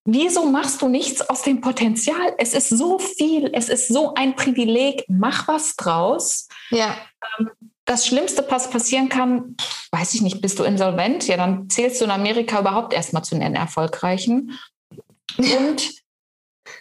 Wieso 0.05 0.43
machst 0.43 0.81
du 0.81 0.89
nichts 0.89 1.21
aus 1.29 1.43
dem 1.43 1.61
Potenzial? 1.61 2.33
Es 2.37 2.53
ist 2.53 2.67
so 2.67 2.99
viel, 2.99 3.49
es 3.53 3.69
ist 3.69 3.87
so 3.87 4.13
ein 4.15 4.35
Privileg. 4.35 5.05
Mach 5.07 5.47
was 5.47 5.77
draus. 5.77 6.49
Ja. 6.71 6.97
Ähm, 7.39 7.49
das 7.85 8.07
Schlimmste, 8.07 8.45
was 8.49 8.69
passieren 8.69 9.09
kann, 9.09 9.55
weiß 9.91 10.13
ich 10.13 10.21
nicht, 10.21 10.41
bist 10.41 10.59
du 10.59 10.63
insolvent? 10.63 11.27
Ja, 11.27 11.37
dann 11.37 11.69
zählst 11.69 11.99
du 11.99 12.05
in 12.05 12.11
Amerika 12.11 12.59
überhaupt 12.59 12.93
erstmal 12.93 13.23
zu 13.23 13.35
den 13.35 13.55
Erfolgreichen. 13.55 14.57
Und 15.37 16.03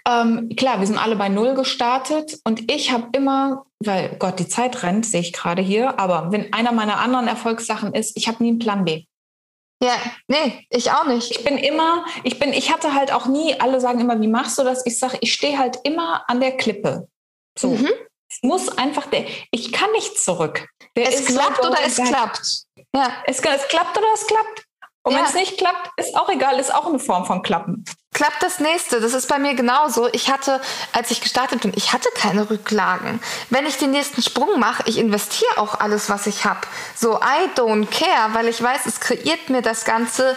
ähm, 0.09 0.51
klar, 0.57 0.81
wir 0.81 0.87
sind 0.87 0.99
alle 0.99 1.17
bei 1.17 1.29
Null 1.29 1.55
gestartet 1.55 2.39
und 2.45 2.71
ich 2.71 2.93
habe 2.93 3.09
immer, 3.13 3.67
weil 3.81 4.17
Gott, 4.19 4.39
die 4.39 4.49
Zeit 4.49 4.83
rennt, 4.83 5.07
sehe 5.07 5.21
ich 5.21 5.33
gerade 5.33 5.63
hier, 5.63 5.99
aber 5.99 6.31
wenn 6.33 6.53
einer 6.53 6.73
meiner 6.73 7.01
anderen 7.01 7.29
Erfolgssachen 7.29 7.95
ist, 7.95 8.17
ich 8.17 8.29
habe 8.29 8.43
nie 8.43 8.51
einen 8.51 8.59
Plan 8.59 8.85
B. 8.85 9.05
Ja, 9.83 9.97
nee, 10.29 10.65
ich 10.71 10.93
auch 10.93 11.07
nicht. 11.07 11.33
Ich 11.33 11.43
bin 11.43 11.59
immer, 11.59 12.05
ich 12.23 12.39
bin, 12.39 12.53
ich 12.53 12.73
hatte 12.73 12.95
halt 12.95 13.13
auch 13.13 13.27
nie, 13.27 13.59
alle 13.59 13.81
sagen 13.81 13.99
immer, 13.99 14.21
wie 14.21 14.29
machst 14.29 14.57
du 14.59 14.63
das? 14.63 14.87
Ich 14.87 14.97
sage, 14.99 15.19
ich 15.21 15.33
stehe 15.33 15.59
halt 15.59 15.79
immer 15.83 16.23
an 16.29 16.41
der 16.41 16.57
Klippe. 16.57 17.09
So. 17.59 17.71
Mhm. 17.71 17.91
Es 18.33 18.43
muss 18.43 18.69
einfach 18.79 19.07
der, 19.07 19.27
ich 19.51 19.73
kann 19.73 19.91
nicht 19.93 20.19
zurück. 20.19 20.67
Der 20.97 21.09
es 21.09 21.27
klappt 21.27 21.61
oder 21.61 21.79
es 21.85 21.97
klappt. 21.97 22.63
Ja. 22.95 23.13
Es, 23.27 23.41
es 23.41 23.69
klappt 23.69 23.97
oder 23.97 24.07
es 24.15 24.27
klappt. 24.27 24.67
Und 25.03 25.13
ja. 25.13 25.19
wenn 25.19 25.25
es 25.27 25.35
nicht 25.35 25.59
klappt, 25.59 25.91
ist 25.97 26.17
auch 26.17 26.29
egal, 26.29 26.59
ist 26.59 26.73
auch 26.73 26.87
eine 26.87 26.99
Form 26.99 27.27
von 27.27 27.43
Klappen. 27.43 27.85
Klappt 28.15 28.43
das 28.43 28.61
nächste, 28.61 29.01
das 29.01 29.15
ist 29.15 29.27
bei 29.27 29.39
mir 29.39 29.55
genauso. 29.55 30.09
Ich 30.13 30.31
hatte, 30.31 30.61
als 30.93 31.11
ich 31.11 31.21
gestartet 31.21 31.63
bin, 31.63 31.73
ich 31.75 31.93
hatte 31.93 32.09
keine 32.15 32.49
Rücklagen. 32.49 33.21
Wenn 33.51 33.67
ich 33.67 33.79
den 33.79 33.91
nächsten 33.91 34.23
Sprung 34.23 34.61
mache, 34.61 34.85
ich 34.87 34.99
investiere 34.99 35.59
auch 35.59 35.81
alles, 35.81 36.09
was 36.09 36.27
ich 36.27 36.45
habe. 36.45 36.61
So, 36.95 37.17
I 37.17 37.49
don't 37.57 37.87
care, 37.87 38.33
weil 38.33 38.49
ich 38.49 38.63
weiß, 38.63 38.87
es 38.87 39.01
kreiert 39.01 39.51
mir 39.51 39.63
das 39.63 39.85
Ganze 39.85 40.37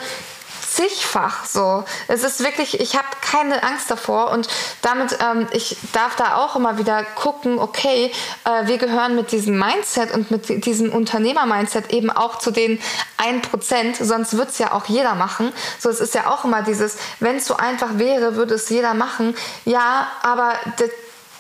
zigfach 0.76 1.46
so. 1.46 1.86
Es 2.08 2.24
ist 2.24 2.44
wirklich, 2.44 2.80
ich 2.80 2.96
habe 2.96 3.08
keine 3.22 3.64
Angst 3.64 3.90
davor 3.90 4.32
und 4.32 4.48
damit, 4.82 5.18
ähm, 5.22 5.48
ich 5.52 5.78
darf 5.94 6.16
da 6.16 6.36
auch 6.38 6.56
immer 6.56 6.78
wieder 6.78 7.04
gucken, 7.16 7.60
okay, 7.60 8.12
äh, 8.44 8.68
wir 8.68 8.78
gehören 8.78 9.16
mit 9.16 9.32
diesem 9.32 9.58
Mindset 9.58 10.14
und 10.14 10.32
mit 10.32 10.66
diesem 10.66 10.92
Unternehmer-Mindset 10.92 11.92
eben 11.92 12.12
auch 12.12 12.40
zu 12.40 12.52
den 12.52 12.82
1%, 13.18 14.04
sonst 14.04 14.38
wird 14.38 14.50
es 14.50 14.58
ja 14.58 14.74
auch 14.74 14.86
jeder 14.86 15.16
machen. 15.16 15.54
So, 15.80 15.90
es 15.90 16.02
ist 16.02 16.14
ja 16.14 16.28
auch 16.28 16.44
immer 16.44 16.62
dieses, 16.62 16.98
wenn 17.20 17.38
es 17.38 17.46
so 17.46 17.56
einfach 17.56 17.98
wäre, 17.98 18.36
würde 18.36 18.56
es 18.56 18.70
jeder 18.70 18.94
machen. 18.94 19.36
Ja, 19.64 20.08
aber 20.24 20.54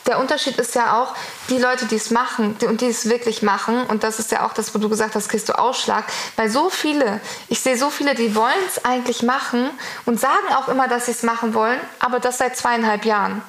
der 0.07 0.19
Unterschied 0.19 0.57
ist 0.57 0.75
ja 0.75 1.01
auch, 1.01 1.15
die 1.49 1.57
Leute, 1.57 1.85
die 1.85 1.95
es 1.95 2.11
machen 2.11 2.57
die, 2.59 2.67
und 2.67 2.81
die 2.81 2.87
es 2.87 3.09
wirklich 3.09 3.41
machen, 3.41 3.85
und 3.85 4.03
das 4.03 4.19
ist 4.19 4.31
ja 4.31 4.45
auch 4.45 4.53
das, 4.53 4.73
wo 4.73 4.79
du 4.79 4.89
gesagt 4.89 5.15
hast, 5.15 5.29
kriegst 5.29 5.49
du 5.49 5.57
Ausschlag, 5.57 6.05
weil 6.35 6.49
so 6.49 6.69
viele, 6.69 7.19
ich 7.47 7.59
sehe 7.61 7.77
so 7.77 7.89
viele, 7.89 8.15
die 8.15 8.35
wollen 8.35 8.53
es 8.67 8.85
eigentlich 8.85 9.23
machen 9.23 9.69
und 10.05 10.19
sagen 10.19 10.53
auch 10.57 10.67
immer, 10.67 10.87
dass 10.87 11.05
sie 11.05 11.11
es 11.11 11.23
machen 11.23 11.53
wollen, 11.53 11.79
aber 11.99 12.19
das 12.19 12.37
seit 12.37 12.55
zweieinhalb 12.55 13.05
Jahren. 13.05 13.41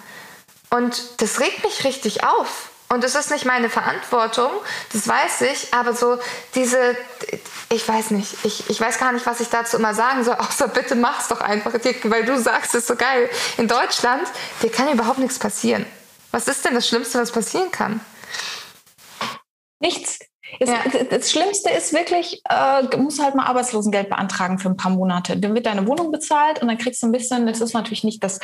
Und 0.71 1.21
das 1.23 1.41
regt 1.41 1.65
mich 1.65 1.85
richtig 1.85 2.25
auf. 2.25 2.71
Und 2.89 3.03
es 3.03 3.17
ist 3.17 3.33
nicht 3.33 3.45
meine 3.45 3.69
Verantwortung, 3.69 4.51
das 4.93 5.09
weiß 5.09 5.43
ich, 5.53 5.75
aber 5.75 5.93
so 5.93 6.19
diese, 6.55 6.97
ich 7.69 7.87
weiß 7.87 8.13
nicht, 8.13 8.37
ich, 8.45 8.71
ich 8.71 8.81
weiß 8.81 8.99
gar 8.99 9.11
nicht, 9.11 9.27
was 9.27 9.41
ich 9.41 9.49
dazu 9.49 9.77
immer 9.77 9.93
sagen 9.93 10.23
soll, 10.23 10.35
außer 10.39 10.69
bitte 10.69 10.95
mach's 10.95 11.27
doch 11.29 11.41
einfach, 11.41 11.73
weil 12.05 12.25
du 12.25 12.39
sagst, 12.39 12.75
es 12.75 12.83
ist 12.83 12.87
so 12.87 12.95
geil. 12.95 13.29
In 13.57 13.67
Deutschland, 13.67 14.23
dir 14.63 14.71
kann 14.71 14.89
überhaupt 14.89 15.19
nichts 15.19 15.39
passieren. 15.39 15.85
Was 16.31 16.49
ist 16.49 16.65
denn 16.65 16.75
das 16.75 16.89
Schlimmste, 16.89 17.19
was 17.19 17.33
passieren 17.33 17.71
kann? 17.71 18.01
Nichts. 19.81 20.19
Es, 20.61 20.69
ja. 20.69 20.79
Das 21.11 21.31
Schlimmste 21.31 21.71
ist 21.71 21.93
wirklich, 21.93 22.41
äh, 22.49 22.85
du 22.85 22.99
musst 22.99 23.21
halt 23.23 23.35
mal 23.35 23.47
Arbeitslosengeld 23.47 24.09
beantragen 24.09 24.59
für 24.59 24.69
ein 24.69 24.77
paar 24.77 24.93
Monate. 24.93 25.37
Dann 25.37 25.55
wird 25.55 25.67
deine 25.67 25.87
Wohnung 25.87 26.13
bezahlt 26.13 26.63
und 26.63 26.69
dann 26.69 26.79
kriegst 26.79 27.03
du 27.03 27.07
ein 27.09 27.13
bisschen, 27.13 27.47
das 27.47 27.61
ist 27.61 27.75
natürlich 27.75 28.05
nicht 28.05 28.23
das 28.23 28.39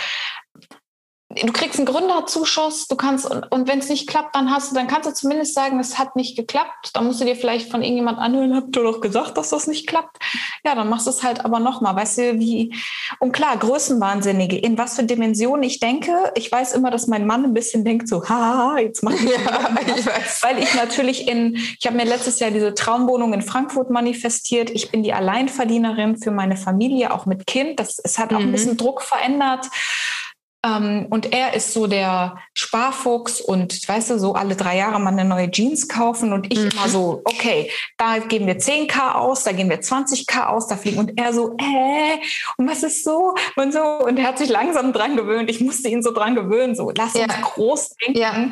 du 1.34 1.52
kriegst 1.52 1.78
einen 1.78 1.86
Gründerzuschuss, 1.86 2.88
du 2.88 2.96
kannst, 2.96 3.30
und, 3.30 3.50
und 3.50 3.68
wenn 3.68 3.78
es 3.78 3.88
nicht 3.88 4.08
klappt, 4.08 4.34
dann 4.34 4.50
hast 4.50 4.70
du, 4.70 4.74
dann 4.74 4.86
kannst 4.86 5.08
du 5.08 5.14
zumindest 5.14 5.54
sagen, 5.54 5.78
es 5.80 5.98
hat 5.98 6.16
nicht 6.16 6.36
geklappt. 6.36 6.90
Dann 6.94 7.06
musst 7.06 7.20
du 7.20 7.24
dir 7.24 7.36
vielleicht 7.36 7.70
von 7.70 7.82
irgendjemand 7.82 8.18
anhören, 8.18 8.54
habt 8.54 8.76
ihr 8.76 8.82
doch 8.82 9.00
gesagt, 9.00 9.36
dass 9.36 9.50
das 9.50 9.66
nicht 9.66 9.86
klappt. 9.86 10.18
Ja, 10.64 10.74
dann 10.74 10.88
machst 10.88 11.06
du 11.06 11.10
es 11.10 11.22
halt 11.22 11.44
aber 11.44 11.58
nochmal. 11.58 11.96
Weißt 11.96 12.18
du, 12.18 12.38
wie, 12.38 12.74
und 13.18 13.32
klar, 13.32 13.56
Größenwahnsinnige, 13.56 14.58
in 14.58 14.78
was 14.78 14.96
für 14.96 15.04
Dimensionen 15.04 15.62
ich 15.62 15.80
denke. 15.80 16.12
Ich 16.34 16.50
weiß 16.50 16.74
immer, 16.74 16.90
dass 16.90 17.06
mein 17.06 17.26
Mann 17.26 17.44
ein 17.44 17.54
bisschen 17.54 17.84
denkt, 17.84 18.08
so, 18.08 18.24
haha, 18.28 18.78
jetzt 18.78 19.02
mach 19.02 19.12
ich 19.12 19.22
ja, 19.22 19.38
ich 19.96 20.06
weiß. 20.06 20.40
Weil 20.42 20.58
ich 20.58 20.74
natürlich 20.74 21.28
in, 21.28 21.54
ich 21.54 21.86
habe 21.86 21.96
mir 21.96 22.04
letztes 22.04 22.40
Jahr 22.40 22.50
diese 22.50 22.74
Traumwohnung 22.74 23.32
in 23.32 23.42
Frankfurt 23.42 23.90
manifestiert. 23.90 24.70
Ich 24.70 24.90
bin 24.90 25.02
die 25.02 25.12
Alleinverdienerin 25.12 26.18
für 26.18 26.30
meine 26.30 26.56
Familie, 26.56 27.12
auch 27.12 27.26
mit 27.26 27.46
Kind. 27.46 27.80
Das, 27.80 27.98
es 27.98 28.18
hat 28.18 28.32
auch 28.32 28.38
mhm. 28.38 28.46
ein 28.46 28.52
bisschen 28.52 28.76
Druck 28.76 29.02
verändert. 29.02 29.66
Ähm, 30.64 31.06
und 31.10 31.32
er 31.32 31.54
ist 31.54 31.72
so 31.72 31.88
der 31.88 32.38
Sparfuchs 32.54 33.40
und 33.40 33.88
weißt 33.88 34.10
du, 34.10 34.18
so 34.18 34.34
alle 34.34 34.54
drei 34.54 34.76
Jahre 34.76 35.00
mal 35.00 35.10
eine 35.10 35.24
neue 35.24 35.50
Jeans 35.50 35.88
kaufen 35.88 36.32
und 36.32 36.52
ich 36.52 36.58
mhm. 36.60 36.70
immer 36.70 36.88
so, 36.88 37.22
okay, 37.24 37.68
da 37.96 38.18
geben 38.18 38.46
wir 38.46 38.58
10k 38.58 39.14
aus, 39.14 39.42
da 39.42 39.50
geben 39.50 39.70
wir 39.70 39.80
20k 39.80 40.46
aus, 40.46 40.68
da 40.68 40.76
fliegen 40.76 40.98
und 40.98 41.18
er 41.18 41.32
so, 41.32 41.56
äh, 41.58 42.18
und 42.58 42.68
was 42.68 42.84
ist 42.84 43.02
so 43.02 43.34
und 43.56 43.72
so 43.72 43.80
und 43.80 44.18
er 44.18 44.28
hat 44.28 44.38
sich 44.38 44.50
langsam 44.50 44.92
dran 44.92 45.16
gewöhnt. 45.16 45.50
Ich 45.50 45.60
musste 45.60 45.88
ihn 45.88 46.02
so 46.02 46.12
dran 46.12 46.36
gewöhnen, 46.36 46.76
so 46.76 46.92
lass 46.96 47.14
ja. 47.14 47.24
uns 47.24 47.40
groß 47.40 47.88
denken. 47.96 48.20
Ja. 48.20 48.50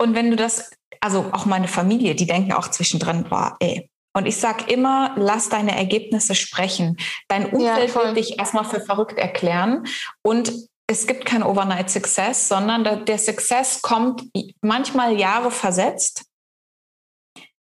Und 0.00 0.16
wenn 0.16 0.30
du 0.30 0.36
das, 0.36 0.72
also 1.00 1.26
auch 1.30 1.46
meine 1.46 1.68
Familie, 1.68 2.16
die 2.16 2.26
denken 2.26 2.52
auch 2.52 2.66
zwischendrin, 2.66 3.24
boah, 3.28 3.56
ey, 3.60 3.88
und 4.14 4.26
ich 4.26 4.36
sage 4.36 4.70
immer, 4.70 5.14
lass 5.16 5.48
deine 5.48 5.76
Ergebnisse 5.76 6.34
sprechen. 6.34 6.98
Dein 7.28 7.46
Umfeld 7.46 7.94
ja, 7.94 8.04
will 8.04 8.14
dich 8.14 8.38
erstmal 8.38 8.64
für 8.64 8.80
verrückt 8.80 9.18
erklären. 9.18 9.86
Und 10.20 10.52
es 10.92 11.06
gibt 11.06 11.24
kein 11.24 11.42
Overnight 11.42 11.90
Success, 11.90 12.48
sondern 12.48 13.04
der 13.04 13.18
Success 13.18 13.82
kommt 13.82 14.24
manchmal 14.60 15.18
Jahre 15.18 15.50
versetzt. 15.50 16.24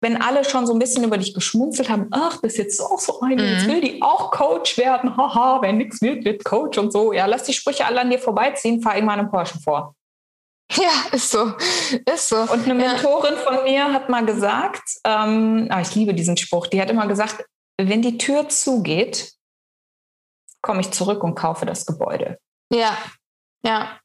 Wenn 0.02 0.22
alle 0.22 0.44
schon 0.44 0.68
so 0.68 0.74
ein 0.74 0.80
bisschen 0.80 1.04
über 1.04 1.18
dich 1.18 1.34
geschmunzelt 1.34 1.90
haben, 1.90 2.08
ach, 2.12 2.40
das 2.42 2.54
ist 2.54 2.58
jetzt 2.58 2.80
auch 2.80 3.00
so 3.00 3.22
eine, 3.22 3.42
mhm. 3.42 3.50
jetzt 3.50 3.68
will 3.68 3.82
die 3.82 4.02
auch 4.02 4.30
Coach 4.30 4.78
werden, 4.78 5.18
haha, 5.18 5.62
wenn 5.62 5.78
nichts 5.78 6.02
wird, 6.02 6.24
wird 6.24 6.46
Coach 6.46 6.78
und 6.78 6.92
so. 6.92 7.12
Ja, 7.12 7.26
lass 7.26 7.44
die 7.44 7.54
Sprüche 7.54 7.86
alle 7.86 8.02
an 8.02 8.10
dir 8.10 8.20
vorbeiziehen, 8.20 8.82
fahr 8.82 8.96
irgendwann 8.96 9.20
einen 9.20 9.32
Porsche 9.32 9.60
vor. 9.60 9.96
Ja, 10.72 10.92
ist 11.12 11.32
so, 11.32 11.54
ist 12.12 12.30
so. 12.30 12.38
Und 12.38 12.66
eine 12.66 12.74
Mentorin 12.74 13.36
ja. 13.36 13.40
von 13.40 13.64
mir 13.64 13.94
hat 13.94 14.10
mal 14.10 14.26
gesagt, 14.26 14.84
ähm, 15.04 15.68
ah, 15.70 15.82
ich 15.82 15.94
liebe 15.96 16.14
diesen 16.14 16.38
Spruch, 16.38 16.68
die 16.68 16.82
hat 16.82 16.90
immer 16.90 17.08
gesagt, 17.08 17.46
wenn 17.80 18.02
die 18.02 18.18
Tür 18.18 18.50
zugeht, 18.50 19.34
komme 20.62 20.82
ich 20.82 20.92
zurück 20.92 21.24
und 21.24 21.36
kaufe 21.36 21.66
das 21.66 21.86
Gebäude. 21.86 22.40
Ja, 22.70 22.98
ja. 23.64 24.00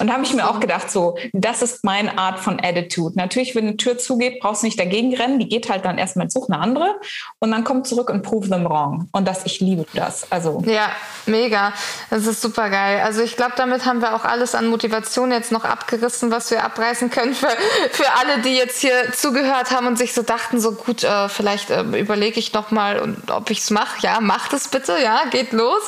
Und 0.00 0.08
da 0.08 0.14
habe 0.14 0.24
ich 0.24 0.34
mir 0.34 0.50
auch 0.50 0.58
gedacht, 0.58 0.90
so, 0.90 1.16
das 1.32 1.62
ist 1.62 1.84
meine 1.84 2.18
Art 2.18 2.40
von 2.40 2.58
Attitude. 2.60 3.16
Natürlich, 3.16 3.54
wenn 3.54 3.68
eine 3.68 3.76
Tür 3.76 3.96
zugeht, 3.96 4.40
brauchst 4.40 4.62
du 4.62 4.66
nicht 4.66 4.78
dagegen 4.78 5.14
rennen. 5.14 5.38
Die 5.38 5.48
geht 5.48 5.70
halt 5.70 5.84
dann 5.84 5.98
erstmal, 5.98 6.28
such 6.28 6.48
eine 6.48 6.58
andere 6.58 6.96
und 7.38 7.52
dann 7.52 7.62
kommt 7.62 7.86
zurück 7.86 8.10
und 8.10 8.22
prove 8.22 8.48
them 8.48 8.64
wrong. 8.64 9.08
Und 9.12 9.28
das, 9.28 9.46
ich 9.46 9.60
liebe 9.60 9.86
das. 9.94 10.26
Also. 10.32 10.64
Ja, 10.66 10.90
mega. 11.26 11.72
Das 12.10 12.26
ist 12.26 12.42
super 12.42 12.70
geil. 12.70 13.02
Also 13.04 13.22
ich 13.22 13.36
glaube, 13.36 13.52
damit 13.56 13.86
haben 13.86 14.00
wir 14.00 14.16
auch 14.16 14.24
alles 14.24 14.56
an 14.56 14.66
Motivation 14.66 15.30
jetzt 15.30 15.52
noch 15.52 15.64
abgerissen, 15.64 16.32
was 16.32 16.50
wir 16.50 16.64
abreißen 16.64 17.10
können 17.10 17.34
für, 17.34 17.50
für 17.92 18.10
alle, 18.18 18.42
die 18.42 18.56
jetzt 18.56 18.80
hier 18.80 19.12
zugehört 19.12 19.70
haben 19.70 19.86
und 19.86 19.96
sich 19.96 20.12
so 20.12 20.22
dachten, 20.22 20.60
so 20.60 20.72
gut, 20.72 21.04
äh, 21.04 21.28
vielleicht 21.28 21.70
äh, 21.70 21.82
überlege 21.82 22.40
ich 22.40 22.52
noch 22.52 22.72
mal, 22.72 23.16
ob 23.30 23.48
ich 23.50 23.60
es 23.60 23.70
mache. 23.70 24.00
Ja, 24.00 24.18
mach 24.20 24.48
das 24.48 24.66
bitte. 24.66 24.96
Ja, 25.00 25.22
geht 25.30 25.52
los. 25.52 25.82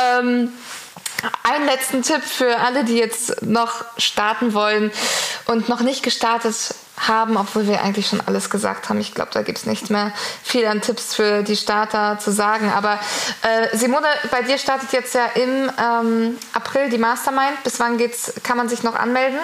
Ähm, 0.00 0.52
einen 1.42 1.66
letzten 1.66 2.02
Tipp 2.02 2.22
für 2.22 2.58
alle, 2.58 2.84
die 2.84 2.96
jetzt 2.96 3.42
noch 3.42 3.84
starten 3.96 4.54
wollen 4.54 4.92
und 5.46 5.68
noch 5.68 5.80
nicht 5.80 6.02
gestartet 6.02 6.74
haben, 6.96 7.36
obwohl 7.36 7.66
wir 7.66 7.82
eigentlich 7.82 8.08
schon 8.08 8.20
alles 8.20 8.50
gesagt 8.50 8.88
haben. 8.88 9.00
Ich 9.00 9.14
glaube, 9.14 9.30
da 9.32 9.42
gibt 9.42 9.58
es 9.58 9.66
nicht 9.66 9.90
mehr 9.90 10.12
viel 10.42 10.66
an 10.66 10.80
Tipps 10.80 11.14
für 11.14 11.42
die 11.42 11.56
Starter 11.56 12.18
zu 12.18 12.32
sagen. 12.32 12.72
Aber 12.72 12.98
äh, 13.42 13.76
Simone, 13.76 14.06
bei 14.30 14.42
dir 14.42 14.58
startet 14.58 14.92
jetzt 14.92 15.14
ja 15.14 15.26
im 15.34 15.70
ähm, 15.80 16.38
April 16.52 16.90
die 16.90 16.98
Mastermind. 16.98 17.62
Bis 17.64 17.78
wann 17.78 17.98
geht's, 17.98 18.32
kann 18.42 18.56
man 18.56 18.68
sich 18.68 18.82
noch 18.82 18.94
anmelden? 18.94 19.38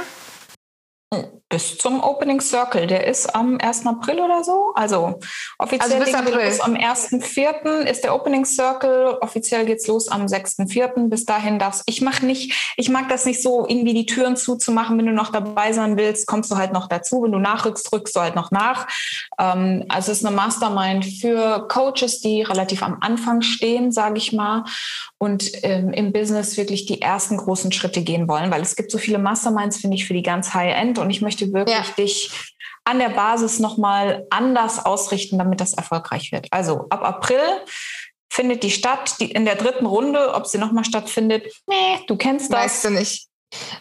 Bis 1.55 1.79
zum 1.79 2.03
Opening 2.03 2.41
Circle. 2.41 2.89
Der 2.89 3.07
ist 3.07 3.33
am 3.33 3.59
1. 3.61 3.87
April 3.87 4.19
oder 4.19 4.43
so. 4.43 4.73
Also 4.75 5.21
offiziell 5.59 6.03
also 6.03 6.05
bis 6.05 6.13
April. 6.13 6.47
Los 6.47 6.61
am 6.61 6.75
1.4. 6.75 7.83
ist 7.83 8.03
der 8.03 8.13
Opening 8.13 8.45
Circle. 8.45 9.19
Offiziell 9.21 9.65
geht's 9.65 9.87
los 9.87 10.09
am 10.09 10.27
6.4. 10.27 11.09
Bis 11.09 11.25
dahin 11.25 11.61
darfst 11.61 11.85
ich 11.87 12.01
mach 12.01 12.23
nicht, 12.23 12.75
ich 12.77 12.89
mag 12.89 13.09
das 13.09 13.25
nicht 13.25 13.41
so, 13.41 13.69
irgendwie 13.69 13.95
die 13.95 14.07
Türen 14.07 14.37
zuzumachen. 14.37 14.99
Wenn 14.99 15.07
du 15.07 15.13
noch 15.13 15.31
dabei 15.31 15.73
sein 15.73 15.97
willst, 15.97 16.27
kommst 16.27 16.51
du 16.51 16.57
halt 16.57 16.73
noch 16.73 16.89
dazu. 16.89 17.23
Wenn 17.23 17.31
du 17.31 17.39
nachrückst, 17.39 17.93
rückst 17.93 18.17
du 18.17 18.21
halt 18.21 18.35
noch 18.35 18.51
nach. 18.51 18.89
Ähm, 19.39 19.85
also 19.89 20.11
es 20.11 20.19
ist 20.19 20.27
eine 20.27 20.35
Mastermind 20.35 21.05
für 21.05 21.69
Coaches, 21.69 22.19
die 22.19 22.43
relativ 22.43 22.83
am 22.83 22.99
Anfang 23.01 23.43
stehen, 23.43 23.93
sage 23.93 24.19
ich 24.19 24.33
mal, 24.33 24.65
und 25.25 25.51
ähm, 25.65 25.91
im 25.93 26.13
Business 26.13 26.57
wirklich 26.57 26.87
die 26.87 27.01
ersten 27.01 27.39
großen 27.39 27.73
Schritte 27.73 28.03
gehen 28.03 28.29
wollen, 28.29 28.51
weil 28.51 28.63
es 28.63 28.77
gibt 28.77 28.91
so 28.91 28.99
viele 28.99 29.19
Masterminds, 29.19 29.79
finde 29.79 29.97
ich, 29.97 30.07
für 30.07 30.15
die 30.15 30.23
ganz 30.23 30.55
High-End 30.55 30.99
und 30.99 31.11
ich 31.11 31.23
möchte 31.23 31.53
wirklich 31.53 31.75
ja. 31.77 31.95
dich 31.97 32.31
an 32.85 32.99
der 32.99 33.09
Basis 33.09 33.59
nochmal 33.59 34.27
anders 34.31 34.85
ausrichten, 34.85 35.39
damit 35.39 35.61
das 35.61 35.73
erfolgreich 35.73 36.31
wird. 36.33 36.49
Also 36.51 36.87
ab 36.91 37.03
April 37.03 37.41
findet 38.31 38.63
die 38.63 38.71
statt, 38.71 39.17
die 39.21 39.31
in 39.31 39.45
der 39.45 39.55
dritten 39.55 39.87
Runde, 39.87 40.35
ob 40.35 40.47
sie 40.47 40.59
nochmal 40.59 40.85
stattfindet, 40.85 41.51
nee, 41.67 41.99
du 42.07 42.17
kennst 42.17 42.53
das. 42.53 42.65
Weißt 42.65 42.85
du 42.85 42.91
nicht. 42.91 43.29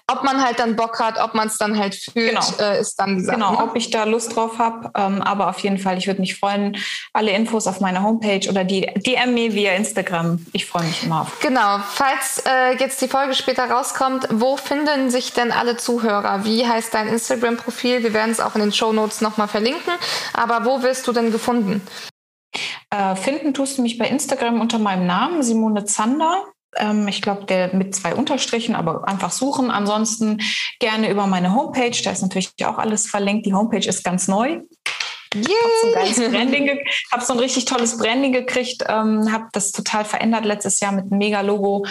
Ob 0.07 0.23
man 0.23 0.43
halt 0.43 0.59
dann 0.59 0.75
Bock 0.75 0.99
hat, 0.99 1.19
ob 1.19 1.33
man 1.33 1.47
es 1.47 1.57
dann 1.57 1.77
halt 1.77 1.95
fühlt, 1.95 2.29
genau. 2.29 2.45
äh, 2.59 2.79
ist 2.79 2.99
dann 2.99 3.17
die 3.17 3.23
Sache. 3.23 3.37
Genau, 3.37 3.51
ne? 3.53 3.63
ob 3.63 3.75
ich 3.75 3.89
da 3.89 4.03
Lust 4.03 4.35
drauf 4.35 4.57
habe. 4.59 4.91
Ähm, 4.95 5.21
aber 5.21 5.49
auf 5.49 5.59
jeden 5.59 5.77
Fall, 5.77 5.97
ich 5.97 6.07
würde 6.07 6.21
mich 6.21 6.37
freuen, 6.37 6.77
alle 7.13 7.31
Infos 7.31 7.67
auf 7.67 7.79
meiner 7.79 8.03
Homepage 8.03 8.47
oder 8.49 8.63
die 8.63 8.81
DM 8.95 9.33
mir 9.33 9.53
via 9.53 9.73
Instagram. 9.73 10.45
Ich 10.53 10.65
freue 10.65 10.83
mich 10.83 11.03
immer 11.03 11.21
auf. 11.21 11.39
Genau. 11.39 11.79
Falls 11.93 12.43
äh, 12.45 12.77
jetzt 12.79 13.01
die 13.01 13.07
Folge 13.07 13.33
später 13.33 13.69
rauskommt, 13.69 14.27
wo 14.31 14.57
finden 14.57 15.09
sich 15.09 15.33
denn 15.33 15.51
alle 15.51 15.77
Zuhörer? 15.77 16.45
Wie 16.45 16.67
heißt 16.67 16.93
dein 16.93 17.07
Instagram-Profil? 17.07 18.03
Wir 18.03 18.13
werden 18.13 18.31
es 18.31 18.39
auch 18.39 18.55
in 18.55 18.61
den 18.61 18.73
Show 18.73 18.93
Notes 18.93 19.21
nochmal 19.21 19.47
verlinken. 19.47 19.93
Aber 20.33 20.65
wo 20.65 20.83
wirst 20.83 21.07
du 21.07 21.13
denn 21.13 21.31
gefunden? 21.31 21.81
Äh, 22.89 23.15
finden 23.15 23.53
tust 23.53 23.77
du 23.77 23.81
mich 23.81 23.97
bei 23.97 24.07
Instagram 24.07 24.61
unter 24.61 24.79
meinem 24.79 25.07
Namen, 25.07 25.43
Simone 25.43 25.85
Zander. 25.85 26.43
Ähm, 26.77 27.07
ich 27.07 27.21
glaube, 27.21 27.45
der 27.45 27.73
mit 27.75 27.95
zwei 27.95 28.15
Unterstrichen, 28.15 28.75
aber 28.75 29.07
einfach 29.07 29.31
suchen. 29.31 29.71
Ansonsten 29.71 30.41
gerne 30.79 31.09
über 31.09 31.27
meine 31.27 31.55
Homepage. 31.55 31.97
Da 32.03 32.11
ist 32.11 32.21
natürlich 32.21 32.51
auch 32.65 32.77
alles 32.77 33.07
verlinkt. 33.07 33.45
Die 33.45 33.53
Homepage 33.53 33.87
ist 33.87 34.03
ganz 34.03 34.27
neu. 34.27 34.61
Yeah. 35.35 35.45
Hab 35.95 36.07
so, 36.07 36.23
ein 36.23 36.79
hab 37.11 37.21
so 37.23 37.33
ein 37.33 37.39
richtig 37.39 37.65
tolles 37.65 37.97
Branding 37.97 38.33
gekriegt, 38.33 38.83
ähm, 38.87 39.31
habe 39.31 39.45
das 39.51 39.71
total 39.71 40.05
verändert 40.05 40.45
letztes 40.45 40.79
Jahr 40.79 40.91
mit 40.91 41.05
einem 41.05 41.17
Mega-Logo. 41.17 41.85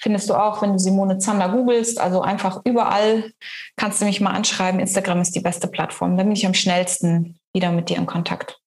Findest 0.00 0.28
du 0.28 0.34
auch, 0.34 0.62
wenn 0.62 0.72
du 0.72 0.78
Simone 0.78 1.18
Zander 1.18 1.48
googelst. 1.48 2.00
Also 2.00 2.22
einfach 2.22 2.60
überall 2.64 3.32
kannst 3.76 4.00
du 4.00 4.04
mich 4.04 4.20
mal 4.20 4.32
anschreiben. 4.32 4.80
Instagram 4.80 5.20
ist 5.20 5.34
die 5.36 5.40
beste 5.40 5.68
Plattform. 5.68 6.16
Da 6.16 6.24
bin 6.24 6.32
ich 6.32 6.46
am 6.46 6.54
schnellsten 6.54 7.38
wieder 7.52 7.70
mit 7.70 7.88
dir 7.88 7.98
in 7.98 8.06
Kontakt. 8.06 8.58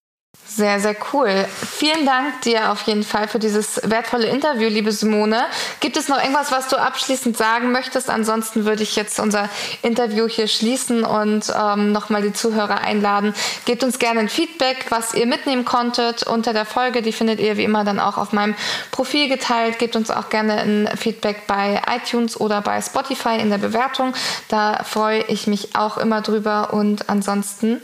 Sehr, 0.54 0.82
sehr 0.82 0.98
cool. 1.14 1.46
Vielen 1.78 2.06
Dank 2.06 2.42
dir 2.42 2.74
auf 2.74 2.82
jeden 2.82 3.04
Fall 3.04 3.30
für 3.30 3.40
dieses 3.40 3.80
wertvolle 3.86 4.28
Interview, 4.28 4.68
liebe 4.68 4.92
Simone. 4.92 5.46
Gibt 5.80 5.96
es 5.96 6.10
noch 6.10 6.18
irgendwas, 6.22 6.52
was 6.52 6.68
du 6.68 6.76
abschließend 6.76 7.38
sagen 7.38 7.72
möchtest? 7.72 8.10
Ansonsten 8.10 8.66
würde 8.66 8.84
ich 8.84 8.98
jetzt 8.98 9.22
unser 9.22 9.48
Interview 9.82 10.28
hier 10.28 10.50
schließen 10.50 11.06
und 11.06 11.54
ähm, 11.58 11.94
nochmal 11.94 12.22
die 12.22 12.34
Zuhörer 12.34 12.82
einladen. 12.82 13.34
Gebt 13.64 13.82
uns 13.86 13.98
gerne 13.98 14.20
ein 14.20 14.28
Feedback, 14.28 14.88
was 14.90 15.14
ihr 15.14 15.26
mitnehmen 15.26 15.64
konntet 15.64 16.24
unter 16.24 16.52
der 16.52 16.66
Folge. 16.66 17.02
Die 17.02 17.14
findet 17.14 17.40
ihr 17.40 17.56
wie 17.56 17.64
immer 17.64 17.86
dann 17.86 18.02
auch 18.02 18.18
auf 18.18 18.34
meinem 18.34 18.56
Profil 18.92 19.30
geteilt. 19.30 19.80
Gebt 19.80 19.96
uns 19.96 20.12
auch 20.12 20.28
gerne 20.28 20.60
ein 20.60 20.90
Feedback 20.98 21.48
bei 21.48 21.82
iTunes 21.88 22.38
oder 22.38 22.60
bei 22.60 22.82
Spotify 22.82 23.38
in 23.40 23.52
der 23.52 23.58
Bewertung. 23.58 24.14
Da 24.50 24.84
freue 24.84 25.24
ich 25.24 25.48
mich 25.48 25.78
auch 25.78 25.98
immer 25.98 26.20
drüber. 26.20 26.74
Und 26.74 27.10
ansonsten 27.10 27.82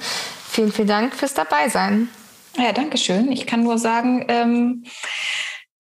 vielen, 0.52 0.74
vielen 0.74 0.90
Dank 0.90 1.16
fürs 1.16 1.34
Dabeisein. 1.34 2.10
Ja, 2.58 2.72
danke 2.72 2.98
schön. 2.98 3.32
Ich 3.32 3.46
kann 3.46 3.64
nur 3.64 3.78
sagen, 3.78 4.26
ähm, 4.28 4.84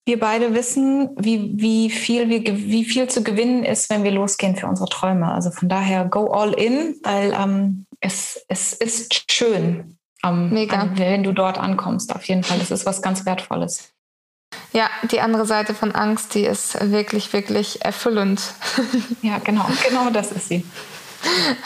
wir 0.06 0.20
beide 0.20 0.54
wissen, 0.54 1.10
wie, 1.18 1.52
wie, 1.56 1.90
viel 1.90 2.30
wir, 2.30 2.42
wie 2.46 2.86
viel 2.86 3.08
zu 3.10 3.24
gewinnen 3.24 3.66
ist, 3.66 3.90
wenn 3.90 4.04
wir 4.04 4.12
losgehen 4.12 4.56
für 4.56 4.68
unsere 4.68 4.88
Träume. 4.88 5.30
Also 5.32 5.52
von 5.52 5.68
daher 5.68 6.06
go 6.06 6.32
all 6.32 6.54
in, 6.54 6.96
weil 7.04 7.34
ähm, 7.38 7.86
es, 8.00 8.46
es 8.48 8.74
ist 8.74 9.30
schön, 9.30 9.98
ähm, 10.24 10.50
Mega. 10.52 10.92
wenn 10.96 11.24
du 11.24 11.34
dort 11.34 11.58
ankommst. 11.58 12.16
Auf 12.16 12.24
jeden 12.24 12.44
Fall, 12.44 12.60
das 12.60 12.72
ist 12.72 12.86
was 12.86 13.02
ganz 13.02 13.26
Wertvolles. 13.26 13.92
Ja, 14.72 14.90
die 15.12 15.20
andere 15.20 15.46
Seite 15.46 15.74
von 15.74 15.92
Angst, 15.92 16.36
die 16.36 16.46
ist 16.46 16.92
wirklich, 16.92 17.34
wirklich 17.34 17.84
erfüllend. 17.84 18.42
Ja, 19.22 19.40
genau, 19.40 19.66
genau 19.88 20.10
das 20.10 20.32
ist 20.32 20.48
sie. 20.48 20.64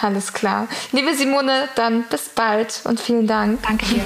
Alles 0.02 0.34
klar. 0.34 0.68
Liebe 0.92 1.14
Simone, 1.14 1.68
dann 1.76 2.06
bis 2.10 2.30
bald 2.30 2.82
und 2.86 3.00
vielen 3.00 3.28
Dank. 3.28 3.62
Danke 3.62 3.86
dir. 3.86 4.06